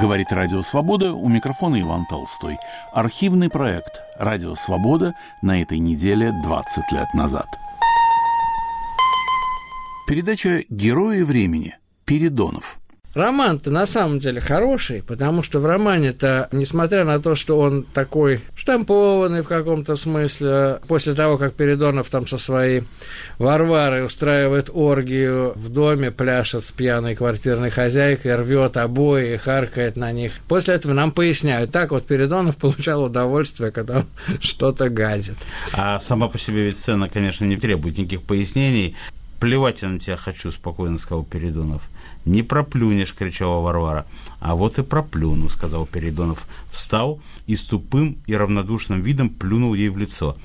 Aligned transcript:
Говорит 0.00 0.32
Радио 0.32 0.62
Свобода, 0.62 1.12
у 1.12 1.28
микрофона 1.28 1.78
Иван 1.78 2.06
Толстой. 2.06 2.56
Архивный 2.94 3.50
проект 3.50 4.00
«Радио 4.18 4.54
Свобода» 4.54 5.14
на 5.42 5.60
этой 5.60 5.78
неделе 5.78 6.32
20 6.42 6.90
лет 6.92 7.12
назад. 7.12 7.46
Передача 10.06 10.62
«Герои 10.70 11.20
времени» 11.20 11.76
Передонов– 12.06 12.79
Роман-то 13.14 13.70
на 13.70 13.86
самом 13.86 14.20
деле 14.20 14.40
хороший, 14.40 15.02
потому 15.02 15.42
что 15.42 15.58
в 15.58 15.66
романе-то, 15.66 16.48
несмотря 16.52 17.04
на 17.04 17.20
то, 17.20 17.34
что 17.34 17.58
он 17.58 17.82
такой 17.82 18.40
штампованный 18.54 19.42
в 19.42 19.48
каком-то 19.48 19.96
смысле, 19.96 20.80
после 20.86 21.14
того, 21.14 21.36
как 21.36 21.54
Передонов 21.54 22.08
там 22.08 22.28
со 22.28 22.38
своей 22.38 22.84
Варварой 23.38 24.06
устраивает 24.06 24.70
оргию 24.72 25.54
в 25.56 25.70
доме, 25.70 26.12
пляшет 26.12 26.64
с 26.64 26.70
пьяной 26.70 27.16
квартирной 27.16 27.70
хозяйкой, 27.70 28.36
рвет 28.36 28.76
обои 28.76 29.34
и 29.34 29.36
харкает 29.36 29.96
на 29.96 30.12
них. 30.12 30.34
После 30.46 30.74
этого 30.74 30.92
нам 30.92 31.10
поясняют, 31.10 31.72
так 31.72 31.90
вот 31.90 32.06
Передонов 32.06 32.56
получал 32.58 33.02
удовольствие, 33.02 33.72
когда 33.72 33.98
он 33.98 34.06
что-то 34.40 34.88
гадит. 34.88 35.36
А 35.72 35.98
сама 35.98 36.28
по 36.28 36.38
себе 36.38 36.66
ведь 36.66 36.78
сцена, 36.78 37.08
конечно, 37.08 37.44
не 37.44 37.56
требует 37.56 37.98
никаких 37.98 38.22
пояснений. 38.22 38.96
Плевать 39.40 39.82
я 39.82 39.88
на 39.88 39.98
тебя 39.98 40.16
хочу, 40.16 40.52
спокойно 40.52 40.98
сказал 40.98 41.24
Передонов. 41.24 41.82
«Не 42.24 42.42
проплюнешь!»– 42.42 43.14
кричала 43.18 43.60
Варвара. 43.60 44.06
«А 44.40 44.54
вот 44.54 44.78
и 44.78 44.82
проплюну!»– 44.82 45.48
сказал 45.50 45.86
Передонов. 45.86 46.46
Встал 46.70 47.20
и 47.46 47.56
с 47.56 47.62
тупым 47.62 48.18
и 48.26 48.34
равнодушным 48.34 49.02
видом 49.02 49.30
плюнул 49.30 49.74
ей 49.74 49.88
в 49.88 49.98
лицо. 49.98 50.36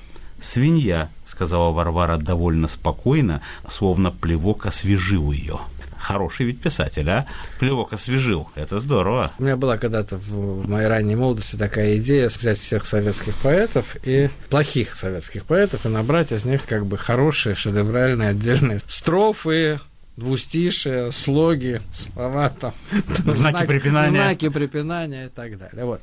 «Свинья!»– 0.42 1.10
сказала 1.26 1.72
Варвара 1.72 2.16
довольно 2.16 2.68
спокойно, 2.68 3.40
словно 3.68 4.10
плевок 4.10 4.66
освежил 4.66 5.32
ее. 5.32 5.60
Хороший 5.98 6.46
ведь 6.46 6.60
писатель, 6.60 7.08
а? 7.10 7.26
Плевок 7.58 7.92
освежил. 7.92 8.48
Это 8.54 8.80
здорово. 8.80 9.32
У 9.38 9.42
меня 9.42 9.56
была 9.56 9.76
когда-то 9.76 10.18
в 10.18 10.68
моей 10.68 10.86
ранней 10.86 11.16
молодости 11.16 11.56
такая 11.56 11.96
идея 11.96 12.28
взять 12.28 12.60
всех 12.60 12.86
советских 12.86 13.36
поэтов 13.38 13.96
и 14.04 14.30
плохих 14.48 14.96
советских 14.96 15.44
поэтов 15.44 15.84
и 15.84 15.88
набрать 15.88 16.30
из 16.32 16.44
них 16.44 16.64
как 16.66 16.86
бы 16.86 16.96
хорошие, 16.96 17.56
шедевральные, 17.56 18.30
отдельные 18.30 18.80
строфы, 18.86 19.80
двустишие, 20.16 21.12
слоги, 21.12 21.80
слова 21.92 22.48
там. 22.48 22.74
Знаки, 23.16 23.32
знаки 23.32 23.66
препинания. 23.66 24.10
Знаки 24.10 24.48
препинания 24.48 25.26
и 25.26 25.28
так 25.28 25.58
далее. 25.58 25.84
Вот. 25.84 26.00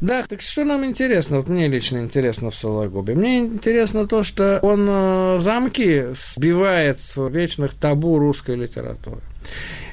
Да, 0.00 0.22
так 0.22 0.42
что 0.42 0.64
нам 0.64 0.84
интересно? 0.84 1.38
Вот 1.38 1.48
мне 1.48 1.68
лично 1.68 1.98
интересно 1.98 2.50
в 2.50 2.54
Сологубе. 2.54 3.14
Мне 3.14 3.38
интересно 3.38 4.06
то, 4.06 4.22
что 4.22 4.58
он 4.60 4.86
э, 4.88 5.38
замки 5.40 6.08
сбивает 6.36 7.00
с 7.00 7.16
вечных 7.28 7.74
табу 7.74 8.18
русской 8.18 8.56
литературы. 8.56 9.20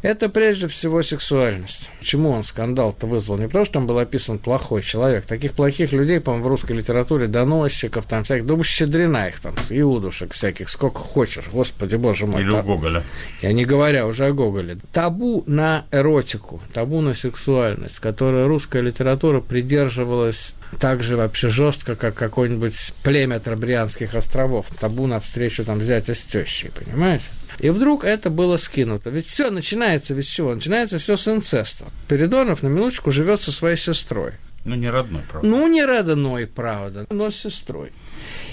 Это 0.02 0.30
прежде 0.30 0.68
всего 0.68 1.04
сексуальность. 1.04 1.90
Почему 2.00 2.32
он 2.32 2.44
скандал-то 2.44 3.06
вызвал? 3.06 3.38
Не 3.38 3.46
потому, 3.46 3.66
что 3.66 3.76
там 3.76 3.88
был 3.88 4.00
описан 4.00 4.40
плохой 4.40 4.82
человек. 4.82 5.26
Таких 5.26 5.54
плохих 5.54 5.92
людей, 5.92 6.20
по-моему, 6.20 6.46
в 6.46 6.48
русской 6.48 6.72
литературе, 6.72 7.28
доносчиков, 7.28 8.06
там 8.08 8.24
всяких, 8.24 8.48
да 8.48 8.62
щедрена 8.64 9.28
их 9.28 9.40
там, 9.40 9.54
иудушек 9.70 10.34
всяких, 10.34 10.70
сколько 10.70 11.00
хочешь. 11.00 11.46
Господи, 11.52 11.98
боже 11.98 12.26
мой. 12.26 12.42
Или 12.42 12.50
у 12.50 12.64
Гоголя. 12.64 13.04
Я 13.44 13.54
не 13.54 13.64
говоря 13.64 14.08
уже 14.08 14.26
о 14.26 14.34
Гоголе. 14.34 14.78
Табу 14.92 15.44
на 15.46 15.86
эротику, 15.92 16.62
табу 16.74 17.02
на 17.02 17.14
сексуальность, 17.14 18.00
которая 18.00 18.48
русская 18.48 18.82
литература 18.82 19.40
придерживалась 19.40 20.56
так 20.80 21.04
же 21.04 21.16
вообще 21.16 21.50
жестко, 21.50 21.96
как 21.96 22.16
какое-нибудь 22.16 22.94
племя 23.04 23.40
Трабрианских 23.40 24.16
островов. 24.16 24.66
Табу 24.80 25.06
на 25.06 25.20
встречу 25.20 25.64
там 25.64 25.82
зятя 25.82 26.16
с 26.16 26.20
тещей, 26.20 26.72
понимаете? 26.72 27.26
И 27.62 27.70
вдруг 27.70 28.04
это 28.04 28.32
было 28.32 28.58
скинуто. 28.58 29.12
Ведь 29.12 29.28
все 29.28 29.52
начинается 29.52 30.16
ведь 30.16 30.26
с 30.26 30.30
чего? 30.30 30.56
Начинается 30.56 30.98
все 30.98 31.16
с 31.16 31.28
инцеста. 31.28 31.86
Передонов 32.08 32.64
на 32.64 32.68
минуточку 32.68 33.12
живет 33.12 33.42
со 33.42 33.52
своей 33.52 33.78
сестрой. 33.78 34.34
Ну, 34.66 34.76
не 34.76 34.90
родной, 34.90 35.22
правда. 35.30 35.48
Ну, 35.48 35.68
не 35.68 35.86
родной, 35.86 36.48
правда, 36.48 37.06
но 37.10 37.30
с 37.30 37.36
сестрой. 37.36 37.92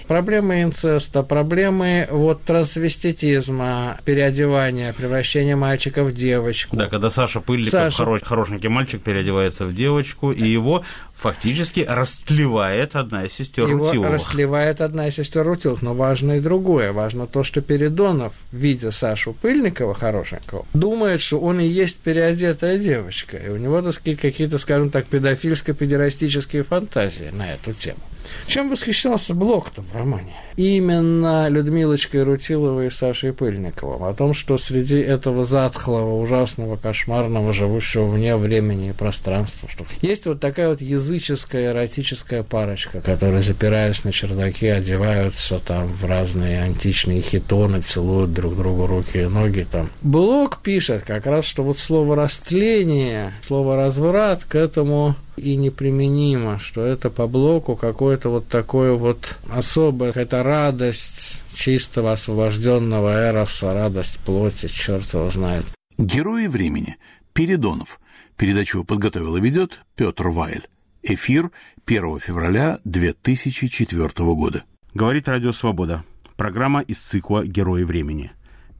Проблемы 0.08 0.62
инцеста, 0.62 1.22
проблемы 1.22 2.08
вот 2.10 2.42
трансвеститизма, 2.42 3.98
переодевания, 4.06 4.94
превращения 4.94 5.54
мальчика 5.54 6.02
в 6.02 6.14
девочку. 6.14 6.76
Да, 6.76 6.88
когда 6.88 7.10
Саша 7.10 7.41
Пыльников, 7.41 7.72
Саша... 7.72 7.98
Хорош, 7.98 8.22
хорошенький 8.24 8.69
мальчик, 8.69 9.02
переодевается 9.02 9.66
в 9.66 9.74
девочку, 9.74 10.32
и 10.32 10.48
его 10.48 10.82
фактически 11.14 11.84
растлевает 11.86 12.96
одна 12.96 13.26
из 13.26 13.34
сестер 13.34 13.69
Его 13.69 13.86
Рутиловых. 13.86 14.14
растлевает 14.14 14.80
одна 14.80 15.08
из 15.08 15.16
сестер 15.16 15.44
Рутиловых, 15.44 15.82
но 15.82 15.92
важно 15.92 16.38
и 16.38 16.40
другое. 16.40 16.92
Важно 16.92 17.26
то, 17.26 17.44
что 17.44 17.60
Передонов, 17.60 18.32
видя 18.50 18.92
Сашу 18.92 19.34
Пыльникова, 19.34 19.92
хорошенького, 19.92 20.64
думает, 20.72 21.20
что 21.20 21.38
он 21.38 21.60
и 21.60 21.66
есть 21.66 22.00
переодетая 22.00 22.78
девочка, 22.78 23.36
и 23.36 23.50
у 23.50 23.58
него, 23.58 23.82
так 23.82 23.92
сказать, 23.92 24.19
какие-то, 24.19 24.56
скажем 24.56 24.88
так, 24.88 25.04
педофильско-педерастические 25.06 26.62
фантазии 26.62 27.28
на 27.30 27.52
эту 27.52 27.75
тему. 27.75 28.00
Чем 28.46 28.70
восхищался 28.70 29.34
Блок-то 29.34 29.82
в 29.82 29.94
романе? 29.94 30.34
Именно 30.56 31.48
Людмилочкой 31.48 32.22
Рутиловой 32.22 32.88
и 32.88 32.90
Сашей 32.90 33.32
Пыльниковым. 33.32 34.04
О 34.04 34.14
том, 34.14 34.34
что 34.34 34.58
среди 34.58 34.98
этого 34.98 35.44
затхлого, 35.44 36.20
ужасного, 36.20 36.76
кошмарного, 36.76 37.52
живущего 37.52 38.06
вне 38.06 38.36
времени 38.36 38.90
и 38.90 38.92
пространства, 38.92 39.68
что 39.68 39.84
есть 40.00 40.26
вот 40.26 40.40
такая 40.40 40.70
вот 40.70 40.80
языческая, 40.80 41.72
эротическая 41.72 42.42
парочка, 42.42 43.00
которая, 43.00 43.42
запираясь 43.42 44.04
на 44.04 44.12
чердаке, 44.12 44.72
одеваются 44.72 45.60
там 45.60 45.86
в 45.88 46.04
разные 46.04 46.62
античные 46.62 47.20
хитоны, 47.20 47.80
целуют 47.80 48.32
друг 48.32 48.56
другу 48.56 48.86
руки 48.86 49.18
и 49.18 49.26
ноги 49.26 49.66
там. 49.70 49.90
Блок 50.02 50.58
пишет 50.62 51.04
как 51.04 51.26
раз, 51.26 51.44
что 51.44 51.62
вот 51.62 51.78
слово 51.78 52.16
«растление», 52.16 53.32
слово 53.42 53.76
«разврат» 53.76 54.44
к 54.44 54.54
этому 54.54 55.16
и 55.38 55.56
неприменимо, 55.56 56.59
что 56.59 56.84
это 56.84 57.10
по 57.10 57.26
блоку 57.26 57.76
какое-то 57.76 58.28
вот 58.28 58.49
такое 58.49 58.93
вот 58.94 59.38
особое, 59.49 60.10
какая-то 60.10 60.43
радость 60.43 61.43
чистого 61.54 62.12
освобожденного 62.12 63.09
эроса, 63.09 63.72
радость 63.72 64.19
плоти, 64.19 64.66
черт 64.66 65.12
его 65.15 65.31
знает. 65.31 65.65
Герои 65.97 66.47
времени. 66.47 66.97
Передонов. 67.32 68.00
Передачу 68.37 68.84
подготовил 68.84 69.37
и 69.37 69.41
ведет 69.41 69.81
Петр 69.97 70.28
Вайль. 70.28 70.66
Эфир 71.03 71.50
1 71.87 72.19
февраля 72.20 72.78
2004 72.84 74.09
года. 74.34 74.65
Говорит 74.94 75.28
Радио 75.28 75.53
Свобода. 75.53 76.05
Программа 76.37 76.81
из 76.81 77.00
цикла 77.00 77.44
«Герои 77.44 77.84
времени». 77.84 78.32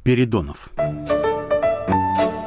Передонов. 0.05 0.71
Передонов. 0.77 2.38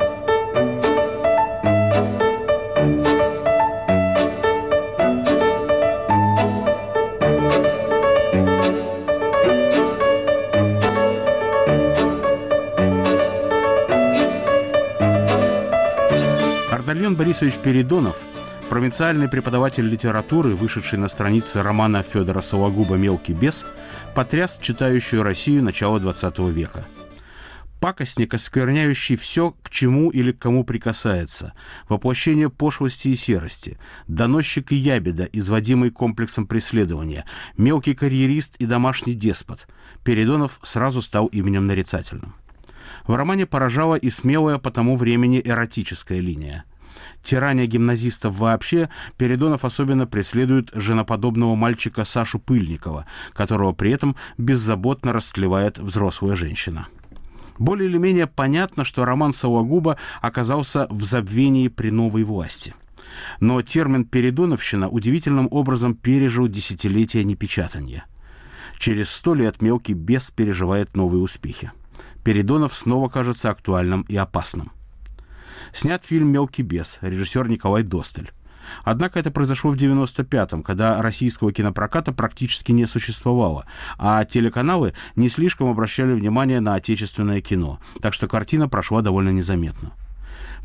Ардальон 17.01 17.17
Борисович 17.17 17.55
Передонов, 17.55 18.23
провинциальный 18.69 19.27
преподаватель 19.27 19.87
литературы, 19.87 20.53
вышедший 20.53 20.99
на 20.99 21.07
страницы 21.07 21.63
романа 21.63 22.03
Федора 22.03 22.41
Сологуба 22.41 22.93
«Мелкий 22.93 23.33
бес», 23.33 23.65
потряс 24.13 24.59
читающую 24.61 25.23
Россию 25.23 25.63
начала 25.63 25.97
XX 25.97 26.51
века. 26.51 26.85
Пакостник, 27.79 28.35
оскверняющий 28.35 29.15
все, 29.15 29.55
к 29.63 29.71
чему 29.71 30.11
или 30.11 30.31
к 30.31 30.37
кому 30.37 30.63
прикасается, 30.63 31.53
воплощение 31.89 32.51
пошлости 32.51 33.07
и 33.07 33.15
серости, 33.15 33.79
доносчик 34.07 34.71
и 34.71 34.75
ябеда, 34.75 35.27
изводимый 35.33 35.89
комплексом 35.89 36.45
преследования, 36.45 37.25
мелкий 37.57 37.95
карьерист 37.95 38.57
и 38.57 38.67
домашний 38.67 39.15
деспот. 39.15 39.67
Передонов 40.03 40.59
сразу 40.61 41.01
стал 41.01 41.25
именем 41.25 41.65
нарицательным. 41.65 42.35
В 43.07 43.15
романе 43.15 43.47
поражала 43.47 43.95
и 43.95 44.11
смелая 44.11 44.59
по 44.59 44.69
тому 44.69 44.95
времени 44.95 45.41
эротическая 45.43 46.19
линия– 46.19 46.65
тирания 47.23 47.65
гимназистов 47.65 48.37
вообще, 48.37 48.89
Передонов 49.17 49.65
особенно 49.65 50.07
преследует 50.07 50.71
женоподобного 50.73 51.55
мальчика 51.55 52.05
Сашу 52.05 52.39
Пыльникова, 52.39 53.05
которого 53.33 53.71
при 53.73 53.91
этом 53.91 54.15
беззаботно 54.37 55.13
растлевает 55.13 55.79
взрослая 55.79 56.35
женщина. 56.35 56.87
Более 57.57 57.89
или 57.89 57.97
менее 57.97 58.27
понятно, 58.27 58.83
что 58.83 59.05
роман 59.05 59.33
Сологуба 59.33 59.97
оказался 60.21 60.87
в 60.89 61.03
забвении 61.03 61.67
при 61.67 61.91
новой 61.91 62.23
власти. 62.23 62.73
Но 63.39 63.61
термин 63.61 64.05
«передоновщина» 64.05 64.89
удивительным 64.89 65.47
образом 65.51 65.93
пережил 65.95 66.47
десятилетия 66.47 67.23
непечатания. 67.23 68.05
Через 68.79 69.11
сто 69.11 69.35
лет 69.35 69.61
мелкий 69.61 69.93
бес 69.93 70.31
переживает 70.31 70.95
новые 70.95 71.21
успехи. 71.21 71.71
Передонов 72.23 72.73
снова 72.73 73.09
кажется 73.09 73.49
актуальным 73.49 74.01
и 74.03 74.15
опасным– 74.15 74.71
Снят 75.73 76.05
фильм 76.05 76.29
«Мелкий 76.29 76.63
бес», 76.63 76.97
режиссер 77.01 77.49
Николай 77.49 77.83
Достель. 77.83 78.31
Однако 78.83 79.19
это 79.19 79.31
произошло 79.31 79.71
в 79.71 79.75
95-м, 79.75 80.63
когда 80.63 81.01
российского 81.01 81.51
кинопроката 81.51 82.11
практически 82.13 82.71
не 82.71 82.85
существовало, 82.85 83.65
а 83.97 84.23
телеканалы 84.25 84.93
не 85.15 85.29
слишком 85.29 85.69
обращали 85.69 86.13
внимание 86.13 86.59
на 86.59 86.75
отечественное 86.75 87.41
кино, 87.41 87.79
так 88.01 88.13
что 88.13 88.27
картина 88.27 88.69
прошла 88.69 89.01
довольно 89.01 89.29
незаметно. 89.29 89.93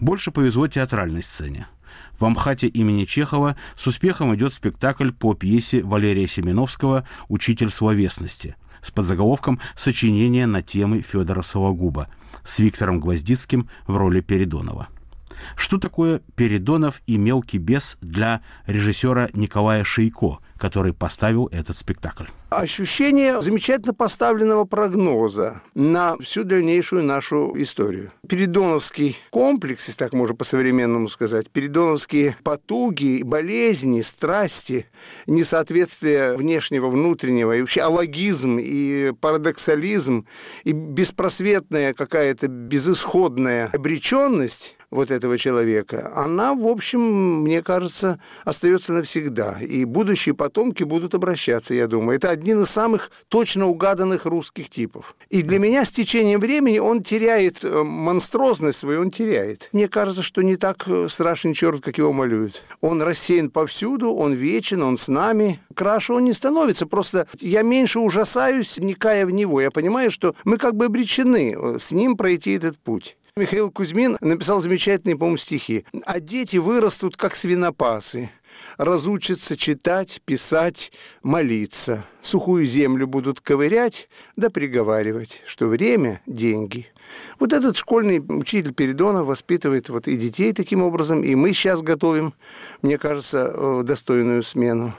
Больше 0.00 0.30
повезло 0.30 0.68
театральной 0.68 1.22
сцене. 1.22 1.66
В 2.18 2.24
Амхате 2.24 2.66
имени 2.66 3.04
Чехова 3.04 3.56
с 3.76 3.86
успехом 3.86 4.34
идет 4.34 4.52
спектакль 4.52 5.10
по 5.10 5.34
пьесе 5.34 5.82
Валерия 5.82 6.26
Семеновского 6.26 7.06
«Учитель 7.28 7.70
словесности» 7.70 8.56
с 8.82 8.90
подзаголовком 8.90 9.60
«Сочинение 9.74 10.46
на 10.46 10.62
темы 10.62 11.00
Федора 11.00 11.42
Сологуба» 11.42 12.08
с 12.44 12.58
Виктором 12.58 13.00
Гвоздицким 13.00 13.68
в 13.86 13.96
роли 13.96 14.20
Передонова. 14.20 14.88
Что 15.56 15.78
такое 15.78 16.20
Передонов 16.34 17.02
и 17.06 17.16
мелкий 17.16 17.58
бес 17.58 17.96
для 18.00 18.42
режиссера 18.66 19.28
Николая 19.32 19.84
Шейко, 19.84 20.38
который 20.56 20.92
поставил 20.92 21.48
этот 21.52 21.76
спектакль? 21.76 22.24
Ощущение 22.50 23.42
замечательно 23.42 23.92
поставленного 23.92 24.64
прогноза 24.64 25.62
на 25.74 26.16
всю 26.18 26.44
дальнейшую 26.44 27.02
нашу 27.02 27.52
историю. 27.56 28.12
Передоновский 28.28 29.16
комплекс, 29.30 29.86
если 29.88 29.98
так 29.98 30.12
можно 30.12 30.34
по-современному 30.34 31.08
сказать, 31.08 31.50
передоновские 31.50 32.36
потуги, 32.42 33.22
болезни, 33.22 34.00
страсти, 34.02 34.86
несоответствие 35.26 36.36
внешнего, 36.36 36.88
внутреннего, 36.88 37.52
и 37.52 37.60
вообще 37.60 37.82
алогизм, 37.82 38.58
и 38.58 39.12
парадоксализм, 39.20 40.26
и 40.64 40.72
беспросветная 40.72 41.94
какая-то 41.94 42.48
безысходная 42.48 43.70
обреченность 43.72 44.75
вот 44.90 45.10
этого 45.10 45.36
человека, 45.38 46.12
она, 46.14 46.54
в 46.54 46.66
общем, 46.66 47.42
мне 47.42 47.62
кажется, 47.62 48.20
остается 48.44 48.92
навсегда. 48.92 49.58
И 49.60 49.84
будущие 49.84 50.34
потомки 50.34 50.84
будут 50.84 51.14
обращаться, 51.14 51.74
я 51.74 51.86
думаю. 51.86 52.16
Это 52.16 52.30
один 52.30 52.60
из 52.62 52.70
самых 52.70 53.10
точно 53.28 53.66
угаданных 53.66 54.26
русских 54.26 54.70
типов. 54.70 55.16
И 55.28 55.42
для 55.42 55.58
меня 55.58 55.84
с 55.84 55.90
течением 55.90 56.40
времени 56.40 56.78
он 56.78 57.02
теряет 57.02 57.64
э, 57.64 57.82
монстрозность 57.82 58.78
свою, 58.78 59.00
он 59.00 59.10
теряет. 59.10 59.68
Мне 59.72 59.88
кажется, 59.88 60.22
что 60.22 60.42
не 60.42 60.56
так 60.56 60.86
э, 60.86 61.08
страшен 61.08 61.52
черт, 61.52 61.82
как 61.82 61.98
его 61.98 62.12
малюют. 62.12 62.62
Он 62.80 63.02
рассеян 63.02 63.50
повсюду, 63.50 64.12
он 64.12 64.32
вечен, 64.34 64.82
он 64.82 64.98
с 64.98 65.08
нами. 65.08 65.60
Краше 65.74 66.12
он 66.12 66.24
не 66.24 66.32
становится, 66.32 66.86
просто 66.86 67.26
я 67.40 67.62
меньше 67.62 67.98
ужасаюсь, 67.98 68.78
вникая 68.78 69.26
в 69.26 69.30
него. 69.30 69.60
Я 69.60 69.70
понимаю, 69.70 70.10
что 70.10 70.34
мы 70.44 70.58
как 70.58 70.74
бы 70.74 70.86
обречены 70.86 71.54
э, 71.56 71.78
с 71.78 71.92
ним 71.92 72.16
пройти 72.16 72.52
этот 72.52 72.78
путь. 72.78 73.16
Михаил 73.38 73.70
Кузьмин 73.70 74.16
написал 74.22 74.62
замечательные, 74.62 75.14
по-моему, 75.14 75.36
стихи. 75.36 75.84
«А 76.06 76.20
дети 76.20 76.56
вырастут, 76.56 77.18
как 77.18 77.36
свинопасы, 77.36 78.30
разучатся 78.78 79.58
читать, 79.58 80.22
писать, 80.24 80.90
молиться. 81.22 82.06
Сухую 82.22 82.64
землю 82.64 83.06
будут 83.06 83.42
ковырять, 83.42 84.08
да 84.36 84.48
приговаривать, 84.48 85.42
что 85.46 85.66
время– 85.66 86.22
деньги». 86.26 86.86
Вот 87.38 87.52
этот 87.52 87.76
школьный 87.76 88.20
учитель 88.20 88.72
Передонов 88.72 89.26
воспитывает 89.26 89.90
вот 89.90 90.08
и 90.08 90.16
детей 90.16 90.54
таким 90.54 90.82
образом, 90.82 91.22
и 91.22 91.34
мы 91.34 91.52
сейчас 91.52 91.82
готовим, 91.82 92.32
мне 92.80 92.96
кажется, 92.96 93.52
э, 93.52 93.82
достойную 93.84 94.44
смену 94.44 94.94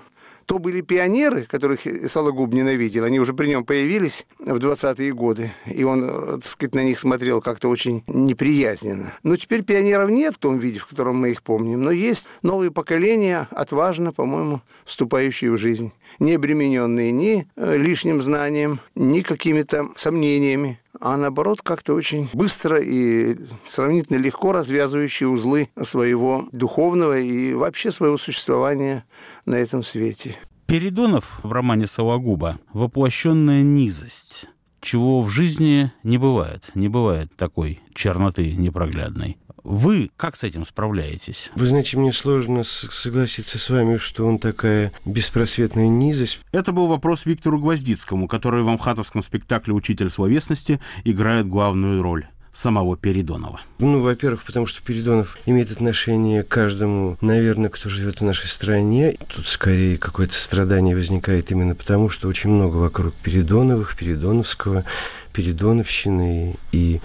то 0.48 0.60
были 0.60 0.80
пионеры, 0.80 1.44
которых 1.44 1.82
Сологуб 2.08 2.54
ненавидел, 2.54 3.04
они 3.04 3.20
уже 3.20 3.34
при 3.34 3.48
нем 3.48 3.66
появились 3.66 4.26
в 4.40 4.56
20-е 4.56 5.14
годы, 5.14 5.52
и 5.66 5.84
он, 5.84 6.04
э, 6.04 6.32
так 6.36 6.46
сказать, 6.46 6.74
на 6.74 6.86
них 6.86 7.00
смотрел 7.00 7.42
как-то 7.42 7.68
очень 7.68 8.04
неприязненно. 8.08 9.14
Но 9.24 9.36
теперь 9.36 9.64
пионеров 9.64 10.10
нет 10.10 10.36
в 10.36 10.40
том 10.40 10.58
виде, 10.58 10.80
в 10.80 10.88
котором 10.88 11.18
мы 11.18 11.32
их 11.32 11.44
помним, 11.44 11.82
но 11.82 11.92
есть 11.92 12.30
новые 12.44 12.72
поколения, 12.72 13.50
отважно, 13.52 14.14
по-моему, 14.14 14.62
вступающие 14.86 15.52
в 15.52 15.58
жизнь, 15.58 15.92
не 16.18 16.36
обремененные 16.36 17.12
ни 17.12 17.46
э, 17.58 17.78
лишним 17.78 18.22
знанием, 18.22 18.80
ни 18.96 19.20
какими-то 19.20 19.90
сомнениями, 19.98 20.80
а 21.00 21.18
наоборот 21.18 21.62
как-то 21.62 21.94
очень 21.94 22.30
быстро 22.34 22.78
и 22.78 23.38
сравнительно 23.66 24.18
легко 24.18 24.52
развязывающие 24.52 25.30
узлы 25.30 25.70
своего 25.82 26.48
духовного 26.52 27.18
и 27.18 27.54
вообще 27.54 27.92
своего 27.92 28.18
существования 28.18 29.06
на 29.46 29.56
этом 29.56 29.84
свете. 29.84 30.38
Передонов 30.66 31.40
в 31.44 31.52
романе 31.52 31.88
Сологуба– 31.88 32.60
воплощенная 32.74 33.64
низость, 33.64 34.48
чего 34.82 35.22
в 35.22 35.30
жизни 35.30 35.94
не 36.04 36.18
бывает. 36.18 36.64
Не 36.76 36.90
бывает 36.90 37.34
такой 37.38 37.80
черноты 37.94 38.54
непроглядной. 38.54 39.38
Вы 39.68 40.12
как 40.16 40.38
с 40.38 40.44
этим 40.44 40.66
справляетесь? 40.66 41.52
Вы 41.56 41.68
знаете, 41.68 41.98
мне 41.98 42.14
сложно 42.14 42.64
согласиться 42.64 43.60
с 43.60 43.70
вами, 43.70 43.98
что 43.98 44.26
он 44.26 44.40
такая 44.40 44.94
беспросветная 45.04 45.90
низость. 45.90 46.40
Это 46.54 46.72
был 46.72 46.88
вопрос 46.88 47.26
Виктору 47.26 47.60
Гвоздицкому, 47.60 48.30
который 48.30 48.64
в 48.64 48.70
амхатовском 48.70 49.22
спектакле 49.22 49.74
«Учитель 49.74 50.10
словесности» 50.10 50.80
играет 51.04 51.50
главную 51.50 52.02
роль 52.02 52.28
самого 52.54 52.96
Передонова? 52.96 53.60
Ну, 53.80 54.00
во-первых, 54.00 54.46
потому 54.46 54.68
что 54.68 54.82
Передонов 54.82 55.38
имеет 55.46 55.70
отношение 55.70 56.44
к 56.44 56.48
каждому, 56.48 57.18
наверное, 57.20 57.70
кто 57.70 57.90
живет 57.90 58.22
в 58.22 58.24
нашей 58.24 58.48
стране. 58.48 59.18
Тут 59.36 59.48
скорее 59.48 59.98
какое-то 59.98 60.34
страдание 60.34 60.96
возникает 60.96 61.52
именно 61.52 61.76
потому, 61.76 62.08
что 62.08 62.30
очень 62.30 62.52
много 62.52 62.78
вокруг 62.78 63.14
Передоновых, 63.16 63.98
Передоновского, 63.98 64.86
Передоновщины 65.34 66.56
и 66.72 67.02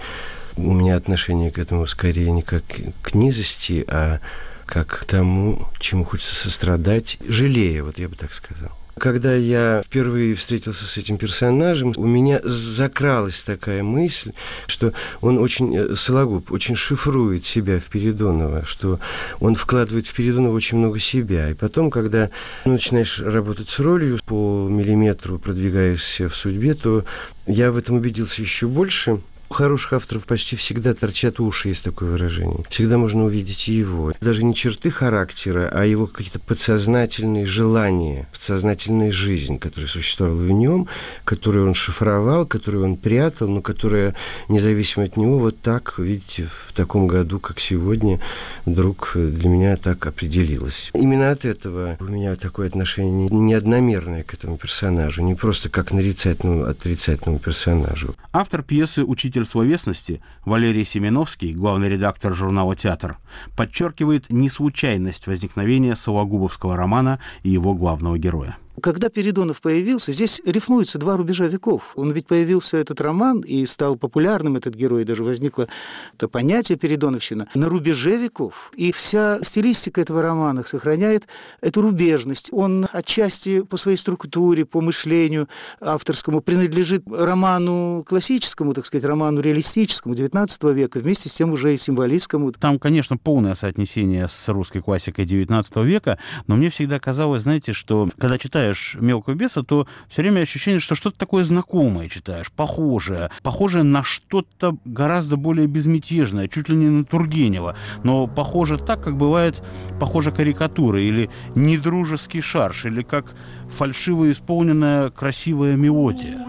у 0.57 0.73
меня 0.73 0.95
отношение 0.95 1.51
к 1.51 1.59
этому 1.59 1.87
скорее 1.87 2.31
не 2.31 2.41
как 2.41 2.63
к 3.01 3.13
низости, 3.13 3.83
а 3.87 4.19
как 4.65 4.87
к 4.87 5.05
тому, 5.05 5.67
чему 5.79 6.03
хочется 6.03 6.35
сострадать, 6.35 7.17
жалея, 7.27 7.83
вот 7.83 7.99
я 7.99 8.09
бы 8.09 8.15
так 8.15 8.33
сказал. 8.33 8.71
Когда 8.97 9.33
я 9.33 9.81
впервые 9.83 10.35
встретился 10.35 10.85
с 10.85 10.97
этим 10.97 11.17
персонажем, 11.17 11.93
у 11.97 12.05
меня 12.05 12.39
закралась 12.43 13.41
такая 13.41 13.81
мысль, 13.81 14.33
что 14.67 14.93
он 15.19 15.39
очень, 15.39 15.75
э, 15.75 15.95
Сологуб, 15.95 16.51
очень 16.51 16.75
шифрует 16.75 17.43
себя 17.43 17.79
в 17.79 17.85
Передонова, 17.85 18.65
что 18.65 18.99
он 19.39 19.55
вкладывает 19.55 20.05
в 20.05 20.13
Передонова 20.13 20.53
очень 20.53 20.77
много 20.77 20.99
себя. 20.99 21.49
И 21.49 21.55
потом, 21.55 21.89
когда 21.89 22.29
начинаешь 22.65 23.19
работать 23.19 23.69
с 23.71 23.79
ролью, 23.79 24.19
по 24.27 24.67
миллиметру 24.69 25.39
продвигаешься 25.39 26.29
в 26.29 26.35
судьбе, 26.35 26.75
то 26.75 27.03
я 27.47 27.71
в 27.71 27.77
этом 27.77 27.95
убедился 27.95 28.43
еще 28.43 28.67
больше– 28.67 29.19
у 29.53 29.55
хороших 29.55 29.93
авторов 29.93 30.25
почти 30.25 30.55
всегда 30.55 30.95
торчат 30.95 31.39
уши, 31.39 31.69
есть 31.69 31.83
такое 31.83 32.09
выражение. 32.09 32.63
Всегда 32.71 32.97
можно 32.97 33.25
увидеть 33.25 33.67
его. 33.67 34.11
Даже 34.19 34.43
не 34.43 34.55
черты 34.55 34.89
характера, 34.89 35.69
а 35.71 35.85
его 35.85 36.07
какие-то 36.07 36.39
подсознательные 36.39 37.45
желания, 37.45 38.27
подсознательная 38.31 39.11
жизнь, 39.11 39.59
которая 39.59 39.87
существовала 39.87 40.35
в 40.35 40.49
нем, 40.49 40.87
которую 41.23 41.67
он 41.67 41.75
шифровал, 41.75 42.47
которую 42.47 42.83
он 42.83 42.95
прятал, 42.95 43.47
но 43.47 43.61
которая, 43.61 44.15
независимо 44.49 45.05
от 45.05 45.17
него, 45.17 45.37
вот 45.37 45.59
так, 45.61 45.99
видите, 45.99 46.49
в 46.67 46.73
таком 46.73 47.05
году, 47.05 47.39
как 47.39 47.59
сегодня, 47.59 48.19
вдруг 48.65 49.11
для 49.13 49.49
меня 49.49 49.75
так 49.75 50.03
определилась. 50.07 50.89
Именно 50.95 51.29
от 51.29 51.45
этого 51.45 51.95
у 51.99 52.05
меня 52.05 52.35
такое 52.37 52.69
отношение 52.69 53.29
неодномерное 53.29 54.23
к 54.23 54.33
этому 54.33 54.57
персонажу, 54.57 55.21
не 55.21 55.35
просто 55.35 55.69
как 55.69 55.91
нарицательному, 55.91 56.65
отрицательному 56.65 57.37
персонажу. 57.37 58.15
Автор 58.31 58.63
пьесы 58.63 59.03
«Учитель 59.03 59.42
исследователь 59.43 59.45
словесности 59.45 60.21
Валерий 60.45 60.85
Семеновский, 60.85 61.53
главный 61.53 61.89
редактор 61.89 62.33
журнала 62.33 62.75
«Театр», 62.75 63.17
подчеркивает 63.55 64.29
неслучайность 64.29 65.27
возникновения 65.27 65.95
Сологубовского 65.95 66.75
романа 66.75 67.19
и 67.43 67.49
его 67.49 67.73
главного 67.73 68.17
героя. 68.17 68.57
Когда 68.81 69.09
Передонов 69.09 69.61
появился, 69.61 70.11
здесь 70.11 70.41
рифмуются 70.45 70.97
два 70.97 71.15
рубежа 71.15 71.45
веков. 71.45 71.93
Он 71.95 72.11
ведь 72.11 72.25
появился, 72.25 72.77
этот 72.77 73.01
роман, 73.01 73.41
и 73.41 73.65
стал 73.67 73.95
популярным 73.95 74.55
этот 74.55 74.73
герой, 74.73 75.05
даже 75.05 75.23
возникло 75.23 75.67
это 76.15 76.27
понятие 76.27 76.77
Передоновщина, 76.77 77.47
на 77.53 77.69
рубеже 77.69 78.17
веков. 78.17 78.71
И 78.75 78.91
вся 78.91 79.39
стилистика 79.43 80.01
этого 80.01 80.21
романа 80.21 80.63
сохраняет 80.65 81.27
эту 81.61 81.81
рубежность. 81.81 82.49
Он 82.51 82.87
отчасти 82.91 83.61
по 83.61 83.77
своей 83.77 83.97
структуре, 83.97 84.65
по 84.65 84.81
мышлению 84.81 85.47
авторскому 85.79 86.41
принадлежит 86.41 87.03
роману 87.07 88.03
классическому, 88.07 88.73
так 88.73 88.87
сказать, 88.87 89.05
роману 89.05 89.41
реалистическому 89.41 90.15
XIX 90.15 90.73
века, 90.73 90.99
вместе 90.99 91.29
с 91.29 91.33
тем 91.33 91.51
уже 91.51 91.75
и 91.75 91.77
символистскому. 91.77 92.51
Там, 92.53 92.79
конечно, 92.79 93.17
полное 93.17 93.53
соотнесение 93.53 94.27
с 94.27 94.49
русской 94.49 94.81
классикой 94.81 95.25
XIX 95.25 95.85
века, 95.85 96.17
но 96.47 96.55
мне 96.55 96.71
всегда 96.71 96.99
казалось, 96.99 97.43
знаете, 97.43 97.73
что 97.73 98.09
когда 98.17 98.37
читаешь 98.39 98.62
читаешь 98.63 98.95
«Мелкого 98.99 99.33
беса», 99.33 99.63
то 99.63 99.87
все 100.07 100.21
время 100.21 100.41
ощущение, 100.41 100.79
что 100.79 100.95
что-то 100.95 101.17
такое 101.17 101.43
знакомое 101.43 102.07
читаешь, 102.07 102.51
похожее, 102.51 103.29
похожее 103.41 103.83
на 103.83 104.03
что-то 104.03 104.77
гораздо 104.85 105.35
более 105.35 105.67
безмятежное, 105.67 106.47
чуть 106.47 106.69
ли 106.69 106.77
не 106.77 106.87
на 106.87 107.03
Тургенева, 107.03 107.75
но 108.03 108.27
похоже 108.27 108.77
так, 108.77 109.03
как 109.03 109.17
бывает 109.17 109.61
похоже 109.99 110.31
карикатура 110.31 111.01
или 111.01 111.29
недружеский 111.55 112.41
шарш, 112.41 112.85
или 112.85 113.01
как 113.01 113.33
фальшиво 113.69 114.31
исполненная 114.31 115.09
красивая 115.09 115.75
мелодия. 115.75 116.39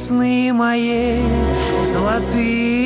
Сны 0.00 0.50
мои 0.54 1.20
золотые. 1.84 2.79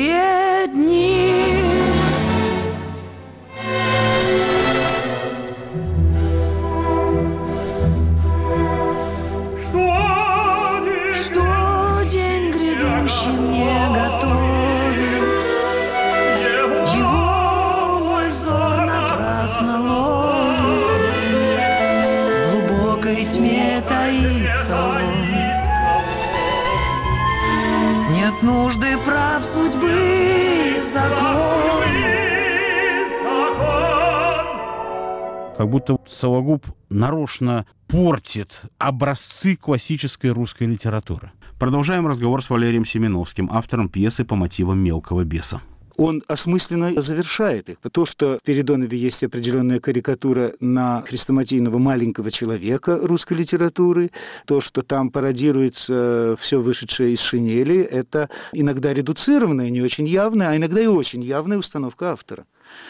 Как 35.65 35.71
будто 35.71 35.97
Сологуб 36.07 36.63
нарочно 36.89 37.65
портит 37.87 38.61
образцы 38.77 39.55
классической 39.55 40.29
русской 40.29 40.65
литературы. 40.65 41.31
Продолжаем 41.57 42.05
разговор 42.05 42.43
с 42.43 42.51
Валерием 42.51 42.85
Семеновским, 42.85 43.49
автором 43.51 43.89
пьесы 43.89 44.25
по 44.25 44.35
мотивам 44.35 44.77
«Мелкого 44.77 45.23
беса» 45.23 45.61
он 45.97 46.23
осмысленно 46.27 47.01
завершает 47.01 47.69
их. 47.69 47.77
То, 47.91 48.05
что 48.05 48.37
в 48.43 48.45
Передонове 48.45 48.97
есть 48.97 49.23
определенная 49.23 49.79
карикатура 49.79 50.51
на 50.59 51.01
хрестоматийного 51.03 51.77
маленького 51.77 52.31
человека 52.31 52.99
русской 53.01 53.33
литературы, 53.33 54.11
то, 54.45 54.59
что 54.59 54.81
там 54.81 55.09
пародируется 55.09 56.35
все 56.37 56.59
вышедшее 56.59 57.13
из 57.13 57.21
шинели, 57.21 57.77
это 57.77 58.29
иногда 58.51 58.93
редуцированная, 58.93 59.69
не 59.69 59.81
очень 59.81 60.05
явная, 60.05 60.49
а 60.49 60.57
иногда 60.57 60.81
и 60.81 60.87
очень 60.87 61.23
явная 61.23 61.57
установка 61.57 62.11
автора. 62.11 62.45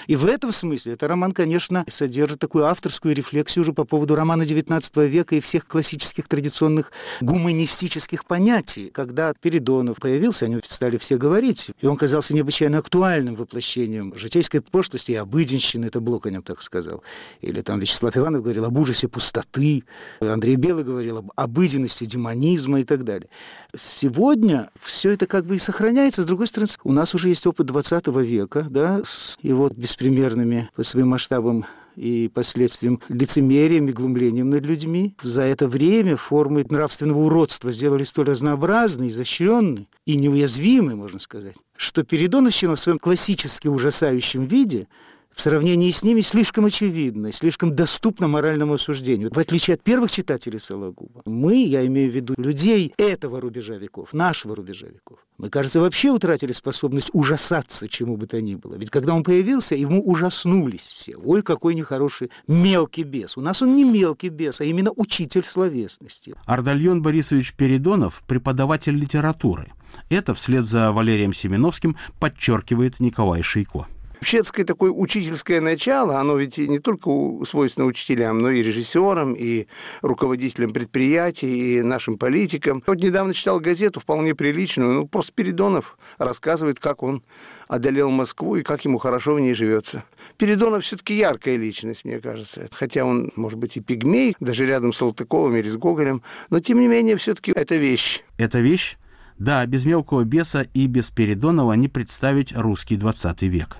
И 0.07 0.15
в 0.15 0.25
этом 0.25 0.51
смысле 0.51 0.93
этот 0.93 1.09
роман, 1.09 1.31
конечно, 1.31 1.85
содержит 1.87 2.39
такую 2.39 2.65
авторскую 2.65 3.13
рефлексию 3.13 3.63
уже 3.63 3.73
по 3.73 3.85
поводу 3.85 4.15
романа 4.15 4.43
XIX 4.43 5.07
века 5.07 5.35
и 5.35 5.39
всех 5.39 5.67
классических 5.67 6.27
традиционных 6.27 6.91
гуманистических 7.21 8.25
понятий. 8.25 8.89
Когда 8.93 9.33
Передонов 9.33 9.97
появился, 9.97 10.45
они 10.45 10.59
стали 10.63 10.97
все 10.97 11.17
говорить, 11.17 11.71
и 11.81 11.87
он 11.87 11.97
казался 11.97 12.33
необычайно 12.35 12.77
актуальным 12.77 13.35
воплощением 13.35 14.13
житейской 14.15 14.59
пошлости 14.59 15.11
и 15.11 15.15
обыденщины, 15.15 15.85
это 15.85 15.99
Блок 15.99 16.27
о 16.27 16.29
нем 16.29 16.43
так 16.43 16.61
сказал. 16.61 17.03
Или 17.41 17.61
там 17.61 17.79
Вячеслав 17.79 18.15
Иванов 18.15 18.43
говорил 18.43 18.65
об 18.65 18.77
ужасе 18.77 19.07
пустоты, 19.07 19.83
Андрей 20.19 20.55
Белый 20.55 20.83
говорил 20.83 21.17
об 21.17 21.31
обыденности 21.35 22.05
демонизма 22.05 22.81
и 22.81 22.83
так 22.83 23.03
далее. 23.03 23.29
Сегодня 23.75 24.69
все 24.79 25.11
это 25.11 25.25
как 25.27 25.45
бы 25.45 25.55
и 25.55 25.59
сохраняется. 25.59 26.21
С 26.21 26.25
другой 26.25 26.47
стороны, 26.47 26.69
у 26.83 26.91
нас 26.91 27.13
уже 27.13 27.29
есть 27.29 27.45
опыт 27.47 27.65
20 27.67 28.07
века, 28.07 28.65
да, 28.69 29.01
с 29.03 29.37
его 29.41 29.69
беспримерными 29.77 30.69
по 30.75 30.83
своим 30.83 31.09
масштабам 31.09 31.65
и 31.95 32.29
последствиям 32.33 32.99
лицемерием 33.09 33.87
и 33.87 33.93
глумлением 33.93 34.49
над 34.49 34.65
людьми. 34.65 35.15
За 35.21 35.43
это 35.43 35.67
время 35.67 36.17
формы 36.17 36.65
нравственного 36.67 37.19
уродства 37.19 37.71
сделали 37.71 38.03
столь 38.03 38.27
разнообразны, 38.27 39.07
изощренны 39.07 39.87
и 40.05 40.17
неуязвимы, 40.17 40.95
можно 40.95 41.19
сказать, 41.19 41.55
что 41.77 42.03
Передоновщина 42.03 42.75
в 42.75 42.79
своем 42.79 42.99
классически 42.99 43.67
ужасающем 43.67 44.45
виде 44.45 44.87
в 45.35 45.41
сравнении 45.41 45.91
с 45.91 46.01
ними 46.01 46.21
слишком 46.21 46.65
очевидно, 46.65 47.31
слишком 47.31 47.75
доступно 47.75 48.27
моральному 48.27 48.75
осуждению. 48.75 49.31
В 49.33 49.37
отличие 49.37 49.75
от 49.75 49.83
первых 49.83 50.09
читателей 50.09 50.59
Сологуба, 50.59 51.21
мы, 51.25 51.61
я 51.63 51.85
имею 51.85 52.09
в 52.09 52.15
виду 52.15 52.33
людей 52.37 52.93
этого 52.97 53.41
рубежа 53.41 53.75
веков, 53.75 54.13
нашего 54.13 54.55
рубежа 54.55 54.87
веков, 54.87 55.19
мы, 55.37 55.49
кажется, 55.49 55.81
вообще 55.81 56.11
утратили 56.11 56.53
способность 56.53 57.09
ужасаться 57.11 57.89
чему 57.89 58.15
бы 58.15 58.25
то 58.25 58.41
ни 58.41 58.55
было. 58.55 58.75
Ведь 58.75 58.89
когда 58.89 59.13
он 59.13 59.23
появился, 59.23 59.75
ему 59.75 60.01
ужаснулись 60.01 60.83
все. 60.83 61.17
Ой, 61.17 61.41
какой 61.41 61.75
нехороший 61.75 62.31
мелкий 62.47 63.03
бес. 63.03 63.35
У 63.35 63.41
нас 63.41 63.61
он 63.61 63.75
не 63.75 63.83
мелкий 63.83 64.29
бес, 64.29 64.61
а 64.61 64.63
именно 64.63 64.91
учитель 64.95 65.43
словесности. 65.43 66.35
Ардальон 66.45 67.01
Борисович 67.01 67.53
Передонов– 67.53 68.23
преподаватель 68.27 68.95
литературы. 68.95 69.73
Это 70.09 70.33
вслед 70.33 70.65
за 70.65 70.93
Валерием 70.93 71.33
Семеновским 71.33 71.97
подчеркивает 72.19 73.01
Николай 73.01 73.41
Шейко. 73.41 73.87
Вообще-то 74.25 74.65
такое 74.65 74.89
учительское 74.89 75.61
начало, 75.61 76.19
оно 76.19 76.35
ведь 76.35 76.57
не 76.57 76.79
только 76.79 77.11
свойственно 77.45 77.85
учителям, 77.85 78.39
но 78.39 78.49
и 78.49 78.63
режиссерам, 78.63 79.35
и 79.35 79.67
руководителям 80.01 80.73
предприятий, 80.73 81.77
и 81.77 81.81
нашим 81.83 82.17
политикам. 82.17 82.81
Вот 82.87 83.03
недавно 83.03 83.35
читал 83.35 83.59
газету, 83.59 83.99
вполне 83.99 84.33
приличную, 84.33 84.93
ну, 84.93 85.07
просто 85.07 85.31
Передонов 85.31 85.99
рассказывает, 86.17 86.79
как 86.79 87.03
он 87.03 87.21
одолел 87.67 88.09
Москву 88.09 88.55
и 88.55 88.63
как 88.63 88.83
ему 88.83 88.97
хорошо 88.97 89.35
в 89.35 89.39
ней 89.39 89.53
живется. 89.53 90.03
Передонов 90.37 90.83
все-таки 90.83 91.15
яркая 91.15 91.57
личность, 91.57 92.03
мне 92.03 92.19
кажется. 92.19 92.67
Хотя 92.71 93.05
он, 93.05 93.31
может 93.35 93.59
быть, 93.59 93.77
и 93.77 93.79
пигмей, 93.79 94.35
даже 94.39 94.65
рядом 94.65 94.91
с 94.91 94.97
Салтыковым 94.97 95.55
или 95.55 95.69
с 95.69 95.77
Гоголем, 95.77 96.23
но, 96.49 96.59
тем 96.59 96.79
не 96.79 96.87
менее, 96.87 97.17
все-таки 97.17 97.51
это 97.51 97.75
вещь. 97.75 98.23
Это 98.39 98.57
вещь? 98.57 98.97
Да, 99.37 99.63
без 99.67 99.85
мелкого 99.85 100.23
беса 100.23 100.65
и 100.73 100.87
без 100.87 101.11
Передонова 101.11 101.73
не 101.73 101.89
представить 101.89 102.53
русский 102.57 102.95
20 102.95 103.43
век. 103.43 103.77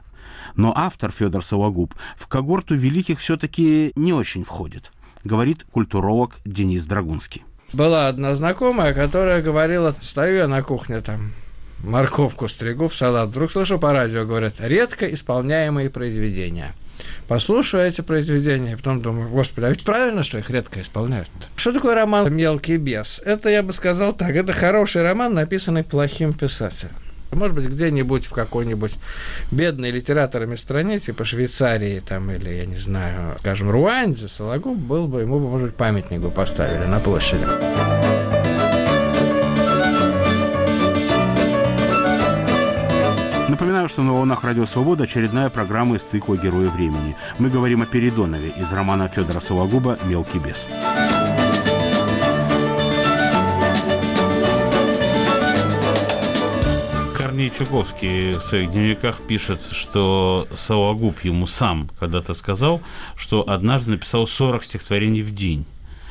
Но 0.56 0.74
автор 0.76 1.12
Федор 1.12 1.44
Сологуб 1.44 1.94
в 2.18 2.28
когорту 2.28 2.76
великих 2.76 3.20
все-таки 3.20 3.92
не 3.96 4.14
очень 4.14 4.44
входит, 4.44 4.92
говорит 5.24 5.66
культуролог 5.72 6.36
Денис 6.46 6.86
Драгунский. 6.86 7.44
Была 7.74 8.08
одна 8.08 8.36
знакомая, 8.36 8.94
которая 8.94 9.42
говорила, 9.42 9.96
стою 10.02 10.38
я 10.38 10.48
на 10.48 10.62
кухне 10.62 11.02
там, 11.02 11.32
морковку 11.84 12.48
стригу 12.48 12.88
в 12.88 12.96
салат. 12.96 13.30
Вдруг 13.30 13.52
слышу 13.52 13.80
по 13.80 13.92
радио, 13.92 14.26
говорят, 14.26 14.56
редко 14.60 15.12
исполняемые 15.14 15.90
произведения. 15.90 16.74
Послушаю 17.28 17.84
эти 17.84 18.02
произведения, 18.02 18.78
потом 18.78 19.02
думаю, 19.02 19.30
господи, 19.30 19.66
а 19.66 19.70
ведь 19.70 19.84
правильно, 19.84 20.24
что 20.24 20.38
их 20.38 20.50
редко 20.50 20.82
исполняют. 20.82 21.28
Что 21.56 21.74
такое 21.74 21.96
роман 21.96 22.34
«Мелкий 22.34 22.78
бес»? 22.78 23.22
Это, 23.26 23.50
я 23.50 23.64
бы 23.64 23.74
сказал 23.74 24.14
так, 24.14 24.30
это 24.30 24.54
хороший 24.54 25.02
роман, 25.02 25.34
написанный 25.34 25.84
плохим 25.84 26.34
писателем. 26.34 26.94
Может 27.36 27.56
быть, 27.56 27.66
где-нибудь 27.66 28.26
в 28.26 28.32
какой-нибудь 28.32 28.98
бедной 29.52 29.92
литераторами 29.92 30.56
стране, 30.56 31.00
типа 31.00 31.26
Швейцарии 31.26 32.00
там, 32.00 32.32
или, 32.32 32.50
я 32.50 32.66
не 32.66 32.78
знаю, 32.78 33.36
скажем, 33.40 33.70
Руанде, 33.70 34.28
Сологуб 34.28 34.78
был 34.78 35.08
бы, 35.08 35.22
ему 35.22 35.40
бы, 35.40 35.50
может 35.50 35.68
быть, 35.68 35.76
памятник 35.76 36.22
бы 36.22 36.32
поставили 36.32 36.86
на 36.86 37.00
площади. 37.00 37.46
Напоминаю, 43.50 43.88
что 43.88 44.02
на 44.02 44.14
«Волнах 44.14 44.44
Радио 44.44 44.66
Свобода» 44.66 45.04
очередная 45.04 45.50
программа 45.50 45.98
из 45.98 46.02
цикла 46.02 46.36
«Герои 46.36 46.68
времени». 46.68 47.16
Мы 47.38 47.50
говорим 47.50 47.84
о 47.84 47.86
Передонове 47.86 48.50
из 48.50 48.74
романа 48.74 49.08
Федора 49.08 49.40
Сологуба 49.40 50.00
«Мелкий 50.06 50.40
бес». 50.40 50.68
Корней 57.36 57.52
Чуковский 57.52 58.32
в 58.32 58.44
своих 58.44 58.72
дневниках 58.72 59.20
пишет, 59.20 59.62
что 59.70 60.48
Сологуб 60.56 61.20
ему 61.26 61.48
сам 61.48 61.90
когда-то 62.00 62.34
сказал, 62.34 62.82
что 63.18 63.50
однажды 63.50 63.92
написал 63.92 64.26
40 64.26 64.64
стихотворений 64.64 65.22
в 65.22 65.36
день. 65.36 65.66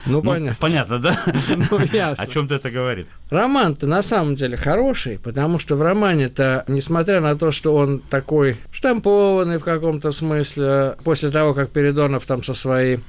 Ну, 0.07 0.21
ну 0.21 0.23
понятно. 0.23 0.57
Понятно, 0.61 0.99
да? 0.99 1.23
Ну, 1.71 1.81
ясно. 1.93 2.25
О 2.25 2.27
чем-то 2.27 2.55
это 2.55 2.71
говорит. 2.71 3.07
Роман-то 3.31 3.87
на 3.87 4.03
самом 4.03 4.37
деле 4.37 4.57
хороший, 4.57 5.19
потому 5.19 5.59
что 5.59 5.77
в 5.77 5.83
романе-то, 5.83 6.65
несмотря 6.69 7.21
на 7.21 7.37
то, 7.37 7.51
что 7.51 7.75
он 7.75 8.01
такой 8.01 8.57
штампованный 8.71 9.59
в 9.59 9.65
каком-то 9.65 10.13
смысле, 10.13 10.97
после 11.05 11.31
того, 11.31 11.55
как 11.55 11.71
Передонов 11.71 12.27
там 12.27 12.43
со 12.43 12.55
своей 12.55 13.01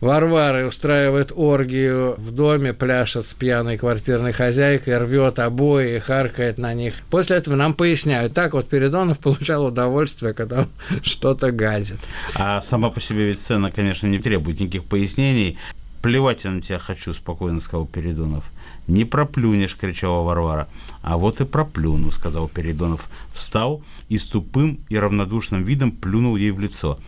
Варварой 0.00 0.66
устраивает 0.66 1.32
оргию 1.34 2.14
в 2.18 2.32
доме, 2.32 2.72
пляшет 2.72 3.26
с 3.26 3.34
пьяной 3.34 3.76
квартирной 3.76 4.32
хозяйкой, 4.32 4.98
рвет 4.98 5.38
обои 5.38 5.96
и 5.96 5.98
харкает 5.98 6.58
на 6.58 6.74
них. 6.74 6.94
После 7.10 7.36
этого 7.36 7.54
нам 7.56 7.74
поясняют, 7.74 8.34
так 8.34 8.54
вот 8.54 8.68
Передонов 8.68 9.18
получал 9.20 9.66
удовольствие, 9.66 10.34
когда 10.34 10.66
что-то 11.02 11.52
гадит. 11.52 12.00
А 12.34 12.60
сама 12.62 12.90
по 12.90 13.00
себе 13.00 13.28
ведь 13.28 13.40
сцена, 13.40 13.70
конечно, 13.70 14.06
не 14.06 14.18
требует 14.18 14.60
никаких 14.60 14.84
пояснений. 14.84 15.58
«Плевать 16.02 16.44
я 16.44 16.50
на 16.50 16.62
тебя 16.62 16.78
хочу»,– 16.78 17.12
спокойно 17.14 17.60
сказал 17.60 17.86
Передонов. 17.86 18.44
«Не 18.86 19.04
проплюнешь»,– 19.04 19.76
кричала 19.80 20.24
Варвара. 20.24 20.68
«А 21.02 21.18
вот 21.18 21.40
и 21.42 21.44
проплюну»,– 21.44 22.10
сказал 22.12 22.48
Передонов. 22.48 23.10
Встал 23.34 23.82
и 24.08 24.16
с 24.16 24.24
тупым 24.24 24.80
и 24.88 24.96
равнодушным 24.96 25.62
видом 25.62 25.92
плюнул 25.92 26.36
ей 26.36 26.52
в 26.52 26.60
лицо. 26.60 26.98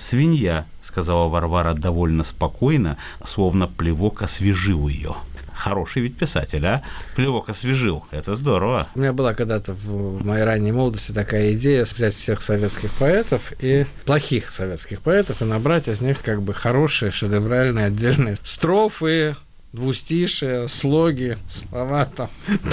«Свинья»,– 0.00 0.66
сказала 0.82 1.28
Варвара 1.28 1.74
довольно 1.74 2.24
спокойно, 2.24 2.96
словно 3.24 3.66
плевок 3.68 4.22
освежил 4.22 4.88
ее. 4.88 5.16
Хороший 5.60 6.00
ведь 6.00 6.16
писатель, 6.16 6.64
а? 6.64 6.82
Плевок 7.14 7.50
освежил. 7.50 8.06
Это 8.10 8.34
здорово. 8.34 8.88
У 8.94 8.98
меня 8.98 9.12
была 9.12 9.34
когда-то 9.34 9.74
в 9.74 10.24
моей 10.24 10.42
ранней 10.44 10.72
молодости 10.72 11.12
такая 11.12 11.52
идея 11.52 11.84
взять 11.84 12.14
всех 12.14 12.40
советских 12.40 12.94
поэтов 12.94 13.52
и 13.60 13.84
плохих 14.06 14.52
советских 14.52 15.02
поэтов 15.02 15.42
и 15.42 15.44
набрать 15.44 15.86
из 15.86 16.00
них 16.00 16.22
как 16.22 16.40
бы 16.40 16.54
хорошие, 16.54 17.10
шедевральные, 17.10 17.86
отдельные 17.86 18.36
строфы, 18.42 19.36
двустишие, 19.74 20.66
слоги, 20.66 21.36
слова 21.50 22.06
там. 22.06 22.30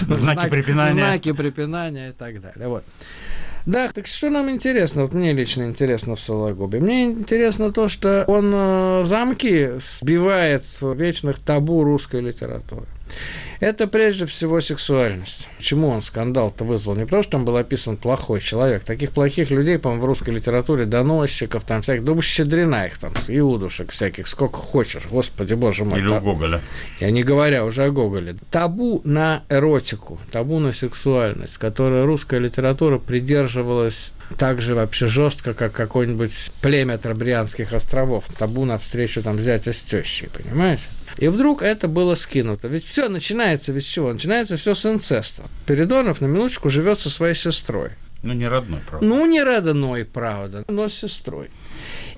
Знаки 0.07 0.49
препинания. 0.49 0.93
Знаки 0.93 1.31
препинания 1.33 2.09
и 2.09 2.13
так 2.13 2.39
далее. 2.39 2.69
Вот. 2.69 2.85
Да, 3.67 3.89
так 3.89 4.07
что 4.07 4.29
нам 4.29 4.49
интересно? 4.49 5.01
Вот 5.01 5.13
мне 5.13 5.33
лично 5.33 5.63
интересно 5.63 6.15
в 6.15 6.21
Сологубе. 6.21 6.79
Мне 6.79 7.03
интересно 7.03 7.73
то, 7.73 7.89
что 7.89 8.23
он 8.25 8.49
э, 8.53 9.03
замки 9.03 9.71
сбивает 9.99 10.63
с 10.63 10.81
вечных 10.95 11.39
табу 11.39 11.83
русской 11.83 12.21
литературы. 12.21 12.87
Это 13.59 13.87
прежде 13.87 14.25
всего 14.25 14.61
сексуальность. 14.61 15.47
Почему 15.57 15.89
он 15.89 16.01
скандал-то 16.01 16.63
вызвал? 16.63 16.95
Не 16.95 17.05
потому, 17.05 17.23
что 17.23 17.31
там 17.33 17.45
был 17.45 17.57
описан 17.57 17.97
плохой 17.97 18.39
человек. 18.39 18.83
Таких 18.83 19.11
плохих 19.11 19.49
людей, 19.49 19.79
по-моему, 19.79 20.03
в 20.03 20.05
русской 20.05 20.29
литературе, 20.29 20.85
доносчиков, 20.85 21.63
там 21.63 21.81
всяких, 21.81 22.03
да 22.03 22.21
щедрена 22.21 22.85
их 22.85 22.97
там, 22.99 23.13
иудушек 23.27 23.91
всяких, 23.91 24.27
сколько 24.27 24.57
хочешь. 24.57 25.03
Господи, 25.09 25.55
боже 25.55 25.85
мой. 25.85 25.99
Или 25.99 26.07
у 26.07 26.19
Гоголя. 26.19 26.61
Я 26.99 27.09
не 27.09 27.23
говоря 27.23 27.65
уже 27.65 27.85
о 27.85 27.91
Гоголе. 27.91 28.35
Табу 28.51 29.01
на 29.03 29.43
эротику, 29.49 30.19
табу 30.31 30.59
на 30.59 30.71
сексуальность, 30.71 31.57
которая 31.57 32.05
русская 32.05 32.39
литература 32.39 32.99
придерживалась 32.99 34.13
так 34.37 34.61
же 34.61 34.75
вообще 34.75 35.07
жестко, 35.07 35.53
как 35.53 35.71
какое-нибудь 35.71 36.51
племя 36.61 36.97
Трабрианских 36.97 37.73
островов. 37.73 38.25
Табу 38.37 38.65
на 38.65 38.77
встречу 38.77 39.23
там 39.23 39.39
зятя 39.39 39.73
с 39.73 39.77
тещей, 39.77 40.29
понимаете? 40.29 40.83
И 41.17 41.27
вдруг 41.27 41.61
это 41.61 41.87
было 41.87 42.15
скинуто. 42.15 42.67
Ведь 42.67 42.85
все 42.85 43.09
начинается 43.09 43.71
ведь 43.71 43.85
с 43.85 43.87
чего? 43.87 44.13
Начинается 44.13 44.57
все 44.57 44.75
с 44.75 44.85
инцеста. 44.85 45.43
Передонов 45.65 46.21
на 46.21 46.25
минуточку 46.25 46.69
живет 46.69 46.99
со 46.99 47.09
своей 47.09 47.35
сестрой. 47.35 47.91
Ну, 48.23 48.33
не 48.33 48.47
родной, 48.47 48.81
правда. 48.87 49.05
Ну, 49.05 49.25
не 49.25 49.41
родной, 49.43 50.05
правда, 50.05 50.65
но 50.67 50.87
с 50.87 50.93
сестрой. 50.93 51.49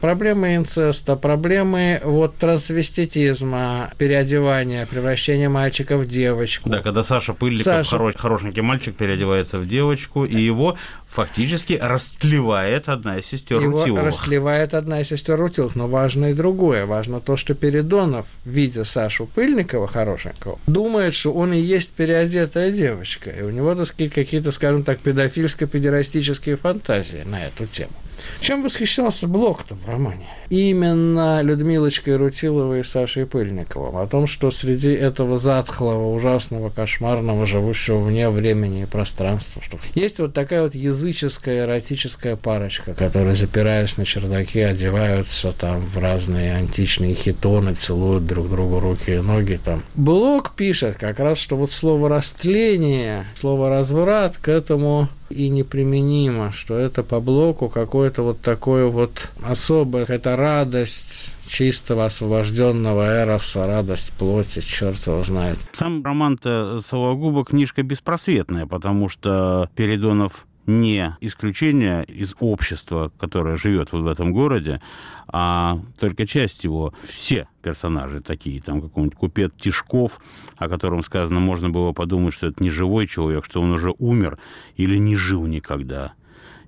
Проблемы 0.02 0.56
инцеста, 0.56 1.16
проблемы 1.16 2.02
вот 2.04 2.36
трансвеститизма, 2.38 3.92
переодевания, 3.98 4.86
превращения 4.86 5.50
мальчика 5.50 5.98
в 5.98 6.08
девочку. 6.08 6.70
Да, 6.70 6.82
когда 6.82 7.04
Саша 7.04 7.34
Пыльников, 7.34 7.66
Саша- 7.66 7.96
хоро- 7.98 8.18
хорошенький 8.18 8.62
мальчик, 8.62 8.96
переодевается 8.96 9.60
в 9.60 9.68
девочку, 9.68 10.26
и 10.26 10.40
его 10.42 10.78
фактически 11.08 11.74
растлевает 11.82 12.88
одна 12.88 13.18
из 13.18 13.26
сестер 13.26 13.62
Его 13.62 13.80
Рутиловых. 13.80 14.06
расслевает 14.06 14.74
одна 14.74 15.02
из 15.02 15.08
сестер 15.10 15.38
Рутиловых, 15.38 15.76
но 15.76 15.88
важно 15.88 16.32
и 16.32 16.34
другое. 16.34 16.86
Важно 16.86 17.20
то, 17.20 17.36
что 17.36 17.54
Передонов, 17.54 18.28
видя 18.46 18.86
Сашу 18.86 19.26
Пыльникова 19.26 19.88
хорошенького, 19.88 20.60
думает, 20.68 21.14
что 21.14 21.34
он 21.34 21.52
и 21.54 21.60
есть 21.60 21.92
переодетая 21.94 22.72
девочка. 22.72 23.30
И 23.32 23.42
у 23.42 23.50
него, 23.50 23.76
так 23.76 23.88
сказать, 23.88 24.14
какие-то, 24.14 24.52
скажем 24.52 24.84
так, 24.84 25.00
педофильско-педерастические 25.00 26.56
фантазии 26.56 27.24
на 27.26 27.46
эту 27.48 27.66
тему. 27.68 27.92
Чем 28.40 28.64
восхищался 28.64 29.28
Блок-то 29.28 29.76
в 29.76 29.86
романе? 29.86 30.28
Именно 30.50 31.42
Людмилочкой 31.42 32.16
Рутиловой 32.16 32.82
и 32.82 32.84
Сашей 32.84 33.26
Пыльниковым. 33.26 33.98
О 33.98 34.08
том, 34.08 34.28
что 34.28 34.50
среди 34.52 34.92
этого 34.92 35.38
затхлого, 35.38 36.14
ужасного, 36.14 36.70
кошмарного, 36.70 37.46
живущего 37.46 38.00
вне 38.00 38.30
времени 38.30 38.84
и 38.84 38.86
пространства, 38.86 39.62
что 39.62 39.78
есть 39.94 40.20
вот 40.20 40.34
такая 40.34 40.64
вот 40.64 40.74
языческая, 40.74 41.66
эротическая 41.66 42.36
парочка, 42.36 42.94
которая, 42.94 43.36
запираясь 43.36 43.98
на 43.98 44.06
чердаке, 44.06 44.66
одеваются 44.66 45.54
там 45.54 45.82
в 45.82 45.98
разные 45.98 46.56
античные 46.56 47.14
хитоны, 47.14 47.74
целуют 47.74 48.26
друг 48.26 48.50
другу 48.50 48.80
руки 48.80 49.12
и 49.12 49.20
ноги 49.20 49.60
там. 49.64 49.84
Блок 49.96 50.56
пишет 50.56 50.98
как 50.98 51.20
раз, 51.20 51.38
что 51.38 51.56
вот 51.56 51.72
слово 51.72 52.10
«растление», 52.10 53.26
слово 53.36 53.70
«разврат» 53.70 54.38
к 54.38 54.48
этому 54.50 55.10
и 55.30 55.50
неприменимо, 55.50 56.52
что 56.52 56.78
это 56.78 57.04
по 57.04 57.20
блоку 57.20 57.70
какое-то 57.70 58.24
вот 58.24 58.42
такое 58.42 58.88
вот 58.88 59.30
особое, 59.44 60.04
какая-то 60.04 60.36
радость 60.40 61.36
чистого 61.48 62.06
освобожденного 62.06 63.04
эроса, 63.04 63.68
радость 63.68 64.12
плоти, 64.14 64.62
черт 64.62 65.06
его 65.06 65.24
знает. 65.24 65.58
Сам 65.74 66.04
роман-то 66.04 66.82
Сологуба 66.82 67.44
книжка 67.44 67.84
беспросветная, 67.84 68.66
потому 68.66 69.10
что 69.10 69.70
Передонов 69.76 70.46
не 70.66 71.16
исключение 71.20 72.06
из 72.06 72.36
общества, 72.40 73.12
которое 73.20 73.58
живет 73.58 73.92
вот 73.92 74.02
в 74.02 74.08
этом 74.08 74.32
городе, 74.32 74.82
а 75.28 75.80
только 76.00 76.28
часть 76.28 76.64
его. 76.64 76.94
Все 77.04 77.48
персонажи 77.62 78.22
такие, 78.22 78.62
там 78.62 78.82
какой-нибудь 78.82 79.18
купец 79.18 79.52
Тишков, 79.58 80.20
о 80.58 80.70
котором 80.70 81.04
сказано, 81.04 81.40
можно 81.40 81.70
было 81.70 81.92
подумать, 81.92 82.34
что 82.34 82.48
это 82.48 82.64
не 82.64 82.70
живой 82.70 83.08
человек, 83.08 83.46
что 83.46 83.62
он 83.62 83.72
уже 83.72 83.94
умер 83.98 84.38
или 84.76 84.98
не 84.98 85.16
жил 85.16 85.46
никогда. 85.46 86.14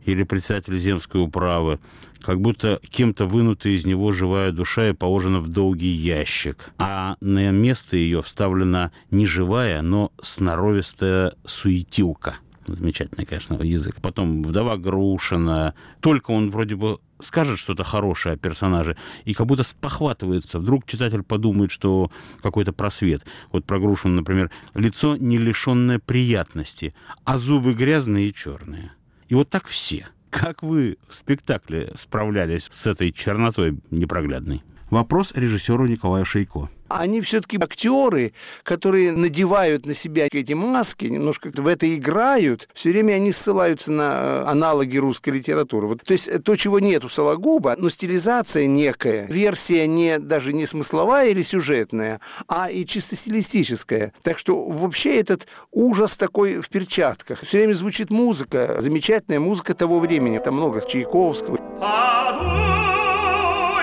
Или 0.06 0.24
председатель 0.24 0.78
земской 0.78 1.22
управы, 1.22 1.80
как 2.22 2.40
будто 2.42 2.80
кем-то 2.90 3.26
вынута 3.26 3.70
из 3.70 3.86
него 3.86 4.12
живая 4.12 4.52
душа 4.52 4.90
и 4.90 4.94
положена 4.94 5.40
в 5.40 5.48
долгий 5.48 5.92
ящик. 5.92 6.72
А 6.78 7.18
на 7.22 7.52
место 7.52 7.98
ее 7.98 8.22
вставлена 8.22 8.92
не 9.10 9.26
живая, 9.26 9.82
но 9.82 10.12
сноровистая 10.22 11.36
суетилка. 11.46 12.36
Замечательный, 12.68 13.26
конечно, 13.26 13.56
язык. 13.56 13.96
Потом 14.02 14.44
вдова 14.44 14.78
Грушина. 14.78 15.74
Только 16.00 16.32
он 16.32 16.52
вроде 16.52 16.76
бы 16.76 17.00
скажет 17.20 17.60
что-то 17.60 17.84
хорошее 17.84 18.36
о 18.36 18.38
персонаже, 18.38 18.98
и 19.26 19.34
как 19.34 19.48
будто 19.48 19.64
спохватывается. 19.64 20.60
Вдруг 20.60 20.86
читатель 20.86 21.24
подумает, 21.24 21.72
что 21.72 22.12
какой-то 22.42 22.74
просвет. 22.74 23.26
Вот 23.52 23.66
про 23.66 23.80
Грушина, 23.80 24.16
например, 24.16 24.52
лицо 24.74 25.18
не 25.18 25.38
лишенное 25.38 26.00
приятности, 26.00 26.94
а 27.24 27.38
зубы 27.38 27.74
грязные 27.74 28.30
и 28.30 28.34
черные. 28.34 28.92
И 29.32 29.34
вот 29.34 29.50
так 29.50 29.66
все. 29.68 30.10
Как 30.30 30.62
вы 30.62 30.98
в 31.08 31.16
спектакле 31.16 31.94
справлялись 31.96 32.68
с 32.70 32.86
этой 32.86 33.14
чернотой 33.14 33.80
непроглядной? 33.90 34.62
Вопрос 34.90 35.32
режиссеру 35.34 35.88
Николаю 35.88 36.26
Шейко. 36.26 36.70
Они 36.98 37.22
все-таки 37.22 37.58
актеры, 37.62 38.34
которые 38.64 39.12
надевают 39.12 39.86
на 39.86 39.94
себя 39.94 40.28
эти 40.32 40.54
маски, 40.54 41.06
немножко 41.06 41.52
в 41.54 41.68
это 41.68 41.94
играют. 41.96 42.68
Все 42.74 42.92
время 42.92 43.14
они 43.14 43.32
ссылаются 43.32 43.92
на 43.92 44.12
э, 44.14 44.44
аналоги 44.48 44.98
русской 44.98 45.32
литературы. 45.32 45.88
Вот, 45.88 46.04
то 46.04 46.14
есть 46.14 46.28
э, 46.28 46.40
то, 46.40 46.56
чего 46.56 46.80
нет 46.80 47.04
у 47.04 47.10
Сологуба, 47.10 47.76
но 47.78 47.90
стилизация 47.90 48.68
некая, 48.68 49.26
версия 49.28 49.88
не 49.88 50.20
даже 50.20 50.54
не 50.54 50.66
смысловая 50.66 51.30
или 51.30 51.42
сюжетная, 51.42 52.20
а 52.48 52.70
и 52.70 52.86
чисто 52.86 53.16
стилистическая. 53.16 54.14
Так 54.24 54.38
что 54.38 54.64
вообще 54.66 55.20
этот 55.20 55.48
ужас 55.72 56.18
такой 56.18 56.62
в 56.62 56.70
перчатках. 56.70 57.42
Все 57.42 57.60
время 57.60 57.74
звучит 57.74 58.10
музыка, 58.10 58.78
замечательная 58.80 59.40
музыка 59.40 59.74
того 59.74 60.00
времени. 60.00 60.40
Там 60.40 60.56
много 60.56 60.82
Чайковского. 60.82 61.58
Паду 61.80 62.44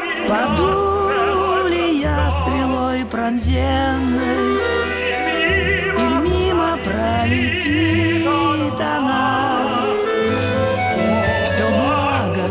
ли 0.04 0.28
я 0.28 0.87
стрелой 2.30 3.04
пронзенной, 3.06 4.60
Иль 5.96 6.18
мимо 6.20 6.76
пролетит 6.84 8.80
она? 8.80 9.60
Все 11.44 11.68
благо 11.70 12.46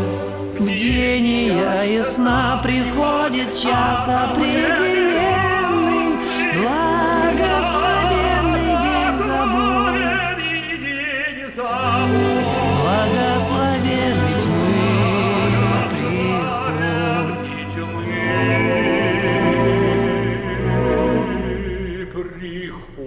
в 0.58 0.62
бдения 0.62 1.84
и 1.84 2.02
сна. 2.02 2.60
Приходит 2.62 3.54
час 3.54 4.08
определенный, 4.08 6.18
Благословенный 6.54 8.76
день 8.82 9.16
забудь, 9.16 10.02
Благословенный 12.80 14.37
mi 22.48 22.56
hijo. 22.64 22.97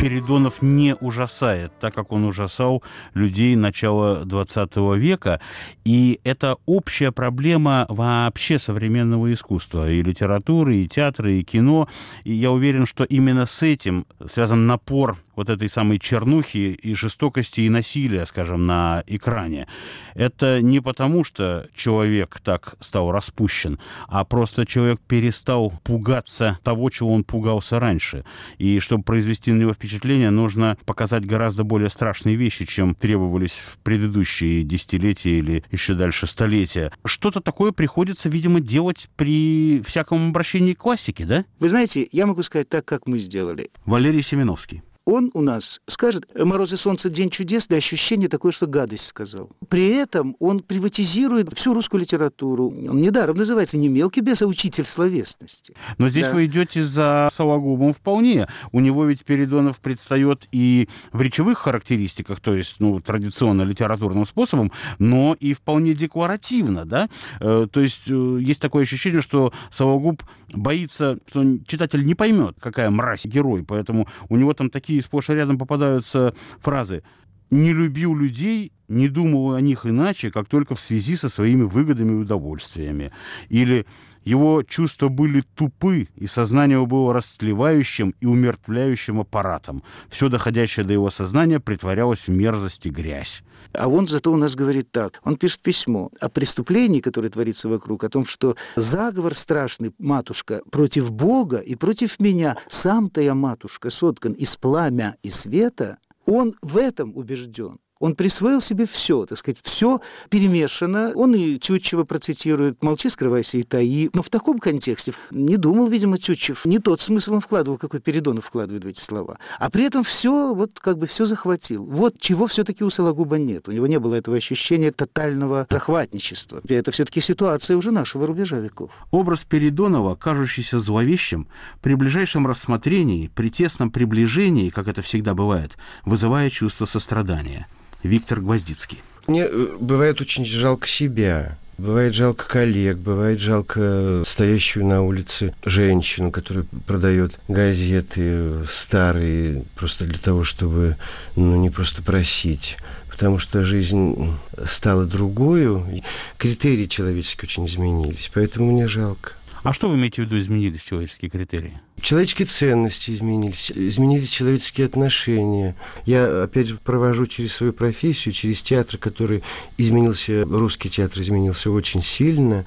Передонов 0.00 0.62
не 0.62 0.94
ужасает, 0.94 1.78
так 1.78 1.92
как 1.94 2.10
он 2.10 2.24
ужасал 2.24 2.82
людей 3.12 3.54
начала 3.54 4.24
20 4.24 4.76
века. 4.96 5.42
И 5.84 6.20
это 6.24 6.56
общая 6.64 7.12
проблема 7.12 7.84
вообще 7.90 8.58
современного 8.58 9.30
искусства, 9.30 9.90
и 9.90 10.02
литературы, 10.02 10.76
и 10.76 10.88
театра, 10.88 11.30
и 11.30 11.42
кино. 11.42 11.86
И 12.24 12.32
я 12.32 12.50
уверен, 12.50 12.86
что 12.86 13.04
именно 13.04 13.44
с 13.44 13.62
этим 13.62 14.06
связан 14.26 14.66
напор 14.66 15.18
вот 15.40 15.48
этой 15.48 15.70
самой 15.70 15.98
чернухи 15.98 16.78
и 16.82 16.94
жестокости 16.94 17.62
и 17.62 17.70
насилия, 17.70 18.26
скажем, 18.26 18.66
на 18.66 19.02
экране. 19.06 19.68
Это 20.14 20.60
не 20.60 20.80
потому, 20.80 21.24
что 21.24 21.66
человек 21.74 22.40
так 22.44 22.74
стал 22.80 23.10
распущен, 23.10 23.78
а 24.06 24.24
просто 24.26 24.66
человек 24.66 25.00
перестал 25.00 25.72
пугаться 25.82 26.58
того, 26.62 26.90
чего 26.90 27.14
он 27.14 27.24
пугался 27.24 27.80
раньше. 27.80 28.26
И 28.58 28.80
чтобы 28.80 29.02
произвести 29.02 29.50
на 29.50 29.60
него 29.60 29.72
впечатление, 29.72 29.89
нужно 30.30 30.76
показать 30.84 31.24
гораздо 31.26 31.64
более 31.64 31.90
страшные 31.90 32.36
вещи, 32.36 32.64
чем 32.66 32.94
требовались 32.94 33.52
в 33.52 33.78
предыдущие 33.78 34.62
десятилетия 34.62 35.38
или 35.38 35.64
еще 35.70 35.94
дальше 35.94 36.26
столетия. 36.26 36.92
Что-то 37.04 37.40
такое 37.40 37.72
приходится, 37.72 38.28
видимо, 38.28 38.60
делать 38.60 39.08
при 39.16 39.82
всяком 39.86 40.28
обращении 40.30 40.74
к 40.74 40.78
классике, 40.78 41.24
да? 41.24 41.44
Вы 41.58 41.68
знаете, 41.68 42.08
я 42.12 42.26
могу 42.26 42.42
сказать 42.42 42.68
так, 42.68 42.84
как 42.84 43.06
мы 43.06 43.18
сделали. 43.18 43.70
Валерий 43.84 44.22
Семеновский. 44.22 44.82
Он 45.06 45.30
у 45.34 45.40
нас 45.40 45.80
скажет 45.86 46.24
«Мороз 46.36 46.72
и 46.72 46.76
солнце, 46.76 47.10
день 47.10 47.30
чудес», 47.30 47.66
да 47.66 47.76
ощущение 47.76 48.28
такое, 48.28 48.52
что 48.52 48.66
гадость 48.66 49.06
сказал. 49.06 49.50
При 49.68 49.88
этом 49.88 50.36
он 50.38 50.60
приватизирует 50.60 51.52
всю 51.54 51.74
русскую 51.74 52.00
литературу. 52.00 52.68
Он 52.68 53.00
недаром 53.00 53.36
называется 53.36 53.76
не 53.78 53.88
мелкий 53.88 54.20
бес, 54.20 54.42
а 54.42 54.46
учитель 54.46 54.84
словесности. 54.84 55.74
Но 55.98 56.08
здесь 56.08 56.26
Да. 56.26 56.32
вы 56.32 56.46
идете 56.46 56.84
за 56.84 57.28
Сологубом 57.32 57.92
вполне. 57.92 58.46
У 58.72 58.80
него 58.80 59.04
ведь 59.06 59.24
Передонов 59.24 59.80
предстает 59.80 60.46
и 60.52 60.88
в 61.12 61.20
речевых 61.22 61.58
характеристиках, 61.58 62.40
то 62.40 62.54
есть, 62.54 62.76
ну, 62.78 63.00
традиционно 63.00 63.62
литературным 63.62 64.26
способом, 64.26 64.70
но 64.98 65.36
и 65.40 65.54
вполне 65.54 65.94
декларативно, 65.94 66.84
да? 66.84 67.08
Э, 67.40 67.66
То 67.70 67.80
есть 67.80 68.08
э, 68.08 68.38
есть 68.40 68.60
такое 68.60 68.82
ощущение, 68.82 69.20
что 69.22 69.52
Сологуб 69.72 70.22
боится, 70.52 71.18
что 71.28 71.44
читатель 71.66 72.04
не 72.04 72.14
поймет, 72.14 72.56
какая 72.60 72.90
мразь 72.90 73.24
герой, 73.24 73.64
поэтому 73.64 74.08
у 74.28 74.36
него 74.36 74.52
там 74.52 74.68
такие 74.70 74.89
сплошь 74.98 75.30
и 75.30 75.34
рядом 75.34 75.58
попадаются 75.58 76.34
фразы 76.60 77.02
«не 77.50 77.72
любил 77.72 78.16
людей, 78.16 78.72
не 78.88 79.08
думал 79.08 79.54
о 79.54 79.60
них 79.60 79.86
иначе, 79.86 80.30
как 80.30 80.48
только 80.48 80.74
в 80.74 80.80
связи 80.80 81.16
со 81.16 81.28
своими 81.28 81.62
выгодами 81.62 82.12
и 82.12 82.22
удовольствиями». 82.22 83.12
Или 83.48 83.86
его 84.24 84.62
чувства 84.62 85.08
были 85.08 85.42
тупы, 85.54 86.08
и 86.16 86.26
сознание 86.26 86.76
его 86.76 86.86
было 86.86 87.14
растлевающим 87.14 88.14
и 88.20 88.26
умертвляющим 88.26 89.20
аппаратом. 89.20 89.82
Все 90.08 90.28
доходящее 90.28 90.84
до 90.84 90.92
его 90.92 91.10
сознания 91.10 91.60
притворялось 91.60 92.20
в 92.26 92.28
мерзость 92.28 92.86
и 92.86 92.90
грязь. 92.90 93.42
А 93.72 93.88
он 93.88 94.08
зато 94.08 94.32
у 94.32 94.36
нас 94.36 94.56
говорит 94.56 94.90
так. 94.90 95.20
Он 95.24 95.36
пишет 95.36 95.60
письмо 95.60 96.10
о 96.20 96.28
преступлении, 96.28 97.00
которое 97.00 97.28
творится 97.28 97.68
вокруг, 97.68 98.04
о 98.04 98.08
том, 98.08 98.24
что 98.24 98.56
заговор 98.76 99.34
страшный, 99.34 99.92
матушка, 99.98 100.62
против 100.70 101.12
Бога 101.12 101.58
и 101.58 101.74
против 101.76 102.18
меня. 102.18 102.56
Сам-то 102.68 103.20
я, 103.20 103.34
матушка, 103.34 103.90
соткан 103.90 104.32
из 104.32 104.56
пламя 104.56 105.16
и 105.22 105.30
света. 105.30 105.98
Он 106.26 106.54
в 106.62 106.76
этом 106.76 107.16
убежден. 107.16 107.78
Он 108.00 108.14
присвоил 108.14 108.62
себе 108.62 108.86
все, 108.86 109.26
так 109.26 109.38
сказать, 109.38 109.58
все 109.62 110.00
перемешано. 110.30 111.12
Он 111.14 111.34
и 111.34 111.58
Тютчева 111.58 112.04
процитирует 112.04 112.82
«Молчи, 112.82 113.10
скрывайся 113.10 113.58
и 113.58 113.62
таи». 113.62 114.08
Но 114.14 114.22
в 114.22 114.30
таком 114.30 114.58
контексте 114.58 115.12
не 115.30 115.58
думал, 115.58 115.86
видимо, 115.86 116.16
Тютчев. 116.16 116.64
Не 116.64 116.78
тот 116.78 117.02
смысл 117.02 117.34
он 117.34 117.40
вкладывал, 117.40 117.76
какой 117.76 118.00
Передонов 118.00 118.46
вкладывает 118.46 118.84
в 118.84 118.88
эти 118.88 119.00
слова. 119.00 119.38
А 119.58 119.68
при 119.68 119.84
этом 119.84 120.02
все, 120.02 120.54
вот 120.54 120.80
как 120.80 120.96
бы 120.96 121.06
все 121.06 121.26
захватил. 121.26 121.84
Вот 121.84 122.18
чего 122.18 122.46
все-таки 122.46 122.82
у 122.82 122.88
Сологуба 122.88 123.36
нет. 123.36 123.68
У 123.68 123.72
него 123.72 123.86
не 123.86 123.98
было 123.98 124.14
этого 124.14 124.38
ощущения 124.38 124.92
тотального 124.92 125.66
захватничества. 125.68 126.62
И 126.66 126.72
это 126.72 126.92
все-таки 126.92 127.20
ситуация 127.20 127.76
уже 127.76 127.90
нашего 127.90 128.26
рубежа 128.26 128.58
веков. 128.60 128.90
Образ 129.10 129.44
Передонова, 129.44 130.14
кажущийся 130.14 130.80
зловещим, 130.80 131.48
при 131.82 131.94
ближайшем 131.94 132.46
рассмотрении, 132.46 133.30
при 133.34 133.50
тесном 133.50 133.90
приближении, 133.90 134.70
как 134.70 134.88
это 134.88 135.02
всегда 135.02 135.34
бывает, 135.34 135.76
вызывает 136.06 136.54
чувство 136.54 136.86
сострадания. 136.86 137.66
Виктор 138.02 138.40
Гвоздицкий. 138.40 138.98
Мне 139.26 139.44
э, 139.44 139.76
бывает 139.78 140.20
очень 140.20 140.44
жалко 140.44 140.88
себя. 140.88 141.56
Бывает 141.78 142.14
жалко 142.14 142.46
коллег, 142.46 142.98
бывает 142.98 143.40
жалко 143.40 144.22
стоящую 144.26 144.84
на 144.84 145.02
улице 145.02 145.54
женщину, 145.64 146.30
которая 146.30 146.66
продает 146.86 147.38
газеты 147.48 148.20
э, 148.20 148.64
старые, 148.68 149.64
просто 149.76 150.04
для 150.04 150.18
того, 150.18 150.44
чтобы 150.44 150.96
ну, 151.36 151.56
не 151.56 151.70
просто 151.70 152.02
просить. 152.02 152.76
Потому 153.08 153.38
что 153.38 153.64
жизнь 153.64 154.34
стала 154.66 155.04
другою, 155.04 155.86
и 155.92 156.02
критерии 156.38 156.86
человеческие 156.86 157.48
очень 157.48 157.66
изменились. 157.66 158.30
Поэтому 158.32 158.72
мне 158.72 158.88
жалко. 158.88 159.32
А 159.62 159.72
что 159.72 159.88
вы 159.88 159.96
имеете 159.96 160.22
в 160.22 160.24
виду 160.26 160.40
изменились 160.40 160.80
человеческие 160.80 161.30
критерии? 161.30 161.80
Человеческие 162.00 162.46
ценности 162.46 163.10
изменились, 163.10 163.70
изменились 163.70 164.30
человеческие 164.30 164.86
отношения. 164.86 165.76
Я, 166.06 166.44
опять 166.44 166.68
же, 166.68 166.78
провожу 166.78 167.26
через 167.26 167.52
свою 167.52 167.72
профессию, 167.74 168.32
через 168.32 168.62
театр, 168.62 168.96
который 168.96 169.42
изменился, 169.76 170.44
русский 170.44 170.88
театр 170.88 171.20
изменился 171.20 171.70
очень 171.70 172.02
сильно. 172.02 172.64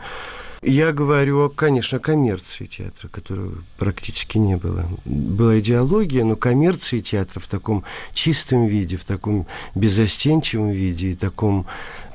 Я 0.65 0.93
говорю, 0.93 1.49
конечно, 1.49 1.97
о 1.97 1.99
коммерции 1.99 2.65
театра, 2.65 3.09
которого 3.09 3.55
практически 3.77 4.37
не 4.37 4.55
было. 4.55 4.87
Была 5.03 5.59
идеология, 5.59 6.23
но 6.23 6.37
коммерции 6.37 7.01
театра 7.01 7.41
в 7.41 7.47
таком 7.47 7.83
чистом 8.13 8.67
виде, 8.67 8.95
в 8.95 9.03
таком 9.03 9.45
беззастенчивом 9.75 10.69
виде 10.71 11.11
и 11.11 11.15
таком 11.15 11.65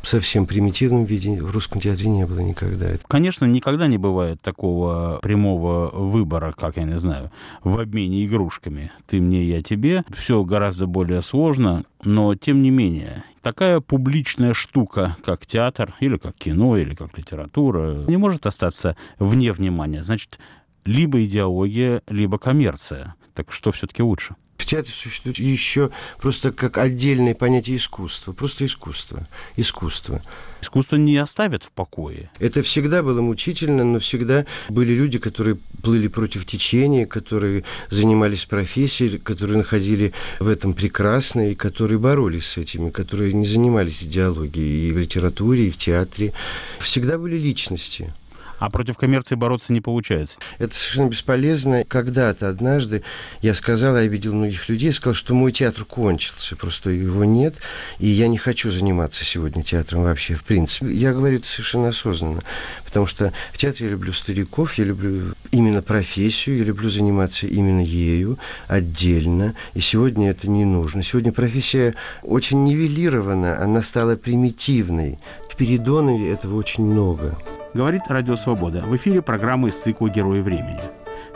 совсем 0.03 0.47
примитивном 0.47 1.05
виде 1.05 1.39
в 1.39 1.53
русском 1.53 1.81
театре 1.81 2.09
не 2.09 2.27
было 2.27 2.41
никогда. 2.41 2.87
Конечно, 3.07 3.45
никогда 3.45 3.87
не 3.87 3.99
бывает 3.99 4.41
такого 4.41 5.19
прямого 5.23 5.91
выбора, 5.91 6.53
как 6.57 6.77
я 6.77 6.85
не 6.85 6.99
знаю, 6.99 7.31
в 7.63 7.79
обмене 7.79 8.25
игрушками. 8.25 8.91
Ты 9.07 9.21
мне, 9.21 9.45
я 9.45 9.63
тебе. 9.63 10.05
Все 10.15 10.43
гораздо 10.45 10.87
более 10.87 11.23
сложно, 11.23 11.85
но 12.03 12.35
тем 12.35 12.63
не 12.63 12.71
менее, 12.71 13.25
такая 13.43 13.81
публичная 13.81 14.55
штука, 14.55 15.17
как 15.25 15.47
театр, 15.47 15.95
или 16.01 16.17
как 16.17 16.35
кино, 16.37 16.77
или 16.77 16.95
как 16.95 17.17
литература, 17.19 18.05
не 18.07 18.17
может 18.17 18.47
остаться 18.47 18.97
вне 19.19 19.53
внимания. 19.53 20.03
Значит, 20.03 20.39
либо 20.85 21.25
идеология, 21.25 22.03
либо 22.09 22.39
коммерция. 22.39 23.15
Так 23.35 23.53
что 23.53 23.73
все-таки 23.73 24.03
лучше? 24.03 24.37
В 24.69 24.71
театре 24.71 24.93
существует 24.93 25.39
еще 25.39 25.91
просто 26.21 26.53
как 26.53 26.77
отдельное 26.77 27.35
понятие 27.35 27.79
искусства. 27.79 28.35
Просто 28.35 28.67
искусство. 28.67 29.27
Искусство. 29.57 30.21
Искусство 30.61 30.97
не 30.97 31.17
оставят 31.17 31.63
в 31.63 31.71
покое. 31.71 32.31
Это 32.39 32.61
всегда 32.61 33.03
было 33.03 33.23
мучительно, 33.23 33.83
но 33.83 33.99
всегда 33.99 34.45
были 34.69 34.93
люди, 34.93 35.17
которые 35.17 35.57
плыли 35.83 36.09
против 36.09 36.45
течения, 36.45 37.07
которые 37.07 37.65
занимались 37.89 38.45
профессией, 38.45 39.17
которые 39.17 39.57
находили 39.57 40.13
в 40.39 40.47
этом 40.47 40.75
прекрасное, 40.75 41.53
и 41.53 41.55
которые 41.55 41.99
боролись 41.99 42.49
с 42.49 42.59
этими, 42.59 42.91
которые 42.91 43.33
не 43.33 43.47
занимались 43.47 44.03
идеологией 44.03 44.91
и 44.91 44.93
в 44.93 44.99
литературе, 44.99 45.69
и 45.69 45.71
в 45.71 45.79
театре. 45.79 46.35
Всегда 46.79 47.17
были 47.17 47.37
личности. 47.37 48.13
А 48.59 48.71
против 48.71 48.97
коммерции 48.97 49.35
бороться 49.35 49.73
не 49.73 49.81
получается. 49.81 50.37
Это 50.59 50.75
совершенно 50.75 51.09
бесполезно. 51.09 51.85
Когда-то 51.85 52.49
однажды 52.49 53.03
я 53.41 53.55
сказал, 53.55 53.97
я 53.97 54.07
видел 54.07 54.35
многих 54.35 54.69
людей, 54.69 54.93
сказал, 54.93 55.15
что 55.15 55.35
мой 55.35 55.53
театр 55.53 55.85
кончился, 55.85 56.57
просто 56.57 56.91
его 56.91 57.25
нет, 57.25 57.57
и 57.99 58.07
я 58.07 58.29
не 58.29 58.39
хочу 58.39 58.71
заниматься 58.71 59.25
сегодня 59.25 59.63
театром 59.63 60.03
вообще, 60.03 60.35
в 60.35 60.45
принципе. 60.45 60.93
Я 60.93 61.13
говорю 61.13 61.39
это 61.39 61.47
совершенно 61.47 61.89
осознанно, 61.89 62.41
потому 62.85 63.07
что 63.07 63.33
в 63.53 63.59
театре 63.59 63.87
я 63.87 63.93
люблю 63.93 64.13
стариков, 64.13 64.75
я 64.75 64.85
люблю 64.85 65.35
именно 65.51 65.83
профессию, 65.83 66.59
я 66.59 66.65
люблю 66.65 66.91
заниматься 66.91 67.47
именно 67.47 67.81
ею 67.81 68.39
отдельно, 68.67 69.55
и 69.75 69.81
сегодня 69.81 70.31
это 70.31 70.49
не 70.49 70.65
нужно. 70.65 71.03
Сегодня 71.03 71.33
профессия 71.33 71.95
очень 72.23 72.65
нивелирована, 72.65 73.63
она 73.63 73.83
стала 73.83 74.17
примитивной. 74.17 75.19
В 75.49 75.57
Передонове 75.57 76.31
этого 76.31 76.57
очень 76.57 76.85
много. 76.85 77.37
Говорит 77.75 78.03
Радио 78.09 78.35
Свобода. 78.37 78.81
В 78.81 78.97
эфире 78.97 79.21
программы 79.21 79.69
из 79.69 79.79
цикла 79.79 80.09
«Герои 80.09 80.41
времени». 80.41 80.81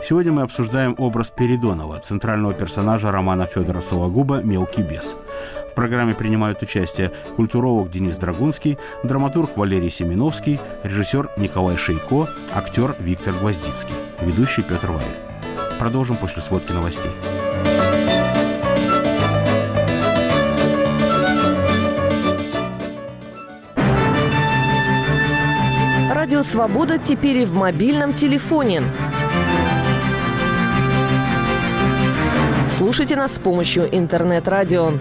Сегодня 0.03 0.31
мы 0.31 0.41
обсуждаем 0.41 0.95
образ 0.97 1.29
Передонова, 1.29 1.99
центрального 1.99 2.55
персонажа 2.55 3.11
романа 3.11 3.45
Федора 3.45 3.81
Сологуба 3.81 4.41
«Мелкий 4.41 4.81
бес». 4.81 5.15
В 5.71 5.75
программе 5.75 6.15
принимают 6.15 6.61
участие 6.63 7.11
культуролог 7.35 7.91
Денис 7.91 8.17
Драгунский, 8.17 8.79
драматург 9.03 9.55
Валерий 9.57 9.91
Семеновский, 9.91 10.59
режиссер 10.83 11.29
Николай 11.37 11.77
Шейко, 11.77 12.27
актер 12.51 12.95
Виктор 12.99 13.35
Гвоздицкий, 13.35 13.95
ведущий 14.21 14.63
Петр 14.63 14.89
Вайль. 14.91 15.77
Продолжим 15.77 16.17
после 16.17 16.41
сводки 16.41 16.71
новостей. 16.71 17.11
Радио 26.33 26.49
«Свобода» 26.49 26.97
теперь 26.97 27.37
и 27.37 27.45
в 27.45 27.53
мобильном 27.53 28.11
телефоне. 28.11 28.81
Слушайте 32.71 33.15
нас 33.15 33.35
с 33.35 33.39
помощью 33.39 33.87
интернет-радио. 33.95 34.93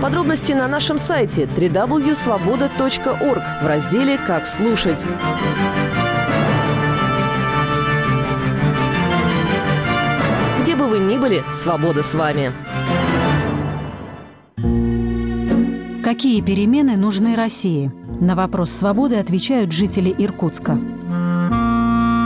Подробности 0.00 0.52
на 0.52 0.68
нашем 0.68 0.96
сайте 0.96 1.42
www.svoboda.org 1.42 3.42
в 3.62 3.66
разделе 3.66 4.16
«Как 4.28 4.46
слушать». 4.46 5.04
Где 10.62 10.76
бы 10.76 10.86
вы 10.86 11.00
ни 11.00 11.18
были, 11.18 11.42
свобода 11.52 12.04
с 12.04 12.14
вами. 12.14 12.52
Какие 16.12 16.42
перемены 16.42 16.98
нужны 16.98 17.34
России? 17.34 17.90
На 18.20 18.34
вопрос 18.34 18.70
свободы 18.70 19.16
отвечают 19.16 19.72
жители 19.72 20.14
Иркутска. 20.18 20.74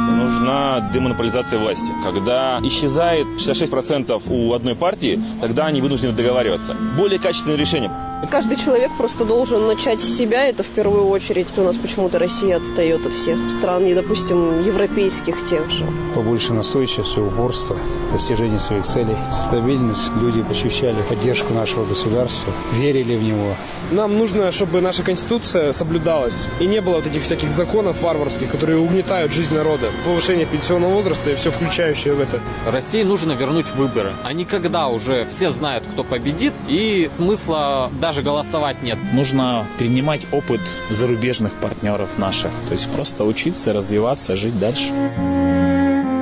Нужна 0.08 0.90
демонополизация 0.92 1.60
власти. 1.60 1.92
Когда 2.02 2.58
исчезает 2.64 3.28
66% 3.38 4.24
у 4.28 4.52
одной 4.54 4.74
партии, 4.74 5.20
тогда 5.40 5.66
они 5.66 5.80
вынуждены 5.80 6.14
договариваться. 6.14 6.74
Более 6.96 7.20
качественное 7.20 7.56
решение. 7.56 7.92
Каждый 8.30 8.56
человек 8.56 8.90
просто 8.96 9.24
должен 9.24 9.66
начать 9.66 10.00
с 10.00 10.16
себя, 10.16 10.46
это 10.46 10.62
в 10.62 10.68
первую 10.68 11.06
очередь. 11.06 11.46
У 11.56 11.62
нас 11.62 11.76
почему-то 11.76 12.18
Россия 12.18 12.56
отстает 12.56 13.06
от 13.06 13.12
всех 13.12 13.38
стран, 13.50 13.84
и, 13.84 13.94
допустим, 13.94 14.62
европейских 14.62 15.44
тех 15.44 15.70
же. 15.70 15.86
Побольше 16.14 16.52
настойчивости, 16.52 17.18
упорства, 17.18 17.76
достижения 18.12 18.58
своих 18.58 18.84
целей, 18.84 19.16
стабильность. 19.30 20.10
Люди 20.20 20.44
ощущали 20.50 20.96
поддержку 21.08 21.52
нашего 21.52 21.84
государства, 21.84 22.52
верили 22.74 23.16
в 23.16 23.22
него. 23.22 23.54
Нам 23.92 24.18
нужно, 24.18 24.50
чтобы 24.50 24.80
наша 24.80 25.04
Конституция 25.04 25.72
соблюдалась, 25.72 26.48
и 26.58 26.66
не 26.66 26.80
было 26.80 26.96
вот 26.96 27.06
этих 27.06 27.22
всяких 27.22 27.52
законов 27.52 28.02
варварских, 28.02 28.50
которые 28.50 28.80
угнетают 28.80 29.30
жизнь 29.30 29.54
народа. 29.54 29.90
Повышение 30.04 30.46
пенсионного 30.46 30.94
возраста 30.94 31.30
и 31.30 31.36
все 31.36 31.52
включающее 31.52 32.14
в 32.14 32.20
это. 32.20 32.40
России 32.66 33.04
нужно 33.04 33.32
вернуть 33.32 33.70
выборы. 33.72 34.14
А 34.24 34.32
никогда 34.32 34.88
уже 34.88 35.26
все 35.30 35.50
знают, 35.50 35.84
кто 35.92 36.02
победит, 36.02 36.52
и 36.66 37.08
смысла 37.16 37.90
даже 38.00 38.15
голосовать 38.22 38.82
нет. 38.82 38.98
Нужно 39.12 39.66
перенимать 39.78 40.26
опыт 40.32 40.60
зарубежных 40.90 41.52
партнеров 41.54 42.18
наших. 42.18 42.52
То 42.68 42.72
есть 42.72 42.90
просто 42.94 43.24
учиться, 43.24 43.72
развиваться, 43.72 44.36
жить 44.36 44.58
дальше. 44.58 44.92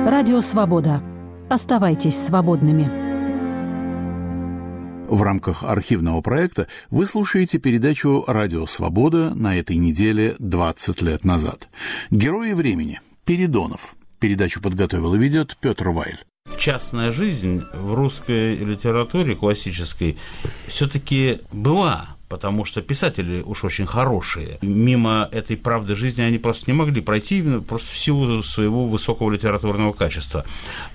Радио 0.05 0.41
«Свобода». 0.41 1.01
Оставайтесь 1.49 2.15
свободными. 2.15 3.05
В 5.07 5.21
рамках 5.21 5.63
архивного 5.63 6.21
проекта 6.21 6.67
вы 6.89 7.05
слушаете 7.05 7.59
передачу 7.59 8.23
«Радио 8.27 8.65
Свобода» 8.65 9.35
на 9.35 9.55
этой 9.55 9.77
неделе 9.77 10.35
20 10.39 11.01
лет 11.03 11.23
назад. 11.23 11.69
Герои 12.09 12.53
времени. 12.53 13.01
Передонов. 13.23 13.95
Передачу 14.19 14.61
подготовил 14.61 15.13
и 15.13 15.19
ведет 15.19 15.57
Петр 15.61 15.89
Вайль. 15.89 16.19
Частная 16.57 17.11
жизнь 17.11 17.63
в 17.73 17.93
русской 17.93 18.55
литературе 18.55 19.35
классической 19.35 20.17
все-таки 20.67 21.41
была 21.51 22.15
потому 22.27 22.65
что 22.65 22.81
писатели 22.81 23.41
уж 23.41 23.63
очень 23.63 23.85
хорошие. 23.85 24.57
Мимо 24.61 25.29
этой 25.31 25.57
правды 25.57 25.95
жизни 25.95 26.21
они 26.21 26.37
просто 26.37 26.63
не 26.67 26.73
могли 26.73 26.99
пройти, 27.01 27.43
просто 27.67 27.93
в 27.93 27.97
силу 27.97 28.41
своего 28.43 28.87
высокого 28.87 29.31
литературного 29.31 29.93
качества. 29.93 30.43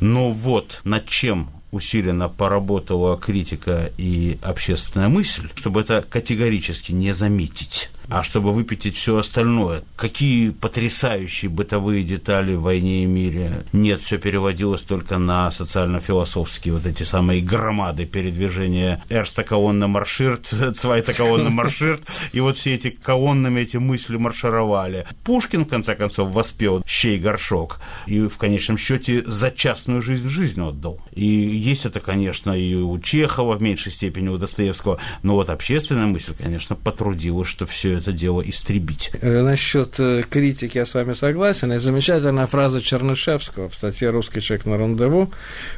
Но 0.01 0.33
вот 0.33 0.81
над 0.85 1.07
чем 1.07 1.51
усиленно 1.70 2.29
поработала 2.29 3.16
критика 3.16 3.90
и 3.96 4.38
общественная 4.42 5.09
мысль, 5.09 5.49
чтобы 5.55 5.81
это 5.81 6.03
категорически 6.03 6.92
не 6.92 7.12
заметить 7.12 7.90
а 8.11 8.23
чтобы 8.23 8.53
выпятить 8.53 8.96
все 8.96 9.16
остальное. 9.18 9.83
Какие 9.96 10.51
потрясающие 10.51 11.49
бытовые 11.49 12.03
детали 12.03 12.55
в 12.55 12.62
«Войне 12.62 13.05
и 13.05 13.07
мире». 13.07 13.64
Нет, 13.73 14.03
все 14.03 14.18
переводилось 14.18 14.83
только 14.83 15.18
на 15.18 15.51
социально-философские 15.53 16.75
вот 16.75 16.87
эти 16.87 17.05
самые 17.05 17.40
громады 17.40 18.07
передвижения 18.07 19.03
«Эрста 19.09 19.44
колонна 19.44 19.87
марширт», 19.87 20.53
«Цвайта 20.77 21.12
колонна 21.14 21.51
марширт», 21.51 22.03
и 22.33 22.40
вот 22.40 22.59
все 22.59 22.75
эти 22.75 22.90
колоннами 22.90 23.61
эти 23.61 23.77
мысли 23.77 24.16
маршировали. 24.16 25.07
Пушкин, 25.25 25.64
в 25.64 25.68
конце 25.68 25.94
концов, 25.94 26.33
воспел 26.33 26.83
«Щей 26.87 27.18
горшок», 27.18 27.81
и 28.07 28.20
в 28.23 28.37
конечном 28.38 28.77
счете 28.77 29.23
за 29.27 29.51
частную 29.51 30.03
жизнь 30.03 30.29
жизнь 30.29 30.61
отдал. 30.61 31.01
И 31.12 31.25
есть 31.25 31.87
это, 31.87 32.01
конечно, 32.01 32.53
и 32.53 32.75
у 32.75 32.99
Чехова 32.99 33.57
в 33.57 33.62
меньшей 33.62 33.92
степени, 33.92 34.29
у 34.29 34.37
Достоевского, 34.37 34.99
но 35.23 35.35
вот 35.35 35.51
общественная 35.51 36.07
мысль, 36.07 36.35
конечно, 36.37 36.75
потрудилась, 36.75 37.49
что 37.49 37.66
все 37.66 38.00
это 38.01 38.13
дело 38.13 38.41
истребить. 38.41 39.11
Э, 39.21 39.43
насчет 39.43 39.95
э, 39.99 40.23
критики 40.29 40.79
я 40.79 40.87
с 40.87 40.95
вами 40.95 41.15
согласен. 41.15 41.73
И 41.73 41.79
замечательная 41.79 42.47
фраза 42.47 42.81
Чернышевского 42.81 43.69
в 43.69 43.75
статье 43.75 44.11
«Русский 44.11 44.41
человек 44.41 44.67
на 44.67 44.77
рандеву», 44.77 45.31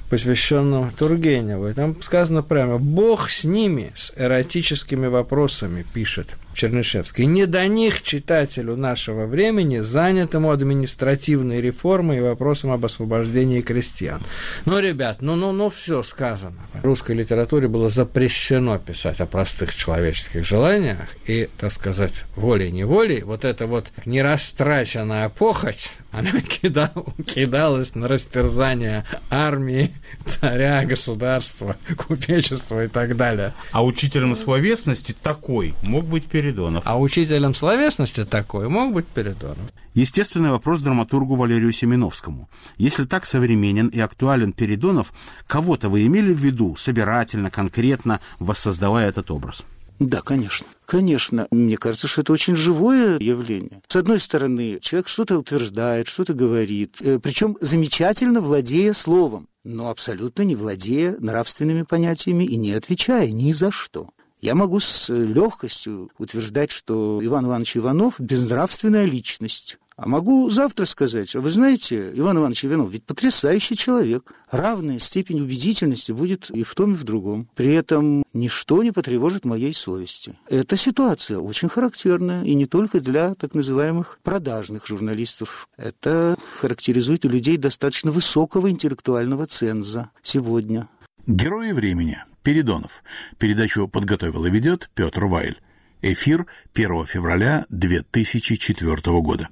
посвященном 0.09 0.91
Тургеневу. 0.93 1.69
И 1.69 1.73
там 1.73 2.01
сказано 2.03 2.43
прямо 2.43 2.79
«Бог 2.79 3.31
с 3.31 3.45
ними, 3.45 3.93
с 3.97 4.13
эротическими 4.17 5.07
вопросами», 5.07 5.85
пишет 5.93 6.29
Чернышевский. 6.55 7.25
Не 7.25 7.47
до 7.47 7.67
них 7.67 8.03
читателю 8.03 8.77
нашего 8.77 9.27
времени, 9.27 9.79
занятому 9.79 10.51
административной 10.51 11.61
реформой 11.61 12.19
и 12.19 12.21
вопросом 12.21 12.71
об 12.71 12.85
освобождении 12.85 13.61
крестьян. 13.61 14.23
Ну, 14.65 14.79
ребят, 14.79 15.23
ну, 15.23 15.37
ну, 15.37 15.53
ну, 15.53 15.71
все 15.71 16.03
сказано. 16.03 16.61
В 16.75 16.85
русской 16.85 17.15
литературе 17.15 17.69
было 17.69 17.88
запрещено 17.88 18.79
писать 18.79 19.21
о 19.21 19.27
простых 19.27 19.75
человеческих 19.75 20.45
желаниях 20.45 21.09
и, 21.27 21.49
так 21.59 21.73
сказать, 21.73 22.25
волей-неволей, 22.37 23.23
вот 23.23 23.45
это 23.45 23.67
вот 23.67 23.87
нерастраченная 24.05 25.29
похоть, 25.29 25.91
она 26.12 26.31
кидал, 26.41 27.15
кидалась 27.27 27.95
на 27.95 28.07
растерзание 28.07 29.05
армии, 29.31 29.95
царя, 30.27 30.85
государства, 30.85 31.77
купечества 31.97 32.85
и 32.85 32.88
так 32.88 33.17
далее. 33.17 33.55
А 33.73 33.85
учителем 33.85 34.37
словесности 34.37 35.15
такой 35.21 35.75
мог 35.83 36.05
быть 36.05 36.27
Передонов. 36.43 36.83
А 36.85 36.99
учителем 36.99 37.55
словесности 37.55 38.25
такой 38.25 38.69
мог 38.69 38.93
быть 38.93 39.07
Передонов. 39.07 39.59
Естественный 39.95 40.51
вопрос 40.51 40.81
драматургу 40.81 41.37
Валерию 41.37 41.73
Семеновскому. 41.73 42.49
Если 42.79 43.05
так 43.05 43.27
современен 43.27 43.87
и 43.87 44.01
актуален 44.01 44.53
Передонов, 44.53 45.13
кого-то 45.47 45.89
вы 45.89 46.05
имели 46.05 46.35
в 46.35 46.39
виду 46.39 46.75
собирательно, 46.77 47.49
конкретно, 47.51 48.19
воссоздавая 48.41 49.09
этот 49.09 49.31
образ? 49.31 49.63
Да, 50.01 50.21
конечно. 50.21 50.67
Конечно. 50.85 51.47
Мне 51.53 51.77
кажется, 51.77 52.09
что 52.09 52.23
это 52.23 52.33
очень 52.33 52.57
живое 52.57 53.19
явление. 53.21 53.81
С 53.87 53.95
одной 53.95 54.19
стороны, 54.19 54.81
человек 54.81 55.07
что-то 55.07 55.39
утверждает, 55.39 56.09
что-то 56.09 56.35
говорит, 56.35 56.97
э, 57.01 57.21
причем 57.23 57.57
замечательно 57.61 58.41
владея 58.41 58.95
словом, 58.95 59.47
но 59.63 59.91
абсолютно 59.91 60.43
не 60.43 60.57
владея 60.57 61.15
нравственными 61.21 61.83
понятиями 61.83 62.43
и 62.43 62.57
не 62.57 62.73
отвечая 62.73 63.31
ни 63.31 63.53
за 63.53 63.71
что. 63.71 64.09
Я 64.43 64.57
могу 64.57 64.81
с 64.81 65.09
легкостью 65.09 66.11
утверждать, 66.19 66.73
что 66.73 67.21
Иван 67.23 67.47
Иванович 67.47 67.77
Иванов– 67.77 68.17
безнравственная 68.19 69.05
личность. 69.05 69.79
А 69.95 70.09
могу 70.09 70.51
завтра 70.51 70.85
сказать, 70.85 71.33
вы 71.37 71.49
знаете, 71.49 72.11
Иван 72.13 72.39
Иванович 72.39 72.65
Иванов 72.65 72.91
ведь 72.91 73.05
потрясающий 73.05 73.77
человек. 73.77 74.33
Равная 74.51 74.99
степень 74.99 75.41
убедительности 75.41 76.11
будет 76.11 76.51
и 76.51 76.65
в 76.65 76.75
том, 76.75 76.95
и 76.95 76.97
в 76.97 77.05
другом. 77.05 77.49
При 77.55 77.73
этом 77.73 78.25
ничто 78.33 78.83
не 78.83 78.91
потревожит 78.91 79.45
моей 79.45 79.73
совести. 79.75 80.35
Эта 80.49 80.77
ситуация 80.77 81.39
очень 81.39 81.69
характерная, 81.69 82.43
и 82.43 82.55
не 82.55 82.67
только 82.67 82.99
для 82.99 83.37
так 83.37 83.55
называемых 83.55 84.19
продажных 84.25 84.89
журналистов. 84.89 85.69
Это 85.77 86.37
характеризует 86.59 87.25
у 87.25 87.29
людей 87.29 87.59
достаточно 87.59 88.11
высокого 88.11 88.69
интеллектуального 88.69 89.47
ценза 89.47 90.11
сегодня. 90.25 90.89
Герои 91.29 91.71
времени. 91.71 92.25
Передонов. 92.43 93.03
Передачу 93.39 93.89
подготовил 93.89 94.45
и 94.45 94.51
ведет 94.51 94.91
Петр 94.95 95.25
Вайль. 95.27 95.61
Эфир 96.03 96.47
1 96.75 97.07
февраля 97.07 97.65
2004 97.69 99.21
года. 99.21 99.49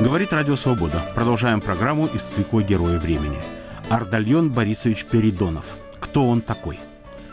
Говорит 0.00 0.32
Радио 0.32 0.56
Свобода. 0.56 1.02
Продолжаем 1.14 1.60
программу 1.60 2.06
из 2.06 2.22
цикла 2.22 2.62
«Герои 2.62 2.96
времени». 2.96 3.53
Ардальон 3.90 4.50
Борисович 4.50 5.04
Передонов. 5.04 5.76
Кто 6.00 6.26
он 6.26 6.40
такой? 6.40 6.78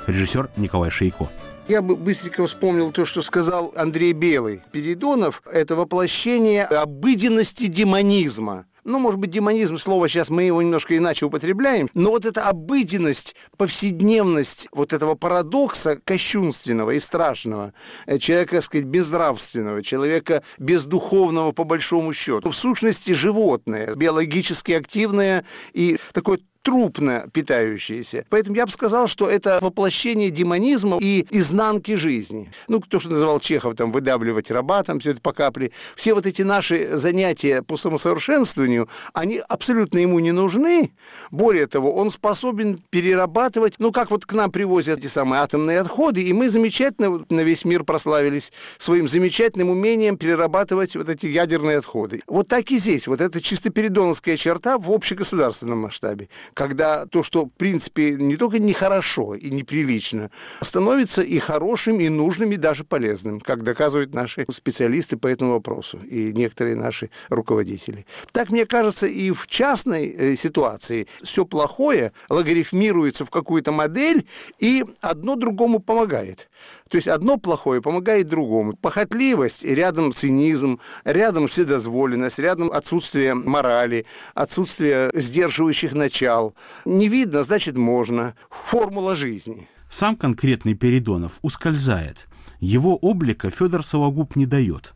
Режиссер 0.08 0.50
Николай 0.58 0.90
Шейко. 0.90 1.30
Я 1.68 1.82
бы 1.82 1.96
быстренько 1.96 2.46
вспомнил 2.46 2.92
то, 2.92 3.06
что 3.06 3.22
сказал 3.22 3.74
Андрей 3.78 4.14
Белый. 4.14 4.62
Передонов– 4.72 5.42
это 5.52 5.76
воплощение 5.76 6.66
обыденности 6.66 7.68
демонизма. 7.68 8.66
Ну, 8.84 9.00
может 9.00 9.20
быть, 9.20 9.30
демонизм 9.30 9.78
слово 9.78 10.08
сейчас 10.08 10.30
мы 10.30 10.44
его 10.44 10.62
немножко 10.62 10.98
иначе 10.98 11.26
употребляем, 11.26 11.90
но 11.94 12.10
вот 12.10 12.26
эта 12.26 12.48
обыденность, 12.48 13.36
повседневность 13.58 14.68
вот 14.72 14.92
этого 14.92 15.16
парадокса 15.16 15.98
кощунственного 15.98 16.92
и 16.92 17.00
страшного, 17.00 17.74
э, 18.08 18.18
человека, 18.18 18.56
так 18.56 18.66
сказать, 18.66 18.86
безнравственного, 18.88 19.84
человека 19.84 20.42
бездуховного 20.58 21.52
по 21.52 21.64
большому 21.64 22.12
счету, 22.14 22.50
в 22.50 22.56
сущности 22.56 23.12
животное, 23.12 23.94
биологически 23.96 24.72
активное 24.72 25.46
и 25.74 25.98
такое 26.14 26.40
трупно 26.64 27.28
питающиеся. 27.34 28.26
Поэтому 28.30 28.56
я 28.56 28.66
бы 28.66 28.72
сказал, 28.72 29.08
что 29.08 29.30
это 29.30 29.60
воплощение 29.62 30.30
демонизма 30.30 30.98
и 31.02 31.26
изнанки 31.32 31.96
жизни. 31.96 32.52
Ну, 32.68 32.80
то, 32.80 33.00
что 33.00 33.10
называл 33.10 33.40
Чехов, 33.40 33.76
там, 33.76 33.92
выдавливать 33.92 34.52
раба, 34.52 34.84
там, 34.84 35.00
все 35.00 35.12
это 35.12 35.22
по 35.22 35.34
капле. 35.34 35.72
Все 35.96 36.14
вот 36.14 36.26
эти 36.26 36.42
наши 36.44 36.98
занятия 36.98 37.62
по 37.64 37.78
самосовершенствованию, 37.78 38.90
они 39.14 39.42
абсолютно 39.48 40.00
ему 40.00 40.20
не 40.20 40.32
нужны. 40.32 40.92
Более 41.32 41.68
того, 41.68 41.94
он 41.94 42.12
способен 42.12 42.84
перерабатывать, 42.90 43.76
ну, 43.80 43.92
как 43.92 44.12
вот 44.12 44.26
к 44.26 44.34
нам 44.34 44.52
привозят 44.52 45.00
эти 45.00 45.08
самые 45.08 45.42
атомные 45.42 45.80
отходы, 45.80 46.22
и 46.22 46.34
мы 46.34 46.50
замечательно 46.50 47.26
на 47.30 47.42
весь 47.42 47.66
мир 47.66 47.84
прославились 47.84 48.52
своим 48.78 49.08
замечательным 49.08 49.70
умением 49.70 50.18
перерабатывать 50.18 50.96
вот 50.96 51.10
эти 51.10 51.26
ядерные 51.26 51.80
отходы. 51.80 52.22
Вот 52.28 52.48
так 52.48 52.70
и 52.72 52.78
здесь. 52.78 53.08
Вот 53.08 53.22
это 53.22 53.42
чисто 53.42 53.70
передоновская 53.70 54.38
черта 54.38 54.78
в 54.78 54.92
общегосударственном 54.92 55.80
масштабе 55.80 56.30
когда 56.54 57.06
то, 57.06 57.24
что, 57.24 57.46
в 57.46 57.50
принципе, 57.50 58.12
не 58.12 58.38
только 58.38 58.60
нехорошо 58.60 59.36
и 59.36 59.50
неприлично, 59.50 60.32
становится 60.62 61.22
и 61.22 61.40
хорошим, 61.40 62.00
и 62.00 62.10
нужным, 62.10 62.52
и 62.52 62.58
даже 62.58 62.84
полезным, 62.84 63.40
как 63.40 63.64
доказывают 63.64 64.14
наши 64.14 64.46
специалисты 64.52 65.18
по 65.18 65.28
этому 65.28 65.54
вопросу 65.54 66.00
и 66.00 66.34
некоторые 66.34 66.76
наши 66.76 67.10
руководители. 67.30 68.06
Так, 68.32 68.52
мне 68.52 68.66
кажется, 68.66 69.08
и 69.08 69.32
в 69.32 69.48
частной 69.48 70.10
э, 70.10 70.36
ситуации 70.36 71.08
все 71.24 71.46
плохое 71.46 72.12
логарифмируется 72.30 73.26
в 73.26 73.30
какую-то 73.30 73.72
модель, 73.72 74.28
и 74.60 74.86
одно 75.02 75.36
другому 75.36 75.80
помогает. 75.80 76.50
То 76.90 76.98
есть 76.98 77.08
одно 77.08 77.38
плохое 77.38 77.82
помогает 77.82 78.28
другому. 78.28 78.74
Похотливость, 78.74 79.64
рядом 79.64 80.12
цинизм, 80.12 80.80
рядом 81.04 81.48
вседозволенность, 81.48 82.40
рядом 82.40 82.72
отсутствие 82.72 83.34
морали, 83.34 84.06
отсутствие 84.34 85.12
сдерживающих 85.14 85.94
начал. 85.94 86.56
Не 86.86 87.08
видно, 87.08 87.44
значит 87.44 87.78
можно. 87.78 88.36
Формула 88.50 89.16
жизни. 89.16 89.68
Сам 89.90 90.16
конкретный 90.16 90.74
Передонов 90.74 91.34
ускользает. 91.42 92.28
Его 92.60 92.96
облика 92.96 93.50
Федор 93.50 93.84
Сологуб 93.84 94.36
не 94.36 94.46
дает. 94.46 94.94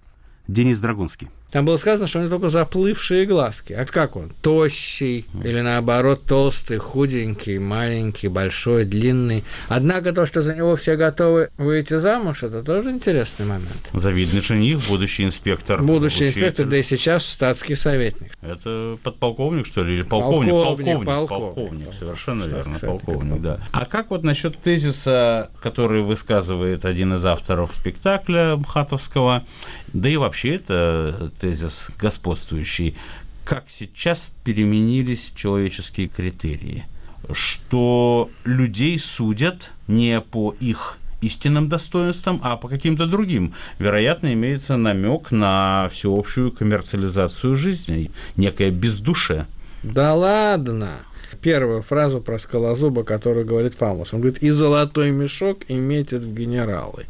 Денис 0.47 0.79
Драгунский. 0.79 1.29
Там 1.55 1.63
было 1.63 1.77
сказано, 1.77 2.05
что 2.05 2.19
у 2.19 2.23
него 2.23 2.31
только 2.31 2.49
заплывшие 2.49 3.25
глазки. 3.25 3.71
А 3.71 3.85
как 3.85 4.17
он? 4.17 4.33
Тощий 4.41 5.25
или 5.41 5.61
наоборот 5.61 6.25
толстый, 6.25 6.79
худенький, 6.79 7.59
маленький, 7.59 8.27
большой, 8.27 8.83
длинный. 8.83 9.45
Однако 9.69 10.11
то, 10.11 10.25
что 10.25 10.41
за 10.41 10.53
него 10.53 10.75
все 10.75 10.97
готовы 10.97 11.51
выйти 11.57 11.97
замуж, 11.97 12.43
это 12.43 12.61
тоже 12.61 12.89
интересный 12.89 13.45
момент. 13.45 13.89
Завидный 13.93 14.41
жених, 14.41 14.85
будущий 14.89 15.23
инспектор. 15.23 15.81
Будущий 15.81 16.25
учитель. 16.25 16.41
инспектор, 16.41 16.65
да 16.65 16.75
и 16.75 16.83
сейчас 16.83 17.25
статский 17.25 17.75
советник. 17.75 18.33
Это 18.41 18.97
подполковник, 19.01 19.65
что 19.65 19.81
ли, 19.81 19.93
или 19.93 20.03
полковник? 20.03 20.51
Полковник, 20.51 21.05
полковник, 21.05 21.29
полковник. 21.29 21.93
совершенно 21.97 22.41
Статский 22.41 22.57
верно, 22.57 22.79
советник, 22.79 23.05
полковник, 23.05 23.41
да. 23.41 23.59
А 23.71 23.85
как 23.85 24.09
вот 24.09 24.23
насчет 24.23 24.57
тезиса, 24.57 25.51
который 25.61 26.01
высказывает 26.01 26.83
один 26.83 27.13
из 27.13 27.23
авторов 27.23 27.73
спектакля 27.73 28.57
Мхатовского, 28.57 29.45
да 29.93 30.09
и 30.09 30.17
вообще 30.17 30.55
это 30.55 31.31
тезис 31.45 31.89
господствующий, 31.99 32.95
как 33.43 33.65
сейчас 33.67 34.31
переменились 34.43 35.31
человеческие 35.35 36.07
критерии, 36.07 36.85
что 37.33 38.31
людей 38.45 38.97
судят 38.97 39.71
не 39.87 40.19
по 40.21 40.55
их 40.59 40.97
истинным 41.21 41.69
достоинствам, 41.69 42.39
а 42.43 42.57
по 42.57 42.67
каким-то 42.67 43.05
другим. 43.05 43.53
Вероятно, 43.77 44.33
имеется 44.33 44.75
намек 44.75 45.29
на 45.29 45.89
всеобщую 45.93 46.51
коммерциализацию 46.51 47.55
жизни, 47.55 48.09
некое 48.35 48.71
бездушие. 48.71 49.45
Да 49.83 50.15
ладно! 50.15 51.05
Первую 51.41 51.81
фразу 51.81 52.21
про 52.21 52.39
скалозуба, 52.39 53.03
которую 53.03 53.45
говорит 53.45 53.75
Фамус. 53.75 54.13
Он 54.13 54.21
говорит, 54.21 54.41
и 54.43 54.49
золотой 54.49 55.11
мешок 55.11 55.59
и 55.67 55.73
метит 55.73 56.21
в 56.21 56.33
генералы. 56.33 57.05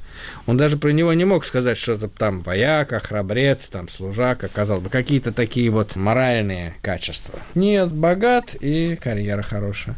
Он 0.46 0.58
даже 0.58 0.78
про 0.78 0.90
него 0.90 1.14
не 1.14 1.26
мог 1.26 1.46
сказать, 1.46 1.78
что 1.78 1.94
это 1.94 2.08
там 2.08 2.42
вояка, 2.42 3.00
храбрец, 3.00 3.64
там 3.70 3.90
служак, 3.90 4.50
казалось 4.52 4.84
бы, 4.84 4.90
какие-то 4.90 5.32
такие 5.32 5.70
вот 5.70 5.96
моральные 5.96 6.76
качества. 6.82 7.40
Нет, 7.54 7.92
богат 7.92 8.56
и 8.60 8.96
карьера 8.96 9.42
хорошая. 9.42 9.98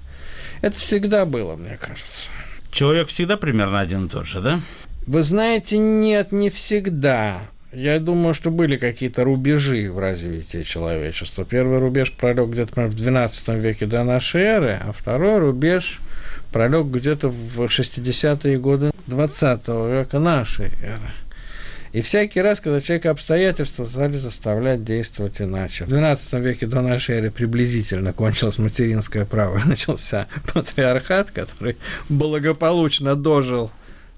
Это 0.62 0.78
всегда 0.78 1.26
было, 1.26 1.56
мне 1.56 1.78
кажется. 1.80 2.30
Человек 2.72 3.10
всегда 3.10 3.38
примерно 3.38 3.80
один 3.80 4.06
и 4.06 4.10
тот 4.10 4.28
же, 4.28 4.42
да? 4.42 4.62
Вы 5.06 5.24
знаете, 5.24 5.78
нет, 5.78 6.32
не 6.32 6.50
всегда. 6.50 7.42
Я 7.74 8.00
думаю, 8.00 8.34
что 8.34 8.50
были 8.50 8.78
какие-то 8.78 9.26
рубежи 9.26 9.92
в 9.92 10.00
развитии 10.00 10.64
человечества. 10.64 11.44
Первый 11.44 11.80
рубеж 11.80 12.14
пролег 12.14 12.50
где-то 12.50 12.88
в 12.88 12.96
XII 12.96 13.60
веке 13.60 13.86
до 13.86 14.04
нашей 14.04 14.42
эры, 14.42 14.80
а 14.82 14.94
второй 14.94 15.40
рубеж 15.40 16.00
пролег 16.54 16.86
где-то 16.86 17.28
в 17.28 17.66
60-е 17.66 18.58
годы 18.58 18.92
XX 19.08 20.00
века 20.00 20.20
нашей 20.20 20.68
эры. 20.82 21.12
И 21.92 22.02
всякий 22.02 22.42
раз, 22.42 22.62
когда 22.62 22.80
человека 22.80 23.10
обстоятельства 23.10 23.86
стали 23.86 24.18
заставлять 24.18 24.86
действовать 24.86 25.42
иначе. 25.42 25.84
В 25.86 25.94
XII 25.94 26.40
веке 26.40 26.68
до 26.68 26.82
нашей 26.82 27.16
эры 27.16 27.32
приблизительно 27.32 28.14
кончилось 28.14 28.60
материнское 28.60 29.26
право, 29.26 29.60
начался 29.66 30.28
патриархат, 30.54 31.32
который 31.32 31.76
благополучно 32.08 33.16
дожил 33.16 33.72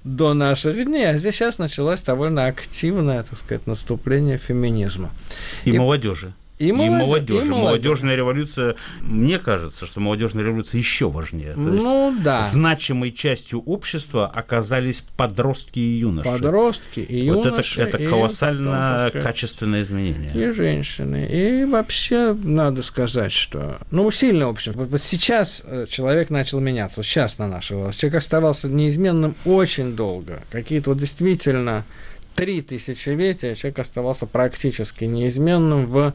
до 0.04 0.34
наших 0.34 0.86
дней, 0.86 1.10
а 1.10 1.18
здесь 1.18 1.36
сейчас 1.36 1.58
началось 1.58 2.02
довольно 2.02 2.46
активное, 2.46 3.24
так 3.24 3.38
сказать, 3.38 3.68
наступление 3.68 4.38
феминизма. 4.38 5.12
И, 5.66 5.72
и 5.72 5.78
молодежи. 5.78 6.34
И, 6.60 6.72
молодежь, 6.74 7.46
молодежи. 7.46 7.46
И 7.46 7.50
Молодежная 7.50 8.16
революция, 8.16 8.76
мне 9.02 9.40
кажется, 9.40 9.86
что 9.86 10.00
молодежная 10.02 10.44
революция 10.44 10.80
еще 10.80 11.10
важнее. 11.10 11.54
То 11.54 11.60
ну 11.60 12.12
есть 12.12 12.24
да. 12.24 12.44
Значимой 12.44 13.12
частью 13.12 13.62
общества 13.62 14.28
оказались 14.28 15.04
подростки 15.16 15.80
и 15.80 16.00
юноши. 16.00 16.30
Подростки 16.30 17.00
и 17.00 17.26
юноши. 17.26 17.50
Вот 17.50 17.60
это, 17.60 17.98
это 17.98 18.10
колоссально 18.10 19.10
качественное 19.14 19.84
изменение. 19.84 20.34
И 20.36 20.52
женщины. 20.52 21.28
И 21.32 21.66
вообще 21.66 22.34
надо 22.34 22.82
сказать, 22.82 23.32
что... 23.32 23.78
Ну, 23.92 24.12
сильно, 24.12 24.48
в 24.48 24.50
общем. 24.50 24.74
Вот, 24.74 24.90
вот 24.90 25.02
сейчас 25.02 25.64
человек 25.90 26.30
начал 26.30 26.60
меняться. 26.60 26.96
Вот 26.98 27.06
сейчас 27.06 27.38
на 27.38 27.48
нашей 27.48 27.78
власти. 27.78 28.02
Человек 28.02 28.20
оставался 28.20 28.68
неизменным 28.68 29.36
очень 29.46 29.96
долго. 29.96 30.44
Какие-то 30.52 30.90
вот 30.90 31.00
действительно 31.00 31.86
три 32.40 32.62
тысячелетия 32.62 33.54
человек 33.54 33.80
оставался 33.80 34.26
практически 34.26 35.04
неизменным 35.04 35.86
в 35.86 36.14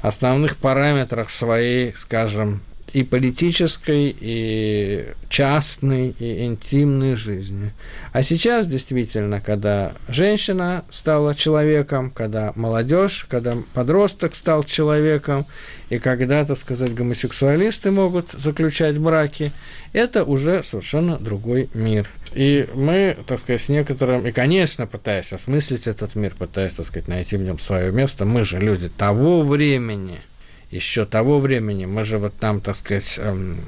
основных 0.00 0.56
параметрах 0.56 1.28
своей, 1.28 1.92
скажем, 1.98 2.62
и 2.94 3.02
политической, 3.02 4.16
и 4.18 5.08
частной, 5.28 6.14
и 6.18 6.46
интимной 6.46 7.14
жизни. 7.14 7.74
А 8.14 8.22
сейчас 8.22 8.66
действительно, 8.66 9.42
когда 9.42 9.92
женщина 10.08 10.86
стала 10.90 11.34
человеком, 11.34 12.10
когда 12.10 12.54
молодежь, 12.56 13.26
когда 13.28 13.58
подросток 13.74 14.34
стал 14.34 14.64
человеком, 14.64 15.44
и 15.90 15.98
когда, 15.98 16.46
так 16.46 16.56
сказать, 16.56 16.94
гомосексуалисты 16.94 17.90
могут 17.90 18.32
заключать 18.32 18.96
браки, 18.96 19.52
это 19.92 20.24
уже 20.24 20.62
совершенно 20.64 21.18
другой 21.18 21.68
мир. 21.74 22.08
И 22.36 22.68
мы, 22.74 23.16
так 23.26 23.40
сказать, 23.40 23.62
с 23.62 23.68
некоторым, 23.68 24.26
и, 24.26 24.30
конечно, 24.30 24.86
пытаясь 24.86 25.32
осмыслить 25.32 25.86
этот 25.86 26.14
мир, 26.14 26.34
пытаясь, 26.38 26.74
так 26.74 26.86
сказать, 26.86 27.08
найти 27.08 27.36
в 27.36 27.42
нем 27.42 27.58
свое 27.58 27.90
место, 27.90 28.24
мы 28.24 28.44
же 28.44 28.60
люди 28.60 28.88
того 28.88 29.42
времени– 29.42 30.20
еще 30.70 31.04
того 31.06 31.38
времени, 31.38 31.86
мы 31.86 32.04
же 32.04 32.18
вот 32.18 32.34
там, 32.38 32.60
так 32.60 32.76
сказать, 32.76 33.14
эм, 33.18 33.60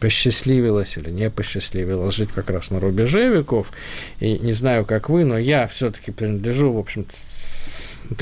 посчастливилось 0.00 0.96
или 0.96 1.10
не 1.10 1.30
посчастливилось 1.30 2.14
жить 2.14 2.30
как 2.32 2.50
раз 2.50 2.70
на 2.70 2.80
рубеже 2.80 3.28
веков. 3.28 3.72
И 4.20 4.38
не 4.38 4.52
знаю, 4.52 4.84
как 4.84 5.08
вы, 5.08 5.24
но 5.24 5.38
я 5.38 5.66
все-таки 5.66 6.12
принадлежу, 6.12 6.72
в 6.72 6.78
общем-то, 6.78 7.14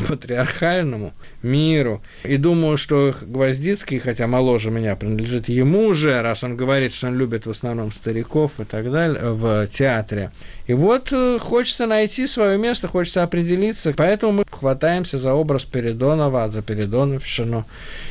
патриархальному 0.09 1.13
миру. 1.43 2.03
И 2.25 2.37
думаю, 2.37 2.77
что 2.77 3.15
Гвоздицкий, 3.23 3.99
хотя 3.99 4.27
моложе 4.27 4.71
меня, 4.71 4.97
принадлежит 4.97 5.49
ему 5.49 5.95
же, 5.95 6.21
раз 6.23 6.43
он 6.45 6.57
говорит, 6.57 6.93
что 6.93 7.09
он 7.09 7.19
любит 7.19 7.47
в 7.47 7.51
основном 7.51 7.93
стариков 7.93 8.53
и 8.59 8.65
так 8.65 8.91
далее 8.91 9.33
в 9.33 9.67
театре. 9.69 10.31
И 10.67 10.73
вот 10.73 11.09
э, 11.13 11.39
хочется 11.41 11.87
найти 11.87 12.27
свое 12.27 12.59
место, 12.59 12.89
хочется 12.89 13.23
определиться, 13.23 13.93
поэтому 13.97 14.33
мы 14.33 14.45
хватаемся 14.51 15.19
за 15.19 15.35
образ 15.35 15.65
Передонова, 15.65 16.51
за 16.51 16.63
Передоновщину, 16.63 17.67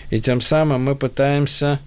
и 0.10 0.22
тем 0.22 0.42
самым 0.42 0.84
мы 0.84 0.96
пытаемся... 0.96 1.80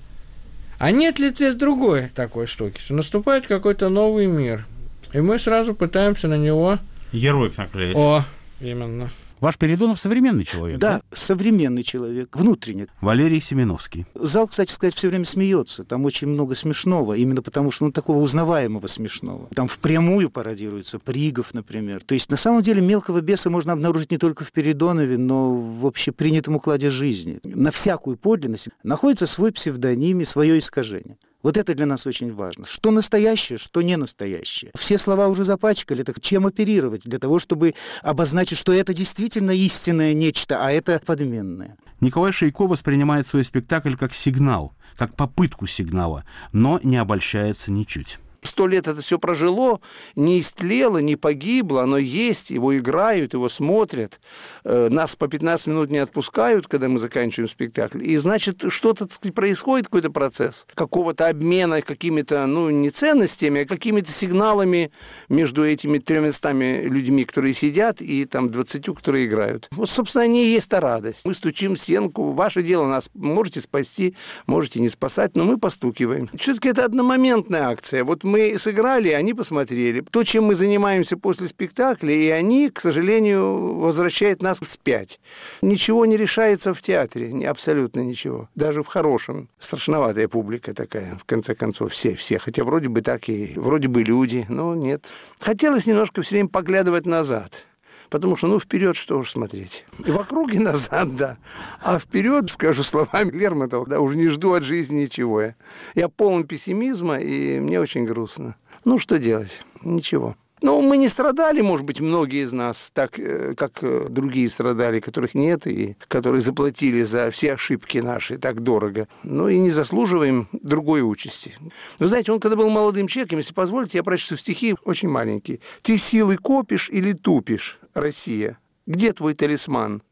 А 0.79 0.91
нет 0.91 1.19
ли 1.19 1.31
здесь 1.31 1.55
другой 1.55 2.11
такой 2.15 2.47
штуки, 2.47 2.81
что 2.81 2.95
наступает 2.95 3.47
какой-то 3.47 3.89
новый 3.89 4.27
мир, 4.27 4.67
и 5.13 5.21
мы 5.21 5.39
сразу 5.39 5.75
пытаемся 5.75 6.29
на 6.29 6.37
него... 6.37 6.79
Ярлык 7.13 7.57
наклеить. 7.57 7.97
О, 7.97 8.25
именно. 8.61 9.11
Ваш 9.41 9.59
Передонов 9.59 10.01
современный 10.01 10.45
человек? 10.45 10.79
Да, 10.79 10.99
да, 10.99 11.03
современный 11.13 11.83
человек, 11.83 12.35
внутренний. 12.37 12.87
Валерий 13.01 13.41
Семеновский. 13.41 14.07
Зал, 14.15 14.47
кстати 14.47 14.73
сказать, 14.73 14.95
все 14.95 15.09
время 15.09 15.25
смеется. 15.25 15.85
Там 15.85 16.05
очень 16.05 16.29
много 16.29 16.55
смешного, 16.55 17.15
именно 17.15 17.43
потому 17.43 17.71
что 17.71 17.85
ну, 17.85 17.93
такого 17.93 18.19
узнаваемого 18.19 18.87
смешного. 18.87 19.49
Там 19.55 19.69
впрямую 19.69 20.31
пародируется 20.31 20.99
Пригов, 20.99 21.53
например. 21.53 22.03
То 22.03 22.15
есть, 22.15 22.31
на 22.31 22.37
самом 22.37 22.63
деле, 22.63 22.81
мелкого 22.81 23.21
беса 23.21 23.51
можно 23.51 23.73
обнаружить 23.75 24.11
не 24.11 24.19
только 24.19 24.45
в 24.45 24.53
Передонове, 24.53 25.19
но 25.19 25.55
в 25.55 25.87
общепринятом 25.87 26.57
укладе 26.57 26.89
жизни. 26.89 27.41
На 27.45 27.71
всякую 27.71 28.17
подлинность 28.17 28.69
находится 28.83 29.27
свой 29.27 29.53
псевдоним 29.53 30.21
и 30.21 30.25
свое 30.25 30.59
искажение. 30.59 31.19
Вот 31.47 31.57
это 31.57 31.77
для 31.77 31.87
нас 31.87 32.09
очень 32.09 32.35
важно. 32.35 32.67
Что 32.67 32.91
настоящее, 32.91 33.57
что 33.57 33.81
не 33.81 33.97
настоящее. 33.97 34.73
Все 34.77 34.99
слова 34.99 35.29
уже 35.29 35.45
запачкали, 35.45 36.03
так 36.03 36.21
чем 36.21 36.45
оперировать 36.45 37.03
для 37.05 37.21
того, 37.21 37.39
чтобы 37.39 37.75
обозначить, 38.03 38.59
что 38.59 38.73
это 38.73 38.93
действительно 38.93 39.53
истинное 39.53 40.13
нечто, 40.13 40.59
а 40.61 40.73
это 40.73 41.01
подменное. 41.07 41.77
Николай 42.01 42.33
Шейко 42.33 42.67
воспринимает 42.67 43.29
свой 43.29 43.45
спектакль 43.45 43.95
как 43.95 44.13
сигнал, 44.13 44.75
как 44.97 45.15
попытку 45.15 45.69
сигнала, 45.69 46.25
но 46.51 46.81
не 46.83 46.97
обольщается 46.97 47.71
ничуть. 47.71 48.19
Сто 48.47 48.67
лет 48.67 48.89
это 48.89 49.03
все 49.03 49.19
прожило, 49.19 49.81
не 50.15 50.41
истлело, 50.41 50.99
не 50.99 51.17
погибло, 51.17 51.83
оно 51.83 51.99
есть, 51.99 52.51
его 52.51 52.77
играют, 52.79 53.35
его 53.35 53.49
смотрят. 53.49 54.21
Э, 54.65 54.89
нас 54.89 55.17
по 55.17 55.29
15 55.29 55.67
минут 55.67 55.91
не 55.91 55.99
отпускают, 55.99 56.69
когда 56.69 56.89
мы 56.89 56.99
заканчиваем 56.99 57.49
спектакль. 57.49 58.03
И 58.03 58.17
значит, 58.17 58.65
что-то 58.69 59.07
происходит, 59.33 59.87
какой-то 59.87 60.11
процесс 60.11 60.67
какого-то 60.75 61.29
обмена 61.29 61.83
какими-то, 61.83 62.47
ну, 62.47 62.71
не 62.71 62.91
ценностями, 62.91 63.63
а 63.63 63.67
какими-то 63.67 64.13
сигналами 64.13 64.93
между 65.29 65.67
этими 65.67 65.99
тремястами 65.99 66.83
людьми, 66.85 67.25
которые 67.25 67.55
сидят, 67.55 68.01
и 68.01 68.25
там 68.25 68.51
20, 68.51 68.95
которые 68.95 69.27
играют. 69.27 69.69
Вот, 69.73 69.91
собственно, 69.91 70.25
они 70.25 70.45
и 70.45 70.53
есть 70.53 70.69
та 70.69 70.81
радость. 70.81 71.25
Мы 71.25 71.35
стучим 71.35 71.77
стенку, 71.77 72.33
ваше 72.33 72.63
дело 72.63 72.87
нас 72.87 73.11
можете 73.15 73.61
спасти, 73.61 74.15
можете 74.47 74.81
не 74.81 74.89
спасать, 74.89 75.35
но 75.35 75.45
мы 75.45 75.59
постукиваем. 75.59 76.29
Все-таки 76.39 76.69
это 76.69 76.85
одномоментная 76.85 77.69
акция. 77.69 78.05
Вот 78.05 78.23
мы 78.25 78.36
сыграли, 78.59 79.11
они 79.11 79.35
посмотрели. 79.35 80.01
То, 80.01 80.25
чем 80.25 80.45
мы 80.45 80.55
занимаемся 80.55 81.17
после 81.17 81.49
спектакля, 81.49 82.15
и 82.15 82.29
они, 82.29 82.71
к 82.71 82.81
сожалению, 82.81 83.75
возвращают 83.75 84.43
нас 84.43 84.61
вспять. 84.61 85.21
Ничего 85.63 86.07
не 86.07 86.17
решается 86.17 86.75
в 86.75 86.81
театре, 86.81 87.33
абсолютно 87.49 88.01
ничего. 88.01 88.49
Даже 88.55 88.83
в 88.83 88.87
хорошем. 88.87 89.49
Страшноватая 89.59 90.29
публика 90.29 90.75
такая, 90.75 91.17
в 91.17 91.25
конце 91.25 91.55
концов, 91.55 91.93
все, 91.93 92.15
все. 92.15 92.39
Хотя 92.39 92.65
вроде 92.65 92.89
бы 92.89 93.03
так 93.03 93.29
и, 93.29 93.53
вроде 93.57 93.89
бы 93.89 94.03
люди, 94.03 94.47
но 94.49 94.75
нет. 94.75 95.07
Хотелось 95.41 95.87
немножко 95.87 96.23
все 96.23 96.37
время 96.37 96.49
поглядывать 96.49 97.07
назад. 97.07 97.66
Потому 98.11 98.37
что, 98.37 98.47
ну, 98.47 98.61
вперед 98.61 98.97
что 98.97 99.19
уж 99.19 99.31
смотреть. 99.31 99.85
И 100.05 100.11
вокруг 100.11 100.55
и 100.55 100.59
назад, 100.59 101.17
да. 101.17 101.37
А 101.81 101.99
вперед, 101.99 102.51
скажу 102.51 102.83
словами 102.83 103.31
Лермонтова, 103.31 103.87
да, 103.87 104.01
уже 104.01 104.17
не 104.17 104.29
жду 104.29 104.55
от 104.55 104.63
жизни 104.63 105.03
ничего. 105.03 105.43
Я, 105.43 105.55
я 105.95 106.09
полон 106.09 106.45
пессимизма, 106.45 107.19
и 107.19 107.59
мне 107.61 107.81
очень 107.81 108.05
грустно. 108.05 108.57
Ну, 108.85 108.99
что 108.99 109.19
делать? 109.19 109.63
Ничего. 109.83 110.37
Ну, 110.63 110.81
мы 110.81 110.97
не 110.97 111.09
страдали, 111.09 111.61
может 111.61 111.85
быть, 111.85 112.01
многие 112.01 112.43
из 112.43 112.53
нас, 112.53 112.91
так, 112.95 113.19
э, 113.19 113.55
как 113.55 113.83
э, 113.83 114.07
другие 114.09 114.49
страдали, 114.49 115.01
которых 115.01 115.35
нет, 115.35 115.67
и 115.67 115.97
которые 116.09 116.41
заплатили 116.41 117.03
за 117.03 117.31
все 117.31 117.53
ошибки 117.53 117.99
наши 117.99 118.39
так 118.39 118.61
дорого. 118.61 119.07
Ну, 119.23 119.49
и 119.49 119.59
не 119.59 119.71
заслуживаем 119.71 120.49
другой 120.53 121.03
участи. 121.03 121.55
Вы 121.99 122.09
знаете, 122.09 122.33
он 122.33 122.41
когда 122.41 122.57
был 122.57 122.71
молодым 122.71 123.07
человеком, 123.07 123.39
если 123.39 123.53
позволите, 123.53 123.99
я 123.99 124.03
прочту 124.03 124.37
стихи 124.37 124.75
очень 124.85 125.11
маленькие. 125.11 125.61
«Ты 125.83 125.99
силы 125.99 126.39
копишь 126.39 126.89
или 126.89 127.13
тупишь, 127.13 127.79
Россия? 127.93 128.59
Где 128.87 129.13
твой 129.13 129.35
талисман? 129.35 130.03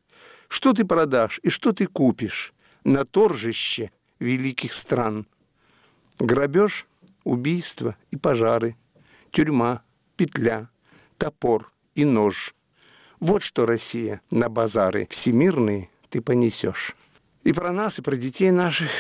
Что 0.49 0.75
ты 0.75 0.85
продашь 0.85 1.41
и 1.43 1.49
что 1.49 1.73
ты 1.73 1.87
купишь 1.87 2.53
на 2.85 3.07
торжище 3.07 3.91
великих 4.19 4.75
стран? 4.75 5.27
Грабеж, 6.19 6.87
убийство 7.25 7.97
и 8.11 8.17
пожары, 8.17 8.77
тюрьма, 9.31 9.83
петля, 10.17 10.69
топор 11.19 11.73
и 11.95 12.05
нож. 12.05 12.55
Вот 13.21 13.43
что 13.43 13.67
Россия 13.67 14.21
на 14.31 14.49
базары 14.49 15.07
всемирные 15.11 15.89
ты 16.11 16.21
понесешь. 16.21 16.97
И 17.43 17.53
про 17.53 17.73
нас, 17.73 17.99
и 17.99 18.03
про 18.03 18.17
детей 18.17 18.51
наших. 18.51 18.91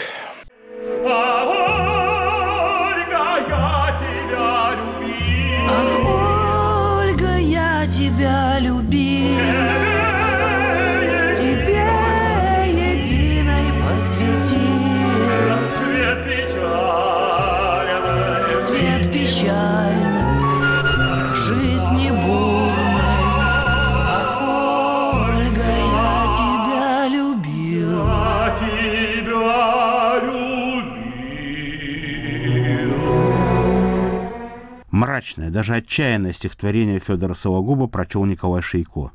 Мрачное, 35.34 35.50
даже 35.50 35.74
отчаянное 35.74 36.32
стихотворение 36.32 37.00
Федора 37.00 37.34
Сологуба 37.34 37.86
прочел 37.86 38.24
Николай 38.24 38.62
Шейко. 38.62 39.10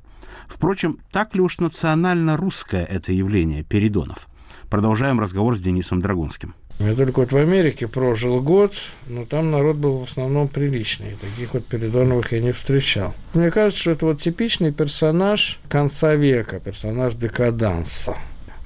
Впрочем, 0.48 1.00
так 1.12 1.36
ли 1.36 1.42
уж 1.42 1.60
национально 1.60 2.36
русское 2.36 2.84
это 2.84 3.14
явление 3.14 3.64
Передонов? 3.64 4.28
Продолжаем 4.70 5.20
разговор 5.20 5.56
с 5.56 5.60
Денисом 5.60 6.02
Драгунским. 6.02 6.56
Я 6.80 6.96
только 6.96 7.22
вот 7.22 7.32
в 7.32 7.38
Америке 7.38 7.88
прожил 7.88 8.42
год, 8.42 8.74
но 9.08 9.26
там 9.26 9.50
народ 9.50 9.78
был 9.78 10.00
в 10.00 10.10
основном 10.10 10.48
приличный. 10.48 11.18
Таких 11.20 11.54
вот 11.54 11.66
Передоновых 11.66 12.32
я 12.32 12.42
не 12.42 12.52
встречал. 12.52 13.14
Мне 13.34 13.52
кажется, 13.52 13.82
что 13.82 13.92
это 13.92 14.06
вот 14.06 14.22
типичный 14.22 14.72
персонаж 14.72 15.60
конца 15.68 16.16
века, 16.16 16.60
персонаж 16.60 17.16
декаданса. 17.16 18.18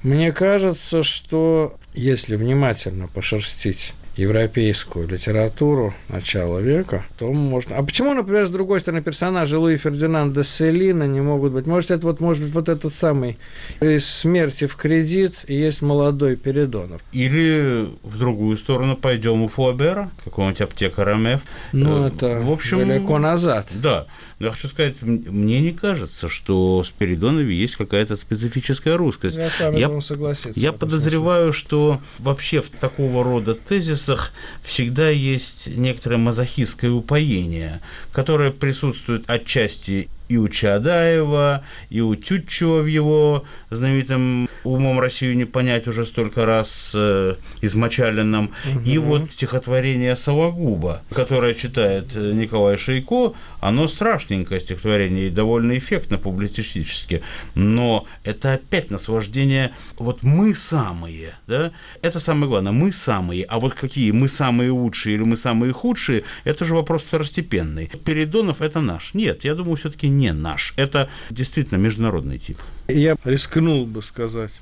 Мне 0.02 0.32
кажется, 0.32 1.02
что 1.02 1.76
если 1.94 2.36
внимательно 2.36 3.08
пошерстить 3.08 3.94
европейскую 4.16 5.08
литературу 5.08 5.94
начала 6.08 6.58
века, 6.58 7.04
то 7.18 7.32
можно... 7.32 7.76
А 7.76 7.82
почему, 7.82 8.14
например, 8.14 8.46
с 8.46 8.50
другой 8.50 8.80
стороны, 8.80 9.02
персонажи 9.02 9.58
Луи 9.58 9.76
Фердинанда 9.76 10.44
Селина 10.44 11.04
не 11.04 11.20
могут 11.20 11.52
быть? 11.52 11.66
Может, 11.66 11.90
это 11.90 12.06
вот, 12.06 12.20
может 12.20 12.42
быть, 12.42 12.52
вот 12.52 12.68
этот 12.68 12.94
самый 12.94 13.38
из 13.80 14.06
«Смерти 14.06 14.66
в 14.66 14.76
кредит» 14.76 15.44
и 15.48 15.54
есть 15.54 15.82
молодой 15.82 16.36
Передонов. 16.36 17.02
Или 17.12 17.90
в 18.02 18.18
другую 18.18 18.56
сторону 18.56 18.96
пойдем 18.96 19.42
у 19.42 19.48
Флобера, 19.48 20.10
какого-нибудь 20.24 20.60
аптекаря 20.60 21.16
МФ. 21.16 21.42
Ну, 21.72 21.94
Э, 21.94 22.08
это 22.08 22.40
в 22.40 22.50
общем, 22.50 22.80
далеко 22.80 23.18
назад. 23.18 23.68
Да. 23.72 24.06
Я 24.44 24.50
хочу 24.50 24.68
сказать, 24.68 25.00
мне 25.00 25.60
не 25.60 25.72
кажется, 25.72 26.28
что 26.28 26.82
в 26.82 26.86
Спиридонове 26.86 27.54
есть 27.56 27.76
какая-то 27.76 28.16
специфическая 28.16 28.96
русскость. 28.96 29.38
Я 29.38 29.48
с 29.48 29.58
вами 29.58 29.78
Я- 29.78 30.00
согласиться. 30.02 30.52
Я 30.60 30.72
подозреваю, 30.72 31.54
что 31.54 32.00
вообще 32.18 32.60
в 32.60 32.68
такого 32.68 33.24
рода 33.24 33.54
тезисах 33.54 34.32
всегда 34.62 35.08
есть 35.08 35.66
некоторое 35.68 36.18
мазохистское 36.18 36.90
упоение, 36.90 37.80
которое 38.12 38.50
присутствует 38.50 39.24
отчасти 39.28 40.08
и 40.28 40.36
у 40.36 40.48
Чадаева, 40.48 41.64
и 41.90 42.00
у 42.00 42.14
Тютчева 42.14 42.80
в 42.80 42.86
его 42.86 43.44
знаменитом 43.70 44.48
«Умом 44.64 44.98
Россию 45.00 45.36
не 45.36 45.44
понять» 45.44 45.86
уже 45.86 46.04
столько 46.04 46.46
раз 46.46 46.92
э, 46.94 47.34
измочаленном, 47.60 48.50
и 48.84 48.98
вот 48.98 49.32
стихотворение 49.32 50.16
Сологуба, 50.16 51.02
которое 51.10 51.54
читает 51.54 52.16
э, 52.16 52.32
Николай 52.32 52.78
Шейко, 52.78 53.34
оно 53.60 53.88
страшненькое 53.88 54.60
стихотворение 54.60 55.26
и 55.26 55.30
довольно 55.30 55.76
эффектно 55.76 56.18
публицистически, 56.18 57.22
но 57.54 58.06
это 58.24 58.54
опять 58.54 58.90
наслаждение, 58.90 59.74
вот 59.98 60.22
мы 60.22 60.54
самые, 60.54 61.34
да, 61.46 61.72
это 62.00 62.20
самое 62.20 62.48
главное, 62.48 62.72
мы 62.72 62.92
самые, 62.92 63.44
а 63.44 63.58
вот 63.58 63.74
какие 63.74 64.10
мы 64.10 64.28
самые 64.28 64.70
лучшие 64.70 65.16
или 65.16 65.22
мы 65.22 65.36
самые 65.36 65.72
худшие, 65.72 66.24
это 66.44 66.64
же 66.64 66.74
вопрос 66.74 67.02
второстепенный. 67.02 67.90
Передонов 68.04 68.62
это 68.62 68.80
наш. 68.80 69.14
Нет, 69.14 69.44
я 69.44 69.54
думаю, 69.54 69.76
все-таки 69.76 70.08
не 70.18 70.32
наш. 70.32 70.74
Это 70.76 71.08
действительно 71.30 71.78
международный 71.78 72.38
тип. 72.38 72.58
Я 72.88 73.16
рискнул 73.24 73.86
бы 73.86 74.02
сказать, 74.02 74.52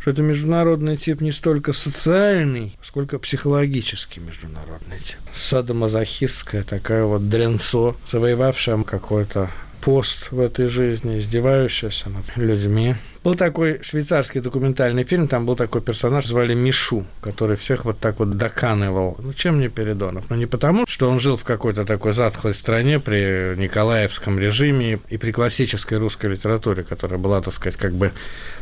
что 0.00 0.10
это 0.10 0.22
международный 0.22 0.96
тип 0.96 1.20
не 1.20 1.32
столько 1.32 1.72
социальный, 1.72 2.76
сколько 2.82 3.18
психологический 3.18 4.20
международный 4.20 4.98
тип. 4.98 5.16
Садомазохистская 5.32 6.64
такая 6.64 7.04
вот 7.04 7.28
дренцо, 7.28 7.96
завоевавшая 8.10 8.82
какой-то 8.82 9.50
пост 9.82 10.30
в 10.30 10.40
этой 10.40 10.68
жизни, 10.68 11.18
издевающаяся 11.18 12.08
над 12.08 12.24
людьми. 12.36 12.94
Был 13.24 13.34
такой 13.34 13.80
швейцарский 13.82 14.40
документальный 14.40 15.04
фильм, 15.04 15.28
там 15.28 15.46
был 15.46 15.54
такой 15.54 15.80
персонаж, 15.80 16.26
звали 16.26 16.54
Мишу, 16.54 17.04
который 17.20 17.56
всех 17.56 17.84
вот 17.84 17.98
так 17.98 18.18
вот 18.18 18.36
доканывал. 18.36 19.16
Ну, 19.20 19.32
чем 19.32 19.60
не 19.60 19.68
Передонов? 19.68 20.24
Ну, 20.28 20.36
не 20.36 20.46
потому, 20.46 20.86
что 20.88 21.08
он 21.08 21.20
жил 21.20 21.36
в 21.36 21.44
какой-то 21.44 21.84
такой 21.84 22.14
затхлой 22.14 22.54
стране 22.54 22.98
при 22.98 23.54
Николаевском 23.56 24.38
режиме 24.38 25.00
и 25.08 25.18
при 25.18 25.30
классической 25.30 25.98
русской 25.98 26.26
литературе, 26.32 26.82
которая 26.82 27.18
была, 27.18 27.40
так 27.42 27.54
сказать, 27.54 27.78
как 27.78 27.92
бы 27.92 28.12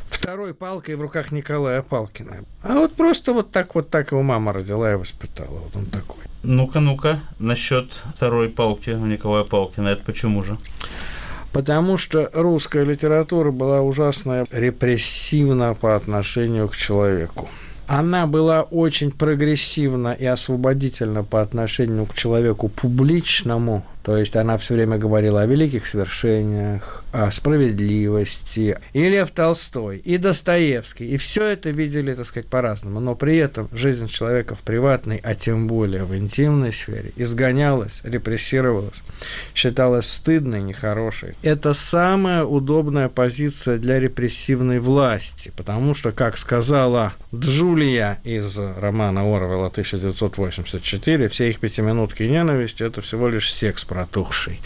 второй 0.07 0.53
палкой 0.53 0.97
в 0.97 1.01
руках 1.01 1.33
Николая 1.33 1.83
Палкина. 1.83 2.45
А 2.63 2.75
вот 2.75 2.97
просто 2.97 3.33
вот 3.33 3.51
так 3.51 3.75
вот 3.75 3.89
так 3.89 4.13
его 4.13 4.23
мама 4.23 4.53
родила 4.53 4.93
и 4.93 4.95
воспитала. 4.95 5.59
Вот 5.59 5.77
он 5.77 5.87
такой. 5.87 6.30
Ну-ка, 6.43 6.81
ну-ка, 6.81 7.21
насчет 7.39 8.03
второй 8.17 8.49
палки 8.49 8.91
у 8.91 9.05
Николая 9.05 9.45
Палкина, 9.45 9.89
это 9.89 10.03
почему 10.05 10.43
же? 10.43 10.57
Потому 11.53 11.99
что 11.99 12.31
русская 12.33 12.83
литература 12.85 13.51
была 13.51 13.83
ужасно 13.83 14.47
репрессивна 14.51 15.75
по 15.75 15.97
отношению 15.97 16.69
к 16.69 16.77
человеку. 16.77 17.49
Она 17.87 18.27
была 18.27 18.63
очень 18.63 19.11
прогрессивна 19.11 20.13
и 20.13 20.25
освободительна 20.25 21.25
по 21.25 21.43
отношению 21.43 22.07
к 22.07 22.15
человеку 22.15 22.69
публичному, 22.69 23.85
То 24.03 24.17
есть 24.17 24.35
она 24.37 24.57
все 24.57 24.75
время 24.75 24.97
говорила 24.97 25.43
о 25.43 25.47
великих 25.47 25.87
свершениях, 25.87 27.05
о 27.13 27.31
справедливости. 27.31 28.77
И 28.93 29.09
Лев 29.09 29.31
Толстой, 29.31 29.99
и 29.99 30.17
Достоевский. 30.17 31.07
И 31.07 31.17
все 31.19 31.45
это 31.45 31.71
видели, 31.71 32.15
так 32.15 32.27
сказать, 32.27 32.49
по-разному. 32.49 33.01
Но 33.01 33.15
при 33.15 33.37
этом 33.37 33.69
жизнь 33.73 34.09
человека 34.09 34.55
в 34.55 34.61
приватной, 34.61 35.21
а 35.23 35.35
тем 35.35 35.67
более 35.67 36.05
в 36.05 36.17
интимной 36.17 36.73
сфере, 36.73 37.13
изгонялась, 37.17 38.01
репрессировалась, 38.05 39.03
считалась 39.55 40.11
стыдной, 40.11 40.63
нехорошей. 40.63 41.35
Это 41.43 41.75
самая 41.75 42.45
удобная 42.45 43.09
позиция 43.09 43.79
для 43.79 44.01
репрессивной 44.01 44.79
власти, 44.79 45.53
потому 45.57 45.95
что, 45.95 46.13
как 46.13 46.39
сказала 46.39 47.15
Джулия 47.35 48.19
из 48.25 48.57
романа 48.57 49.23
Орвелла 49.23 49.67
1984, 49.67 51.29
все 51.29 51.51
их 51.51 51.61
пятиминутки 51.61 52.23
ненависти– 52.23 52.83
это 52.85 53.03
всего 53.03 53.29
лишь 53.29 53.53
секс 53.53 53.85
протухший. 53.91 54.61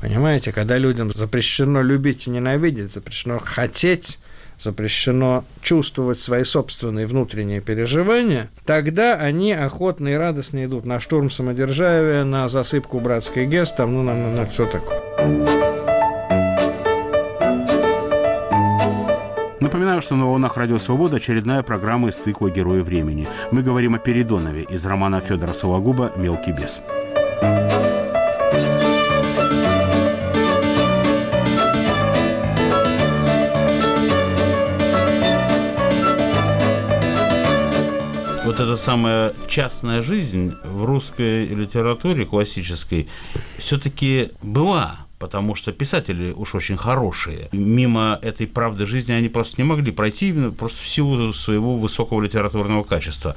Понимаете, 0.00 0.52
когда 0.52 0.78
людям 0.78 1.10
запрещено 1.12 1.82
любить 1.82 2.28
и 2.28 2.30
ненавидеть, 2.30 2.94
запрещено 2.94 3.40
хотеть, 3.40 4.20
запрещено 4.60 5.44
чувствовать 5.62 6.20
свои 6.20 6.44
собственные 6.44 7.08
внутренние 7.08 7.60
переживания, 7.60 8.50
тогда 8.64 9.16
они 9.16 9.52
охотно 9.52 10.06
и 10.06 10.14
радостно 10.14 10.64
идут 10.64 10.84
на 10.84 11.00
штурм 11.00 11.28
самодержавия, 11.28 12.22
на 12.22 12.48
засыпку 12.48 13.00
братской 13.00 13.46
ГЭС, 13.46 13.74
ну, 13.78 14.04
на, 14.04 14.14
на, 14.14 14.30
на 14.30 14.46
все 14.46 14.66
такое. 14.66 15.00
Напоминаю, 19.58 20.00
что 20.02 20.14
на 20.14 20.26
волнах 20.26 20.56
Радио 20.56 20.78
Свобода 20.78 21.16
очередная 21.16 21.64
программа 21.64 22.10
из 22.10 22.14
цикла 22.14 22.48
«Герои 22.48 22.80
времени». 22.80 23.26
Мы 23.50 23.62
говорим 23.62 23.96
о 23.96 23.98
Передонове 23.98 24.62
из 24.62 24.86
романа 24.86 25.20
Федора 25.20 25.52
Сологуба 25.52 26.12
«Мелкий 26.16 26.52
бес». 26.52 26.80
Вот 38.58 38.64
эта 38.64 38.76
самая 38.76 39.34
частная 39.46 40.02
жизнь 40.02 40.52
в 40.64 40.84
русской 40.84 41.46
литературе 41.46 42.26
классической 42.26 43.08
все-таки 43.58 44.32
была 44.42 45.06
потому 45.20 45.56
что 45.56 45.72
писатели 45.72 46.30
уж 46.30 46.54
очень 46.54 46.76
хорошие. 46.76 47.48
Мимо 47.50 48.20
этой 48.22 48.46
правды 48.46 48.86
жизни 48.86 49.10
они 49.10 49.28
просто 49.28 49.54
не 49.58 49.64
могли 49.64 49.90
пройти, 49.90 50.28
именно 50.28 50.52
просто 50.52 50.80
в 50.80 50.86
силу 50.86 51.32
своего 51.32 51.76
высокого 51.76 52.22
литературного 52.22 52.84
качества. 52.84 53.34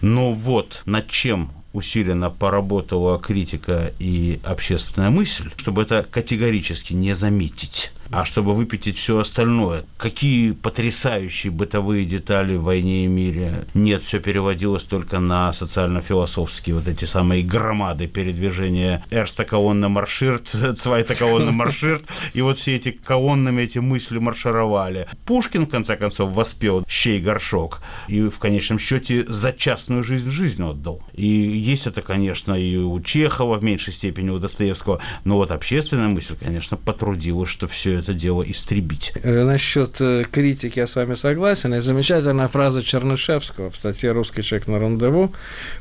Но 0.00 0.32
вот 0.32 0.82
над 0.86 1.08
чем 1.08 1.50
усиленно 1.72 2.30
поработала 2.30 3.18
критика 3.18 3.92
и 3.98 4.38
общественная 4.44 5.10
мысль, 5.10 5.50
чтобы 5.56 5.82
это 5.82 6.06
категорически 6.08 6.92
не 6.92 7.14
заметить 7.14 7.92
а 8.10 8.24
чтобы 8.24 8.54
выпятить 8.54 8.96
все 8.96 9.18
остальное. 9.18 9.84
Какие 9.96 10.52
потрясающие 10.52 11.50
бытовые 11.50 12.04
детали 12.04 12.56
в 12.56 12.64
«Войне 12.64 13.04
и 13.04 13.08
мире». 13.08 13.64
Нет, 13.74 14.02
все 14.02 14.20
переводилось 14.20 14.82
только 14.82 15.20
на 15.20 15.52
социально-философские 15.52 16.76
вот 16.76 16.88
эти 16.88 17.04
самые 17.04 17.42
громады 17.42 18.06
передвижения 18.06 19.04
«Эрста 19.10 19.44
колонна 19.44 19.88
марширт», 19.88 20.48
«Цвайта 20.78 21.14
колонна 21.14 21.50
марширт», 21.50 22.04
и 22.32 22.42
вот 22.42 22.58
все 22.58 22.76
эти 22.76 22.90
колоннами 22.90 23.62
эти 23.62 23.78
мысли 23.78 24.18
маршировали. 24.18 25.08
Пушкин, 25.24 25.66
в 25.66 25.70
конце 25.70 25.96
концов, 25.96 26.32
воспел 26.32 26.84
«Щей 26.88 27.20
горшок» 27.20 27.80
и 28.08 28.22
в 28.28 28.38
конечном 28.38 28.78
счете 28.78 29.24
за 29.28 29.52
частную 29.52 30.02
жизнь 30.04 30.30
жизнь 30.30 30.62
отдал. 30.62 31.02
И 31.12 31.26
есть 31.26 31.86
это, 31.86 32.02
конечно, 32.02 32.54
и 32.54 32.76
у 32.76 33.00
Чехова 33.00 33.56
в 33.58 33.64
меньшей 33.64 33.92
степени, 33.92 34.30
у 34.30 34.38
Достоевского, 34.38 35.00
но 35.24 35.36
вот 35.36 35.50
общественная 35.50 36.08
мысль, 36.08 36.36
конечно, 36.38 36.76
потрудилась, 36.76 37.48
что 37.48 37.68
все 37.68 37.93
это 37.98 38.14
дело 38.14 38.42
истребить. 38.42 39.12
Насчет 39.24 40.00
критики 40.30 40.78
я 40.78 40.86
с 40.86 40.94
вами 40.96 41.14
согласен. 41.14 41.74
И 41.74 41.80
замечательная 41.80 42.48
фраза 42.48 42.82
Чернышевского 42.82 43.70
в 43.70 43.76
статье 43.76 44.12
«Русский 44.12 44.42
человек 44.42 44.68
на 44.68 44.78
рандеву», 44.78 45.34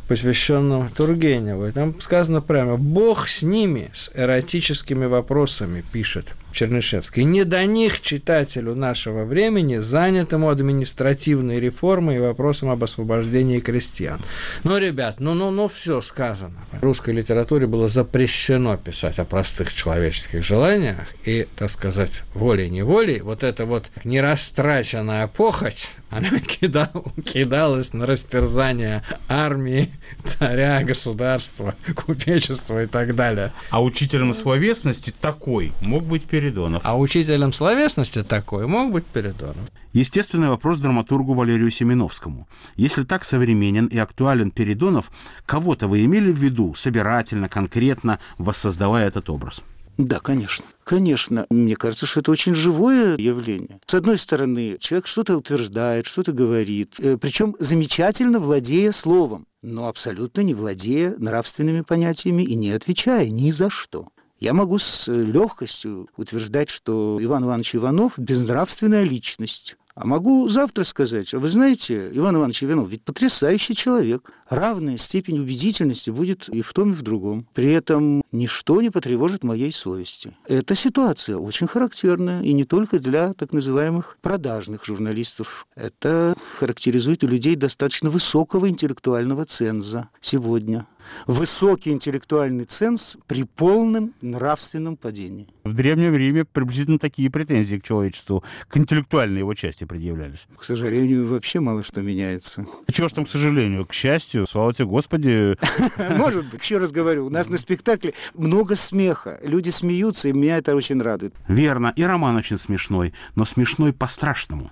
посвященном 0.07 0.89
Тургеневу. 0.89 1.68
И 1.68 1.72
там 1.72 1.99
сказано 1.99 2.41
прямо 2.41 2.78
«Бог 2.78 3.28
с 3.28 3.41
ними, 3.41 3.91
с 3.93 4.11
эротическими 4.14 5.05
вопросами», 5.05 5.84
пишет 5.91 6.34
Чернышевский. 6.53 7.23
Не 7.23 7.43
до 7.43 7.65
них 7.65 8.01
читателю 8.01 8.75
нашего 8.75 9.25
времени, 9.25 9.77
занятому 9.77 10.49
административной 10.49 11.59
реформой 11.59 12.17
и 12.17 12.19
вопросом 12.19 12.69
об 12.69 12.83
освобождении 12.83 13.59
крестьян. 13.59 14.21
Ну, 14.63 14.77
ребят, 14.77 15.19
ну, 15.19 15.33
ну, 15.33 15.51
ну, 15.51 15.67
все 15.67 16.01
сказано. 16.01 16.65
В 16.71 16.83
русской 16.83 17.13
литературе 17.13 17.67
было 17.67 17.89
запрещено 17.89 18.77
писать 18.77 19.19
о 19.19 19.25
простых 19.25 19.73
человеческих 19.73 20.43
желаниях 20.43 21.07
и, 21.25 21.47
так 21.57 21.71
сказать, 21.71 22.23
волей-неволей, 22.33 23.21
вот 23.21 23.43
это 23.43 23.65
вот 23.65 23.85
нерастраченная 24.03 25.27
похоть, 25.27 25.89
она 26.18 26.39
кидал, 26.39 27.14
кидалась 27.26 27.93
на 27.93 28.05
растерзание 28.05 29.03
армии, 29.28 29.93
царя, 30.24 30.84
государства, 30.84 31.76
купечества 31.95 32.84
и 32.84 32.86
так 32.86 33.16
далее. 33.16 33.51
А 33.70 33.84
учителем 33.84 34.34
словесности 34.34 35.14
такой 35.20 35.72
мог 35.82 36.03
быть 36.03 36.26
Передонов. 36.26 36.82
А 36.86 36.97
учителем 36.97 37.51
словесности 37.51 38.24
такой 38.24 38.68
мог 38.68 38.91
быть 38.91 39.05
Передонов. 39.05 39.70
Естественный 39.93 40.49
вопрос 40.49 40.80
драматургу 40.80 41.34
Валерию 41.34 41.72
Семеновскому. 41.72 42.47
Если 42.76 43.03
так 43.03 43.24
современен 43.24 43.88
и 43.88 43.97
актуален 43.97 44.51
Передонов, 44.51 45.11
кого-то 45.45 45.88
вы 45.88 46.05
имели 46.05 46.32
в 46.32 46.38
виду 46.38 46.74
собирательно, 46.76 47.49
конкретно, 47.49 48.20
воссоздавая 48.38 49.07
этот 49.07 49.30
образ? 49.30 49.64
Да, 49.97 50.19
конечно. 50.19 50.65
Конечно. 50.83 51.45
Мне 51.49 51.75
кажется, 51.75 52.05
что 52.05 52.21
это 52.21 52.31
очень 52.31 52.55
живое 52.55 53.15
явление. 53.17 53.79
С 53.85 53.93
одной 53.93 54.17
стороны, 54.17 54.77
человек 54.79 55.07
что-то 55.07 55.37
утверждает, 55.37 56.07
что-то 56.07 56.31
говорит, 56.31 56.95
причем 57.21 57.55
замечательно 57.59 58.39
владея 58.39 58.91
словом, 58.91 59.45
но 59.61 59.87
абсолютно 59.87 60.41
не 60.41 60.53
владея 60.53 61.15
нравственными 61.17 61.81
понятиями 61.81 62.43
и 62.43 62.55
не 62.55 62.71
отвечая 62.71 63.29
ни 63.29 63.51
за 63.51 63.69
что. 63.69 64.07
Я 64.39 64.53
могу 64.53 64.77
с 64.77 65.07
легкостью 65.07 66.09
утверждать, 66.17 66.69
что 66.69 67.17
Иван 67.21 67.45
Иванович 67.45 67.75
Иванов– 67.75 68.13
безнравственная 68.17 69.03
личность. 69.03 69.77
А 69.95 70.07
могу 70.07 70.49
завтра 70.49 70.83
сказать, 70.83 71.33
вы 71.33 71.47
знаете, 71.49 72.09
Иван 72.13 72.35
Иванович 72.37 72.63
Иванов 72.63 72.89
ведь 72.89 73.03
потрясающий 73.03 73.75
человек. 73.75 74.31
Равная 74.49 74.97
степень 74.97 75.39
убедительности 75.39 76.09
будет 76.09 76.49
и 76.49 76.61
в 76.61 76.73
том, 76.73 76.91
и 76.91 76.93
в 76.93 77.03
другом. 77.03 77.47
При 77.53 77.71
этом 77.71 78.23
ничто 78.31 78.81
не 78.81 78.89
потревожит 78.89 79.43
моей 79.43 79.71
совести. 79.71 80.35
Эта 80.47 80.73
ситуация 80.75 81.37
очень 81.37 81.67
характерная, 81.67 82.41
и 82.41 82.53
не 82.53 82.63
только 82.63 82.99
для 82.99 83.33
так 83.33 83.53
называемых 83.53 84.17
продажных 84.21 84.85
журналистов. 84.85 85.67
Это 85.75 86.35
характеризует 86.57 87.23
у 87.23 87.27
людей 87.27 87.55
достаточно 87.55 88.09
высокого 88.09 88.69
интеллектуального 88.69 89.45
ценза 89.45 90.09
сегодня 90.21 90.87
высокий 91.27 91.91
интеллектуальный 91.91 92.65
ценз 92.65 93.17
при 93.27 93.43
полном 93.43 94.13
нравственном 94.21 94.97
падении. 94.97 95.47
В 95.63 95.73
Древнем 95.73 96.15
Риме 96.15 96.45
приблизительно 96.45 96.99
такие 96.99 97.29
претензии 97.29 97.77
к 97.77 97.83
человечеству, 97.83 98.43
к 98.67 98.77
интеллектуальной 98.77 99.39
его 99.39 99.53
части 99.53 99.83
предъявлялись. 99.83 100.45
К 100.57 100.63
сожалению, 100.63 101.27
вообще 101.27 101.59
мало 101.59 101.83
что 101.83 102.01
меняется. 102.01 102.65
Чего 102.91 103.07
ж 103.07 103.13
там, 103.13 103.25
к 103.25 103.29
сожалению, 103.29 103.85
к 103.85 103.93
счастью, 103.93 104.47
слава 104.47 104.73
тебе, 104.73 104.85
Господи. 104.85 105.57
Может 106.17 106.49
быть, 106.49 106.61
еще 106.61 106.77
раз 106.77 106.91
говорю, 106.91 107.27
у 107.27 107.29
нас 107.29 107.49
на 107.49 107.57
спектакле 107.57 108.13
много 108.33 108.75
смеха, 108.75 109.39
люди 109.43 109.69
смеются, 109.69 110.29
и 110.29 110.33
меня 110.33 110.57
это 110.57 110.75
очень 110.75 111.01
радует. 111.01 111.35
Верно, 111.47 111.93
и 111.95 112.03
роман 112.03 112.35
очень 112.35 112.57
смешной, 112.57 113.13
но 113.35 113.45
смешной 113.45 113.93
по-страшному. 113.93 114.71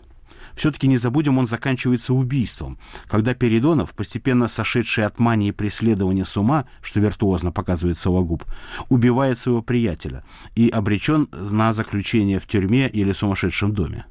Все-таки 0.55 0.87
не 0.87 0.97
забудем, 0.97 1.37
он 1.37 1.47
заканчивается 1.47 2.13
убийством, 2.13 2.77
когда 3.07 3.33
Передонов, 3.33 3.93
постепенно 3.93 4.47
сошедший 4.47 5.05
от 5.05 5.19
мании 5.19 5.51
преследования 5.51 6.25
с 6.25 6.37
ума, 6.37 6.65
что 6.81 6.99
виртуозно 6.99 7.51
показывает 7.51 7.97
Сологуб, 7.97 8.43
убивает 8.89 9.37
своего 9.37 9.61
приятеля 9.61 10.23
и 10.55 10.69
обречен 10.69 11.27
на 11.31 11.73
заключение 11.73 12.39
в 12.39 12.47
тюрьме 12.47 12.89
или 12.89 13.11
сумасшедшем 13.11 13.73
доме. 13.73 14.05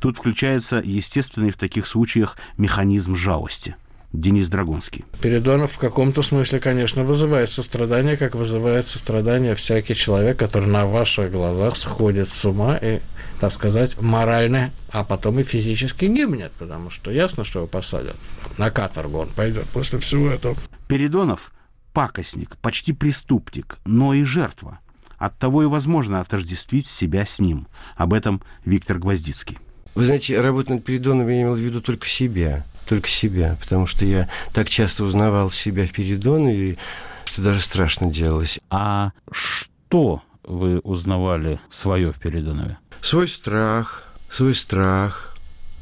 Тут 0.00 0.16
включается 0.16 0.80
естественный 0.84 1.50
в 1.50 1.56
таких 1.56 1.86
случаях 1.86 2.36
механизм 2.56 3.14
жалости– 3.14 3.76
Денис 4.12 4.48
Драгунский. 4.48 5.04
Передонов 5.20 5.72
в 5.72 5.78
каком-то 5.78 6.22
смысле, 6.22 6.60
конечно, 6.60 7.04
вызывает 7.04 7.50
сострадание, 7.50 8.16
как 8.16 8.34
вызывает 8.34 8.86
сострадание 8.86 9.54
всякий 9.54 9.94
человек, 9.94 10.38
который 10.38 10.66
на 10.66 10.86
ваших 10.86 11.30
глазах 11.30 11.76
сходит 11.76 12.28
с 12.28 12.44
ума 12.46 12.76
и, 12.76 13.00
так 13.38 13.52
сказать, 13.52 14.00
морально, 14.00 14.72
а 14.88 15.04
потом 15.04 15.38
и 15.40 15.42
физически 15.42 16.06
гибнет, 16.06 16.52
потому 16.58 16.88
что 16.88 17.10
ясно, 17.10 17.44
что 17.44 17.60
его 17.60 17.68
посадят. 17.68 18.16
На 18.56 18.70
каторгу 18.70 19.18
он 19.18 19.28
пойдет 19.28 19.66
после 19.66 19.98
всего 19.98 20.30
этого. 20.30 20.56
Передонов– 20.88 21.52
пакостник, 21.92 22.56
почти 22.56 22.94
преступник, 22.94 23.76
но 23.84 24.14
и 24.14 24.24
жертва. 24.24 24.78
Оттого 25.18 25.64
и 25.64 25.66
возможно 25.66 26.20
отождествить 26.20 26.86
себя 26.86 27.26
с 27.26 27.40
ним. 27.40 27.66
Об 27.96 28.14
этом 28.14 28.40
Виктор 28.64 28.98
Гвоздицкий. 28.98 29.58
Вы 29.94 30.06
знаете, 30.06 30.40
работа 30.40 30.74
над 30.74 30.84
Передоновым 30.84 31.28
я 31.28 31.42
имел 31.42 31.54
в 31.54 31.58
виду 31.58 31.80
только 31.82 32.06
себя 32.06 32.64
только 32.88 33.08
себя, 33.08 33.56
потому 33.60 33.86
что 33.86 34.04
я 34.04 34.28
так 34.52 34.68
часто 34.68 35.04
узнавал 35.04 35.50
себя 35.50 35.86
в 35.86 35.92
Передонове, 35.92 36.78
что 37.24 37.42
даже 37.42 37.60
страшно 37.60 38.10
делалось. 38.10 38.58
А 38.70 39.12
что 39.30 40.22
вы 40.42 40.78
узнавали 40.80 41.60
свое 41.70 42.12
в 42.12 42.18
Передонове? 42.18 42.78
Свой 43.02 43.28
страх, 43.28 44.04
свой 44.30 44.54
страх, 44.54 45.36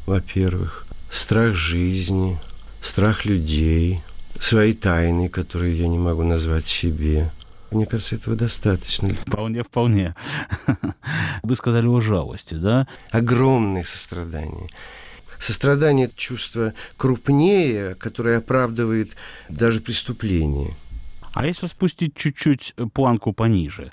во-первых, 0.06 0.86
страх 1.10 1.54
жизни, 1.54 2.38
страх 2.82 3.24
людей, 3.24 4.02
свои 4.40 4.72
тайны, 4.72 5.28
которые 5.28 5.78
я 5.78 5.88
не 5.88 5.98
могу 5.98 6.24
назвать 6.24 6.66
себе. 6.66 7.30
Мне 7.70 7.86
кажется, 7.86 8.16
этого 8.16 8.36
достаточно. 8.36 9.14
Вполне, 9.26 9.62
вполне. 9.62 10.14
Вы 11.42 11.56
сказали 11.56 11.86
о 11.86 12.00
жалости, 12.00 12.54
да? 12.54 12.86
Огромное 13.10 13.82
сострадание. 13.82 14.68
Сострадание– 15.38 16.10
чувство 16.16 16.74
крупнее, 16.96 17.94
которое 17.94 18.38
оправдывает 18.38 19.10
даже 19.48 19.80
преступление. 19.80 20.74
А 21.32 21.46
если 21.46 21.66
спустить 21.66 22.14
чуть-чуть 22.14 22.74
планку 22.94 23.32
пониже, 23.32 23.92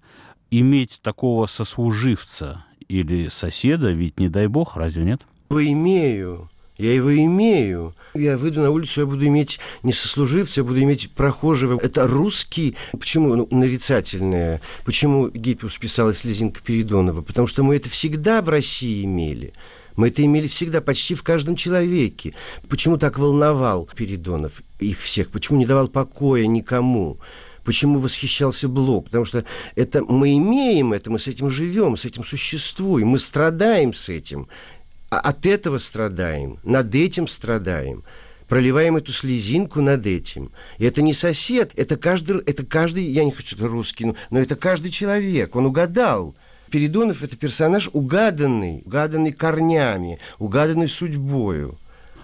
иметь 0.50 1.00
такого 1.02 1.46
сослуживца 1.46 2.66
или 2.88 3.28
соседа, 3.30 3.92
ведь 3.92 4.20
не 4.20 4.30
дай 4.30 4.48
бог, 4.48 4.78
разве 4.78 5.04
нет? 5.04 5.22
Его 5.50 5.66
имею, 5.66 6.50
я 6.78 6.94
его 6.94 7.16
имею. 7.16 7.96
Я 8.14 8.38
выйду 8.38 8.62
на 8.62 8.72
улицу, 8.72 9.02
я 9.02 9.06
буду 9.06 9.26
иметь 9.28 9.60
не 9.84 9.94
сослуживца, 9.94 10.62
я 10.62 10.64
буду 10.64 10.82
иметь 10.82 11.12
прохожего. 11.12 11.80
Это 11.80 12.08
русский. 12.08 12.76
Почему 12.92 13.36
ну, 13.36 13.48
нарицательное? 13.52 14.62
Почему 14.84 15.30
Гиппиус 15.30 15.78
писал 15.78 16.14
слезинка 16.14 16.62
Передонова? 16.62 17.22
Потому 17.22 17.48
что 17.48 17.64
мы 17.64 17.76
это 17.76 17.90
всегда 17.90 18.42
в 18.42 18.50
России 18.50 19.06
имели. 19.06 19.54
Мы 19.96 20.08
это 20.08 20.24
имели 20.24 20.48
всегда, 20.48 20.82
почти 20.82 21.16
в 21.16 21.24
каждом 21.24 21.56
человеке. 21.56 22.34
Почему 22.68 22.98
так 22.98 23.20
волновал 23.20 23.90
Передонов 23.96 24.62
их 24.80 25.00
всех? 25.00 25.30
Почему 25.30 25.60
не 25.60 25.66
давал 25.66 25.88
покоя 25.88 26.46
никому? 26.46 27.20
Почему 27.64 28.00
восхищался 28.00 28.68
Блок? 28.68 29.06
Потому 29.06 29.26
что 29.26 29.46
это 29.76 30.04
мы 30.04 30.36
имеем 30.36 30.94
это, 30.94 31.10
мы 31.10 31.20
с 31.20 31.28
этим 31.28 31.50
живем, 31.50 31.96
с 31.96 32.06
этим 32.06 32.24
существуем, 32.24 33.10
мы 33.10 33.20
страдаем 33.20 33.94
с 33.94 34.10
этим. 34.10 34.48
А 35.10 35.20
от 35.20 35.46
этого 35.46 35.78
страдаем, 35.78 36.60
над 36.64 36.94
этим 36.96 37.28
страдаем 37.28 38.04
проливаем 38.48 38.98
эту 38.98 39.12
слезинку 39.12 39.82
над 39.82 40.06
этим. 40.06 40.52
И 40.78 40.86
это 40.86 41.02
не 41.02 41.14
сосед, 41.14 41.72
это 41.76 41.98
каждый, 41.98 42.40
это 42.42 42.66
каждый, 42.66 43.04
я 43.04 43.24
не 43.24 43.32
хочу 43.32 43.56
сказать 43.56 43.72
русский, 43.72 44.14
но 44.30 44.40
это 44.40 44.56
каждый 44.56 44.92
человек, 44.92 45.56
он 45.56 45.66
угадал. 45.66 46.36
Передонов– 46.74 47.22
это 47.22 47.38
персонаж 47.38 47.88
угаданный, 47.94 48.82
угаданный 48.84 49.32
корнями, 49.32 50.18
угаданный 50.40 50.88
судьбою. 50.88 51.78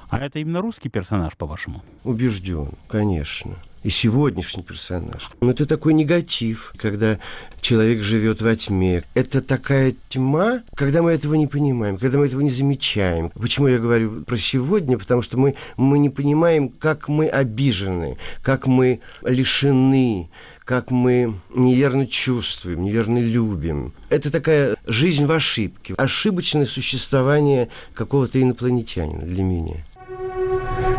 А 0.09 0.25
это 0.25 0.39
именно 0.39 0.59
русский 0.59 0.89
персонаж, 0.89 1.37
по-вашему? 1.37 1.83
Убежден, 2.03 2.71
конечно. 2.87 3.57
И 3.83 3.91
сегодняшний 3.91 4.63
персонаж. 4.63 5.29
Но 5.39 5.51
это 5.51 5.67
такой 5.67 5.93
негатив, 5.93 6.73
когда 6.77 7.19
человек 7.61 8.01
живет 8.01 8.41
во 8.41 8.55
тьме. 8.55 9.03
Это 9.13 9.41
такая 9.41 9.93
тьма, 10.09 10.63
когда 10.73 11.03
мы 11.03 11.11
этого 11.11 11.35
не 11.35 11.45
понимаем, 11.45 11.97
когда 11.99 12.17
мы 12.17 12.25
этого 12.25 12.41
не 12.41 12.49
замечаем. 12.49 13.29
Почему 13.35 13.67
я 13.67 13.77
говорю 13.77 14.23
про 14.23 14.37
сегодня? 14.37 14.97
Потому 14.97 15.21
что 15.21 15.37
мы, 15.37 15.53
мы 15.77 15.99
не 15.99 16.09
понимаем, 16.09 16.69
как 16.69 17.07
мы 17.07 17.27
обижены, 17.27 18.17
как 18.41 18.65
мы 18.65 19.01
лишены, 19.21 20.31
как 20.69 20.91
мы 20.91 21.33
неверно 21.55 22.05
чувствуем, 22.05 22.83
неверно 22.83 23.17
любим. 23.17 23.91
Это 24.09 24.29
такая 24.29 24.77
жизнь 24.85 25.25
в 25.25 25.31
ошибке, 25.31 25.95
ошибочное 25.97 26.67
существование 26.67 27.69
какого-то 27.95 28.39
инопланетянина 28.39 29.23
для 29.23 29.41
меня. 29.41 29.77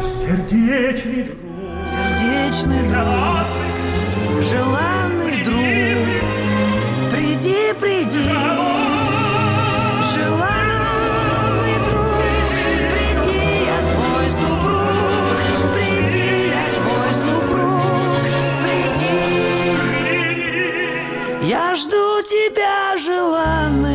Сердечный 0.03 1.23
друг, 1.23 1.39
сердечный 1.87 2.83
друг, 2.91 4.43
желанный 4.43 5.45
друг, 5.45 7.13
приди, 7.13 7.73
приди. 7.79 8.80
Я 21.43 21.75
жду 21.75 22.23
тебя, 22.23 22.99
желанный 22.99 23.90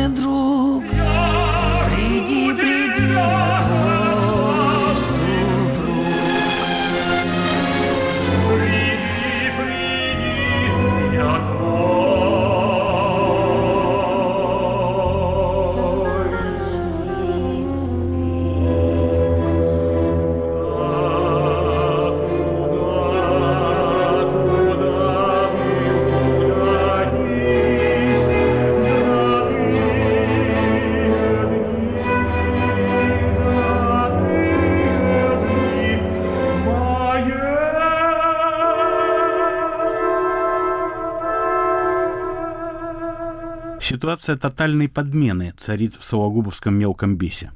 Ситуация 43.96 44.36
тотальной 44.36 44.90
подмены 44.90 45.54
царит 45.56 45.96
в 45.98 46.04
Сологубовском 46.04 46.74
мелком 46.74 47.16
бесе. 47.16 47.52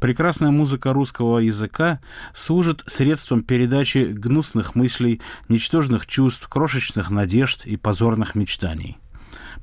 Прекрасная 0.00 0.50
музыка 0.50 0.92
русского 0.92 1.38
языка 1.38 2.00
служит 2.34 2.84
средством 2.86 3.42
передачи 3.42 4.10
гнусных 4.12 4.74
мыслей, 4.74 5.22
ничтожных 5.48 6.06
чувств, 6.06 6.46
крошечных 6.46 7.08
надежд 7.08 7.64
и 7.64 7.78
позорных 7.78 8.34
мечтаний. 8.34 8.98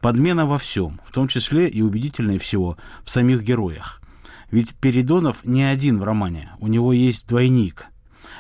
Подмена 0.02 0.48
во 0.48 0.58
всем, 0.58 1.00
в 1.06 1.12
том 1.12 1.28
числе 1.28 1.70
и 1.70 1.84
убедительнее 1.84 2.40
всего 2.40 2.76
в 3.04 3.12
самих 3.12 3.44
героях. 3.44 4.02
Ведь 4.50 4.74
Передонов 4.74 5.46
не 5.46 5.62
один 5.62 6.00
в 6.00 6.04
романе, 6.04 6.54
у 6.58 6.66
него 6.66 6.92
есть 6.92 7.28
двойник. 7.28 7.86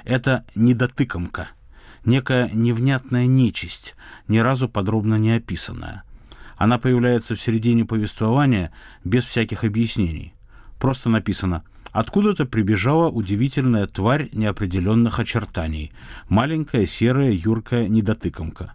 Это 0.05 0.43
недотыкомка, 0.55 1.49
некая 2.03 2.49
невнятная 2.51 3.27
нечисть, 3.27 3.93
ни 4.27 4.39
разу 4.39 4.67
подробно 4.67 5.19
не 5.19 5.33
описанная. 5.33 6.04
Она 6.57 6.79
появляется 6.79 7.35
в 7.35 7.41
середине 7.41 7.85
повествования 7.85 8.71
без 9.03 9.25
всяких 9.25 9.63
объяснений. 9.63 10.33
Просто 10.79 11.09
написано 11.09 11.63
«Откуда-то 11.91 12.45
прибежала 12.45 13.09
удивительная 13.09 13.87
тварь 13.87 14.29
неопределенных 14.31 15.19
очертаний, 15.19 15.91
маленькая 16.29 16.85
серая 16.85 17.31
юркая 17.31 17.87
недотыкомка». 17.87 18.73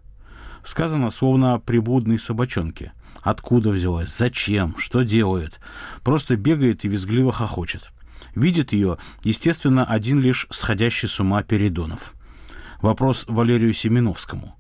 Сказано 0.63 1.11
словно 1.11 1.55
о 1.55 1.59
приблудной 1.59 2.19
собачонке. 2.19 2.93
Откуда 3.23 3.71
взялась, 3.71 4.15
зачем, 4.17 4.77
что 4.79 5.03
делает. 5.03 5.61
Просто 6.03 6.37
бегает 6.37 6.85
и 6.85 6.89
визгливо 6.89 7.33
хохочет. 7.33 7.93
Видит 8.35 8.73
ее, 8.73 8.99
естественно, 9.23 9.85
один 9.85 10.21
лишь 10.21 10.47
сходящий 10.51 11.09
с 11.09 11.19
ума 11.21 11.43
Передонов. 11.43 12.15
Вопрос 12.81 13.25
Валерию 13.27 13.75
Семеновскому. 13.75 14.57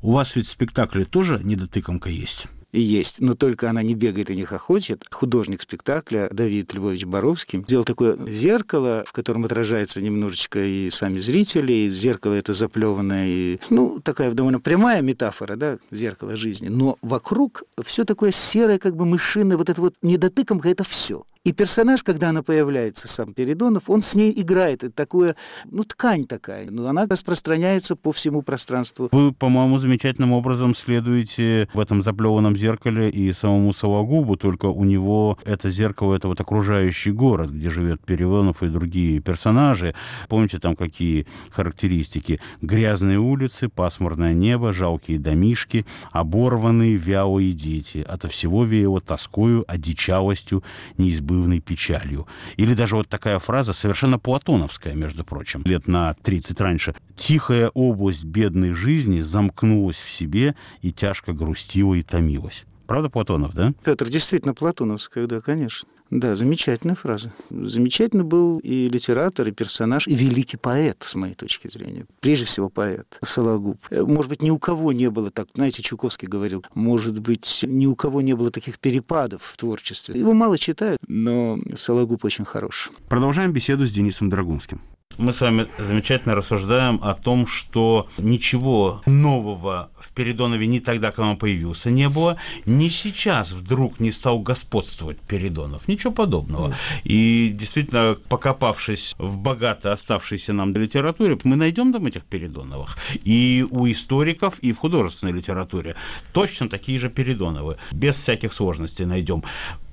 У 0.00 0.12
вас 0.12 0.36
ведь 0.36 0.46
в 0.46 0.50
спектакле 0.50 1.04
тоже 1.04 1.40
недотыкомка 1.42 2.10
есть? 2.10 2.48
Есть, 2.80 3.20
но 3.20 3.34
только 3.34 3.68
она 3.68 3.82
не 3.82 3.94
бегает 3.94 4.30
и 4.30 4.36
не 4.36 4.44
хохочет. 4.44 5.06
Художник 5.10 5.62
спектакля 5.62 6.28
Давид 6.32 6.72
Львович 6.72 7.04
Боровский 7.04 7.62
сделал 7.66 7.84
такое 7.84 8.16
зеркало, 8.26 9.04
в 9.06 9.12
котором 9.12 9.44
отражается 9.44 10.00
немножечко 10.00 10.58
и 10.58 10.90
сами 10.90 11.18
зрители, 11.18 11.72
и 11.72 11.90
зеркало 11.90 12.34
это 12.34 12.54
заплеванное, 12.54 13.26
и, 13.26 13.58
ну, 13.70 14.00
такая 14.00 14.32
довольно 14.32 14.60
прямая 14.60 15.02
метафора, 15.02 15.56
да, 15.56 15.78
зеркало 15.90 16.36
жизни, 16.36 16.68
но 16.68 16.96
вокруг 17.02 17.64
все 17.84 18.04
такое 18.04 18.30
серое, 18.30 18.78
как 18.78 18.96
бы 18.96 19.04
мышиное, 19.04 19.56
вот 19.56 19.68
это 19.68 19.80
вот 19.80 19.94
недотыкомка, 20.02 20.68
это 20.68 20.84
все. 20.84 21.24
И 21.44 21.52
персонаж, 21.52 22.04
когда 22.04 22.28
она 22.28 22.44
появляется, 22.44 23.08
сам 23.08 23.34
Передонов, 23.34 23.90
он 23.90 24.00
с 24.02 24.14
ней 24.14 24.32
играет. 24.36 24.84
Это 24.84 24.92
такое, 24.94 25.34
ну, 25.64 25.82
ткань 25.82 26.24
такая. 26.24 26.70
Но 26.70 26.86
она 26.86 27.04
распространяется 27.06 27.96
по 27.96 28.12
всему 28.12 28.42
пространству. 28.42 29.08
Вы, 29.10 29.32
по-моему, 29.32 29.78
замечательным 29.78 30.30
образом 30.30 30.72
следуете 30.76 31.68
в 31.74 31.80
этом 31.80 32.00
заплеванном 32.00 32.56
зеркале 32.56 33.10
и 33.10 33.32
самому 33.32 33.72
Сологубу, 33.72 34.36
только 34.36 34.66
у 34.66 34.84
него 34.84 35.36
это 35.44 35.72
зеркало, 35.72 36.14
это 36.14 36.28
вот 36.28 36.40
окружающий 36.40 37.10
город, 37.10 37.50
где 37.50 37.70
живет 37.70 38.04
Передонов 38.04 38.62
и 38.62 38.68
другие 38.68 39.18
персонажи. 39.18 39.96
Помните 40.28 40.60
там 40.60 40.76
какие 40.76 41.26
характеристики? 41.50 42.40
Грязные 42.60 43.18
улицы, 43.18 43.68
пасмурное 43.68 44.32
небо, 44.32 44.72
жалкие 44.72 45.18
домишки, 45.18 45.86
оборванные, 46.12 46.94
вялые 46.94 47.52
дети. 47.52 48.06
Ото 48.08 48.28
всего 48.28 48.64
веяло 48.64 49.00
тоскою, 49.00 49.64
одичалостью, 49.66 50.62
неизбывностью 50.98 51.31
неизбывной 51.32 51.60
печалью. 51.60 52.26
Или 52.56 52.74
даже 52.74 52.96
вот 52.96 53.08
такая 53.08 53.38
фраза, 53.38 53.72
совершенно 53.72 54.18
платоновская, 54.18 54.94
между 54.94 55.24
прочим, 55.24 55.62
лет 55.64 55.88
на 55.88 56.14
30 56.22 56.60
раньше. 56.60 56.94
«Тихая 57.16 57.68
область 57.70 58.24
бедной 58.24 58.74
жизни 58.74 59.20
замкнулась 59.20 59.96
в 59.96 60.10
себе 60.10 60.54
и 60.80 60.92
тяжко 60.92 61.32
грустила 61.32 61.94
и 61.94 62.02
томилась». 62.02 62.64
Правда, 62.86 63.08
Платонов, 63.08 63.54
да? 63.54 63.72
Петр, 63.84 64.08
действительно 64.08 64.54
платоновская, 64.54 65.26
да, 65.26 65.40
конечно. 65.40 65.88
Да, 66.12 66.36
замечательная 66.36 66.94
фраза. 66.94 67.32
Замечательно 67.48 68.22
был 68.22 68.58
и 68.58 68.90
литератор, 68.90 69.48
и 69.48 69.50
персонаж, 69.50 70.06
и 70.06 70.14
великий 70.14 70.58
поэт, 70.58 70.98
с 71.00 71.14
моей 71.14 71.32
точки 71.32 71.68
зрения. 71.72 72.04
Прежде 72.20 72.44
всего 72.44 72.68
поэт 72.68 73.18
Сологуб. 73.24 73.78
Э, 73.88 74.02
может 74.02 74.28
быть, 74.28 74.42
ни 74.42 74.50
у 74.50 74.58
кого 74.58 74.92
не 74.92 75.08
было 75.08 75.30
так, 75.30 75.48
знаете, 75.54 75.80
Чуковский 75.80 76.28
говорил, 76.28 76.66
может 76.74 77.18
быть, 77.18 77.60
ни 77.66 77.86
у 77.86 77.94
кого 77.94 78.20
не 78.20 78.34
было 78.34 78.50
таких 78.50 78.78
перепадов 78.78 79.42
в 79.42 79.56
творчестве. 79.56 80.20
Его 80.20 80.34
мало 80.34 80.58
читают, 80.58 80.98
но 81.08 81.58
Сологуб 81.76 82.26
очень 82.26 82.44
хорош. 82.44 82.90
Продолжаем 83.08 83.54
беседу 83.54 83.86
с 83.86 83.90
Денисом 83.90 84.28
Драгунским. 84.28 84.82
Мы 85.18 85.32
с 85.32 85.40
вами 85.40 85.66
замечательно 85.78 86.34
рассуждаем 86.34 87.00
о 87.02 87.14
том, 87.14 87.46
что 87.46 88.08
ничего 88.18 89.02
нового 89.06 89.90
в 90.00 90.12
Передонове 90.12 90.66
ни 90.66 90.78
тогда, 90.78 91.10
когда 91.10 91.30
он 91.30 91.36
появился, 91.36 91.90
не 91.90 92.08
было, 92.08 92.36
ни 92.66 92.88
сейчас 92.88 93.52
вдруг 93.52 94.00
не 94.00 94.12
стал 94.12 94.40
господствовать 94.40 95.18
Передонов. 95.20 95.88
Ничего 95.88 96.12
подобного. 96.12 96.74
И 97.04 97.50
действительно, 97.54 98.16
покопавшись 98.28 99.14
в 99.18 99.36
богато 99.36 99.92
оставшейся 99.92 100.52
нам 100.52 100.74
литературе, 100.74 101.38
мы 101.44 101.56
найдем 101.56 101.92
там 101.92 102.06
этих 102.06 102.24
Передоновых. 102.24 102.96
И 103.24 103.64
у 103.70 103.90
историков, 103.90 104.58
и 104.60 104.72
в 104.72 104.78
художественной 104.78 105.32
литературе 105.32 105.96
точно 106.32 106.68
такие 106.68 106.98
же 106.98 107.10
Передоновы. 107.10 107.76
Без 107.92 108.16
всяких 108.16 108.52
сложностей 108.52 109.04
найдем. 109.04 109.44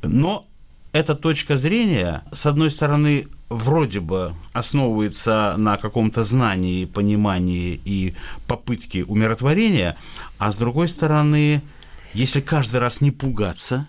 Но 0.01 0.47
эта 0.91 1.15
точка 1.15 1.57
зрения, 1.57 2.23
с 2.33 2.45
одной 2.45 2.71
стороны, 2.71 3.27
вроде 3.49 3.99
бы 3.99 4.33
основывается 4.53 5.55
на 5.57 5.77
каком-то 5.77 6.23
знании, 6.23 6.85
понимании 6.85 7.79
и 7.83 8.15
попытке 8.47 9.03
умиротворения, 9.03 9.97
а 10.37 10.51
с 10.51 10.57
другой 10.57 10.87
стороны, 10.87 11.61
если 12.13 12.41
каждый 12.41 12.79
раз 12.79 13.01
не 13.01 13.11
пугаться, 13.11 13.87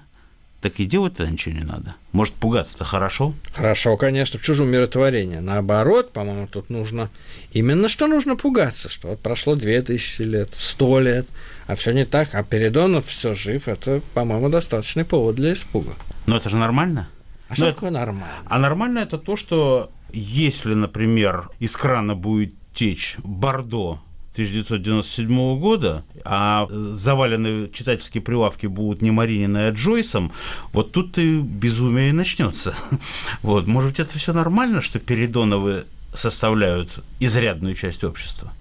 так 0.61 0.79
и 0.79 0.85
делать-то 0.85 1.27
ничего 1.27 1.55
не 1.55 1.65
надо. 1.65 1.95
Может, 2.13 2.35
пугаться-то 2.35 2.85
хорошо? 2.85 3.35
Хорошо, 3.55 3.97
конечно, 3.97 4.39
в 4.39 4.43
чужом 4.43 4.67
умиротворение. 4.67 5.41
Наоборот, 5.41 6.13
по-моему, 6.13 6.47
тут 6.47 6.71
нужно... 6.71 7.11
Именно 7.53 7.89
что 7.89 8.07
нужно 8.07 8.37
пугаться, 8.37 8.89
что 8.89 9.09
вот 9.09 9.21
прошло 9.21 9.55
две 9.55 9.81
тысячи 9.83 10.23
лет, 10.23 10.51
сто 10.55 11.01
лет, 11.01 11.27
а 11.67 11.77
все 11.77 11.93
не 11.93 12.05
так, 12.05 12.35
а 12.35 12.43
Передонов 12.43 13.07
все 13.07 13.35
жив, 13.35 13.69
это, 13.69 14.03
по-моему, 14.15 14.49
достаточный 14.49 15.05
повод 15.05 15.37
для 15.37 15.55
испуга. 15.55 15.95
Но 16.27 16.37
это 16.37 16.51
же 16.51 16.57
нормально. 16.57 17.09
А 17.49 17.55
что 17.55 17.73
такое 17.73 17.91
нормально? 17.91 18.29
А 18.45 18.59
нормально 18.59 19.01
это 19.01 19.19
то, 19.19 19.37
что 19.37 19.91
если, 20.13 20.75
например, 20.75 21.49
из 21.59 21.77
крана 21.77 22.15
будет 22.15 22.55
течь 22.75 23.17
Бордо 23.19 24.01
1997 24.45 25.59
года, 25.59 26.05
а 26.25 26.67
заваленные 26.71 27.71
читательские 27.71 28.23
прилавки 28.23 28.67
будут 28.67 29.03
не 29.03 29.11
Марининой, 29.11 29.69
а 29.69 29.73
Джойсом, 29.73 30.33
вот 30.73 30.93
тут 30.93 31.19
и 31.19 31.41
безумие 31.41 32.11
и 32.11 32.13
начнется. 32.13 32.75
Вот, 33.43 33.67
может 33.67 33.91
быть, 33.91 34.01
это 34.01 34.19
все 34.19 34.33
нормально, 34.33 34.83
что 34.83 34.99
Передоновы 34.99 35.85
составляют 36.15 37.03
изрядную 37.21 37.75
часть 37.75 38.05
общества? 38.05 38.53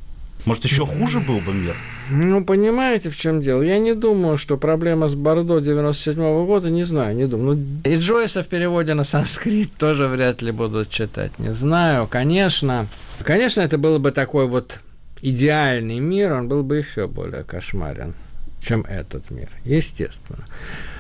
Может, 0.46 0.66
еще 0.66 0.86
хуже 0.86 1.20
был 1.20 1.40
бы 1.40 1.54
мир? 1.54 1.76
Ну, 2.10 2.44
понимаете, 2.44 3.10
в 3.10 3.18
чем 3.18 3.42
дело? 3.42 3.62
Я 3.62 3.78
не 3.78 3.94
думаю, 3.94 4.38
что 4.38 4.58
проблема 4.58 5.08
с 5.08 5.16
Бордо 5.16 5.60
97 5.60 6.24
-го 6.24 6.46
года, 6.46 6.70
не 6.70 6.86
знаю, 6.86 7.16
не 7.16 7.28
думаю. 7.28 7.58
Ну, 7.58 7.92
и 7.92 7.98
Джойса 7.98 8.42
в 8.42 8.48
переводе 8.48 8.94
на 8.94 9.04
санскрит 9.04 9.74
тоже 9.78 10.08
вряд 10.08 10.42
ли 10.42 10.52
будут 10.52 10.90
читать, 10.90 11.38
не 11.40 11.54
знаю. 11.54 12.08
Конечно, 12.08 12.88
конечно, 13.24 13.62
это 13.62 13.78
было 13.78 14.00
бы 14.00 14.12
такой 14.12 14.48
вот 14.48 14.80
идеальный 15.22 15.99
мир, 15.99 16.34
он 16.34 16.47
был 16.47 16.63
бы 16.63 16.78
еще 16.78 17.07
более 17.07 17.43
кошмарен, 17.43 18.13
чем 18.61 18.82
этот 18.82 19.30
мир, 19.32 19.49
естественно. 19.63 20.45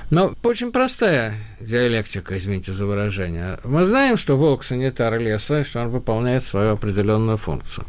Но 0.09 0.33
очень 0.41 0.71
простая 0.71 1.35
диалектика, 1.59 2.35
извините 2.35 2.73
за 2.73 2.87
выражение. 2.87 3.59
Мы 3.63 3.85
знаем, 3.85 4.17
что 4.17 4.37
волк 4.37 4.63
санитар 4.63 5.19
леса, 5.19 5.63
что 5.63 5.81
он 5.81 5.89
выполняет 5.89 6.43
свою 6.43 6.71
определенную 6.71 7.37
функцию. 7.37 7.85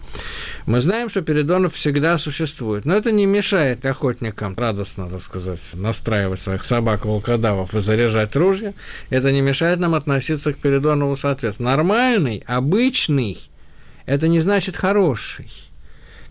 Мы 0.67 0.83
знаем, 0.83 1.09
что 1.09 1.23
Передонов 1.23 1.75
всегда 1.75 2.19
существует. 2.19 2.85
Но 2.85 2.95
это 2.95 3.11
не 3.11 3.25
мешает 3.25 3.87
охотникам 3.87 4.55
радостно, 4.55 5.09
так 5.09 5.23
сказать, 5.23 5.61
настраивать 5.73 6.41
своих 6.41 6.65
собак-волкодавов 6.67 7.75
и 7.75 7.81
заряжать 7.81 8.37
ружья. 8.37 8.75
Это 9.09 9.33
не 9.33 9.41
мешает 9.41 9.79
нам 9.79 9.95
относиться 9.95 10.53
к 10.53 10.59
Передонову 10.59 11.17
соответственно. 11.17 11.71
Нормальный, 11.71 12.45
обычный, 12.47 13.39
это 14.05 14.29
не 14.29 14.41
значит 14.41 14.77
хороший. 14.77 15.70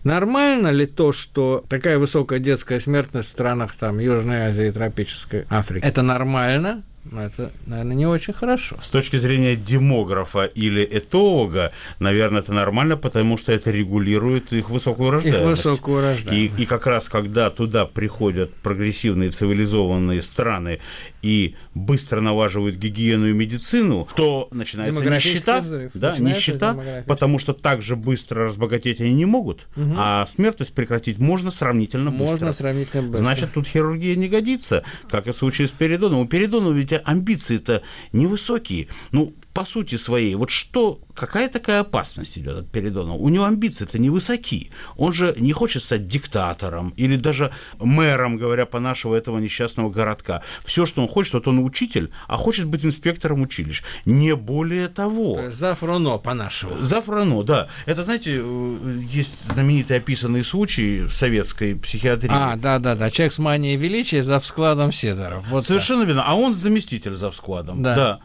Нормально 0.04 0.68
ли 0.68 0.86
то, 0.86 1.12
что 1.12 1.64
такая 1.68 1.98
высокая 1.98 2.38
детская 2.38 2.80
смертность 2.80 3.28
в 3.28 3.32
странах 3.32 3.74
там, 3.76 3.98
Южной 3.98 4.46
Азии 4.46 4.68
и 4.68 4.70
тропической 4.70 5.46
Африки? 5.50 5.84
Это 5.84 6.02
нормально? 6.02 6.82
Но 7.04 7.22
это, 7.22 7.50
наверное, 7.66 7.96
не 7.96 8.06
очень 8.06 8.34
хорошо. 8.34 8.76
С 8.80 8.88
точки 8.88 9.16
зрения 9.18 9.56
демографа 9.56 10.44
или 10.44 10.86
этолога, 10.90 11.72
наверное, 11.98 12.40
это 12.40 12.52
нормально, 12.52 12.96
потому 12.96 13.38
что 13.38 13.52
это 13.52 13.70
регулирует 13.70 14.52
их 14.52 14.68
высокую 14.68 15.10
рождаемость. 15.10 15.42
Их 15.42 15.48
высокую 15.48 16.02
рождаемость. 16.02 16.58
И, 16.58 16.62
и 16.62 16.66
как 16.66 16.86
раз, 16.86 17.08
когда 17.08 17.48
туда 17.50 17.86
приходят 17.86 18.52
прогрессивные 18.54 19.30
цивилизованные 19.30 20.20
страны 20.20 20.80
и 21.22 21.54
быстро 21.74 22.20
налаживают 22.20 22.76
гигиену 22.76 23.28
и 23.28 23.32
медицину, 23.32 24.06
то 24.14 24.48
начинается 24.50 25.02
нищета, 25.02 25.60
взрыв. 25.60 25.92
да, 25.94 26.10
начинается 26.10 26.38
нищета, 26.38 27.04
потому 27.06 27.38
что 27.38 27.52
так 27.52 27.82
же 27.82 27.96
быстро 27.96 28.46
разбогатеть 28.46 29.00
они 29.00 29.12
не 29.14 29.26
могут, 29.26 29.66
угу. 29.76 29.94
а 29.96 30.26
смертность 30.26 30.72
прекратить 30.72 31.18
можно 31.18 31.50
сравнительно 31.50 32.10
быстро. 32.10 32.26
Можно 32.26 32.52
сравнительно 32.52 33.02
быстро. 33.04 33.18
Значит, 33.18 33.52
тут 33.52 33.66
хирургия 33.66 34.16
не 34.16 34.28
годится, 34.28 34.84
как 35.08 35.26
и 35.26 35.32
в 35.32 35.36
случае 35.36 35.68
с 35.68 35.70
Передоном. 35.70 36.20
У 36.20 36.26
Передонова 36.26 36.72
ведь 36.72 36.89
амбиции-то 36.98 37.82
невысокие. 38.12 38.88
Ну, 39.12 39.34
по 39.52 39.64
сути 39.64 39.96
своей, 39.96 40.34
вот 40.36 40.50
что, 40.50 41.00
какая 41.14 41.48
такая 41.48 41.80
опасность 41.80 42.38
идет 42.38 42.58
от 42.58 42.70
Передонова? 42.70 43.16
У 43.16 43.28
него 43.28 43.44
амбиции-то 43.44 43.98
невысоки. 43.98 44.70
Он 44.96 45.12
же 45.12 45.34
не 45.38 45.52
хочет 45.52 45.82
стать 45.82 46.06
диктатором 46.06 46.94
или 46.96 47.16
даже 47.16 47.52
мэром, 47.78 48.36
говоря 48.36 48.64
по 48.64 48.78
нашему 48.78 49.14
этого 49.14 49.38
несчастного 49.38 49.90
городка. 49.90 50.42
Все, 50.64 50.86
что 50.86 51.02
он 51.02 51.08
хочет, 51.08 51.34
вот 51.34 51.48
он 51.48 51.58
учитель, 51.64 52.10
а 52.28 52.36
хочет 52.36 52.66
быть 52.66 52.84
инспектором 52.84 53.42
училищ. 53.42 53.82
Не 54.04 54.36
более 54.36 54.88
того. 54.88 55.50
Зафрано 55.50 56.18
по-нашему. 56.18 56.78
Зафрано, 56.78 57.42
да. 57.42 57.68
Это, 57.86 58.04
знаете, 58.04 58.40
э, 58.42 58.98
есть 59.10 59.52
знаменитый 59.52 59.96
описанный 59.96 60.44
случай 60.44 61.00
в 61.02 61.12
советской 61.12 61.74
психиатрии. 61.74 62.30
А, 62.32 62.56
да-да-да. 62.56 63.10
Человек 63.10 63.32
с 63.32 63.38
манией 63.38 63.76
величия 63.76 64.22
за 64.22 64.38
складом 64.40 64.92
Седоров. 64.92 65.44
Вот 65.48 65.66
Совершенно 65.66 66.00
так. 66.00 66.08
верно. 66.08 66.24
А 66.24 66.34
он 66.34 66.54
заместитель 66.54 67.14
за 67.14 67.30
складом. 67.32 67.82
Да. 67.82 67.94
да. 67.94 68.20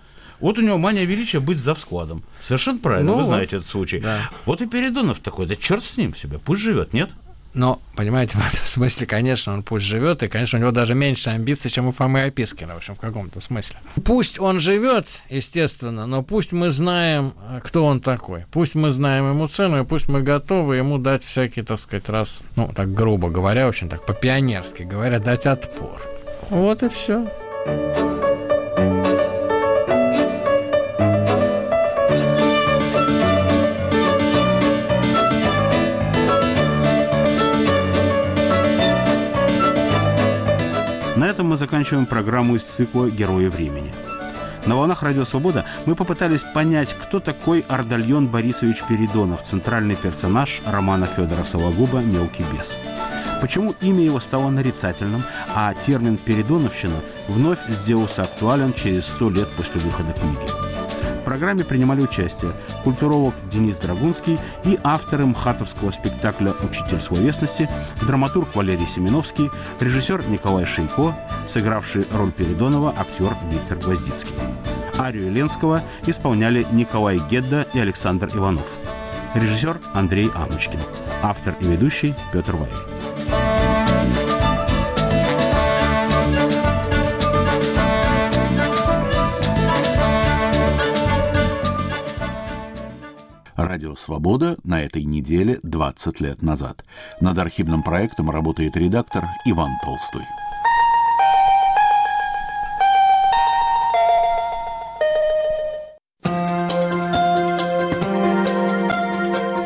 Вот 0.45 0.59
у 0.59 0.61
него 0.61 0.77
мания 0.77 1.05
величия 1.05 1.39
быть 1.39 1.57
за 1.57 1.73
складом. 1.73 2.21
Совершенно 2.39 2.77
правильно, 2.77 3.13
ну, 3.13 3.17
вы 3.17 3.23
знаете 3.23 3.55
этот 3.55 3.67
случай. 3.67 3.97
Да. 3.97 4.29
Вот 4.45 4.61
и 4.61 4.67
Передонов 4.67 5.17
такой, 5.17 5.47
да 5.47 5.55
черт 5.55 5.83
с 5.83 5.97
ним 5.97 6.15
себе, 6.15 6.37
пусть 6.37 6.61
живет, 6.61 6.93
нет? 6.93 7.09
Но, 7.55 7.81
понимаете, 7.95 8.37
в 8.37 8.47
этом 8.47 8.63
смысле, 8.63 9.07
конечно, 9.07 9.55
он 9.55 9.63
пусть 9.63 9.85
живет, 9.85 10.21
и, 10.21 10.27
конечно, 10.27 10.59
у 10.59 10.61
него 10.61 10.69
даже 10.69 10.93
меньше 10.93 11.31
амбиций, 11.31 11.71
чем 11.71 11.87
у 11.87 11.91
Фомы 11.91 12.25
Опискина, 12.25 12.75
в 12.75 12.77
общем, 12.77 12.93
в 12.93 12.99
каком-то 12.99 13.41
смысле. 13.41 13.77
Пусть 14.03 14.39
он 14.39 14.59
живет, 14.59 15.07
естественно, 15.31 16.05
но 16.05 16.21
пусть 16.21 16.51
мы 16.51 16.69
знаем, 16.69 17.33
кто 17.63 17.83
он 17.83 17.99
такой. 17.99 18.45
Пусть 18.51 18.75
мы 18.75 18.91
знаем 18.91 19.27
ему 19.27 19.47
цену, 19.47 19.81
и 19.81 19.83
пусть 19.83 20.07
мы 20.09 20.21
готовы 20.21 20.75
ему 20.75 20.99
дать 20.99 21.23
всякий, 21.23 21.63
так 21.63 21.79
сказать, 21.79 22.07
раз, 22.07 22.41
ну, 22.55 22.71
так 22.71 22.93
грубо 22.93 23.31
говоря, 23.31 23.67
очень 23.67 23.89
так 23.89 24.05
по-пионерски 24.05 24.83
говоря, 24.83 25.17
дать 25.17 25.47
отпор. 25.47 25.99
Вот 26.51 26.83
и 26.83 26.89
все. 26.89 27.27
На 27.65 27.71
этом 27.71 28.14
заканчиваем 41.65 42.05
программу 42.05 42.57
из 42.57 42.63
цикла 42.63 43.09
«Герои 43.09 43.47
времени». 43.47 43.91
На 44.67 44.75
волнах 44.75 45.01
«Радио 45.01 45.25
Свобода» 45.25 45.65
мы 45.87 45.95
попытались 45.95 46.43
понять, 46.43 46.93
кто 46.93 47.19
такой 47.19 47.65
Ардальон 47.67 48.27
Борисович 48.27 48.83
Передонов, 48.87 49.41
центральный 49.41 49.95
персонаж 49.95 50.61
романа 50.63 51.07
Федора 51.07 51.43
Сологуба 51.43 52.01
«Мелкий 52.01 52.45
бес». 52.53 52.77
Почему 53.41 53.73
имя 53.81 54.03
его 54.03 54.19
стало 54.19 54.51
нарицательным, 54.51 55.23
а 55.55 55.73
термин 55.73 56.17
«передоновщина» 56.17 57.01
вновь 57.27 57.67
сделался 57.67 58.23
актуален 58.23 58.71
через 58.73 59.07
сто 59.07 59.31
лет 59.31 59.49
после 59.57 59.81
выхода 59.81 60.13
книги 60.13 60.64
программе 61.25 61.65
принимали 61.65 62.01
участие 62.01 62.53
культуролог 62.83 63.33
Денис 63.49 63.77
Драгунский 63.79 64.39
и 64.63 64.79
авторы 64.83 65.25
мхатовского 65.25 65.91
спектакля 65.91 66.53
«Учитель 66.63 67.01
словесности», 67.01 67.69
драматург 68.07 68.55
Валерий 68.55 68.87
Семеновский, 68.87 69.49
режиссер 69.79 70.29
Николай 70.29 70.65
Шейко, 70.65 71.15
сыгравший 71.47 72.05
роль 72.13 72.31
Передонова 72.31 72.93
актер 72.97 73.35
Виктор 73.51 73.77
Гвоздицкий. 73.77 74.35
Арию 74.97 75.31
Ленского 75.31 75.83
исполняли 76.05 76.65
Николай 76.71 77.19
Гедда 77.29 77.67
и 77.73 77.79
Александр 77.79 78.29
Иванов. 78.33 78.77
Режиссер 79.33 79.81
Андрей 79.93 80.29
Анучкин. 80.33 80.79
Автор 81.21 81.55
и 81.59 81.65
ведущий 81.65 82.15
Петр 82.31 82.55
Вайер. 82.55 82.94
Радио 93.55 93.95
«Свобода» 93.95 94.57
на 94.65 94.81
этой 94.81 95.05
неделе 95.05 95.59
20 95.63 96.19
лет 96.19 96.41
назад. 96.41 96.83
Над 97.21 97.37
архивным 97.37 97.83
проектом 97.83 98.29
работает 98.29 98.75
редактор 98.75 99.25
Иван 99.45 99.69
Толстой. 99.81 100.23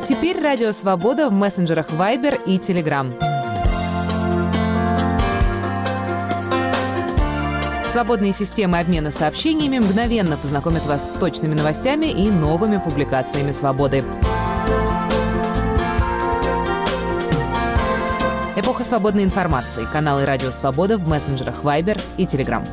Теперь 0.06 0.40
Радио 0.40 0.72
Свобода 0.72 1.30
в 1.30 1.34
мессенджерах 1.34 1.90
Viber 1.90 2.40
и 2.46 2.58
Telegram. 2.58 3.29
Свободные 7.90 8.34
системы 8.34 8.78
обмена 8.78 9.10
сообщениями 9.10 9.80
мгновенно 9.80 10.38
познакомят 10.38 10.86
вас 10.86 11.10
с 11.10 11.14
точными 11.14 11.56
новостями 11.56 12.06
и 12.06 12.30
новыми 12.30 12.78
публикациями 12.78 13.50
«Свободы». 13.50 14.04
Эпоха 18.56 18.84
свободной 18.84 19.24
информации. 19.24 19.88
Каналы 19.92 20.26
«Радио 20.26 20.52
Свобода» 20.52 20.98
в 21.00 21.08
мессенджерах 21.08 21.64
Viber 21.64 22.00
и 22.18 22.26
Telegram. 22.26 22.64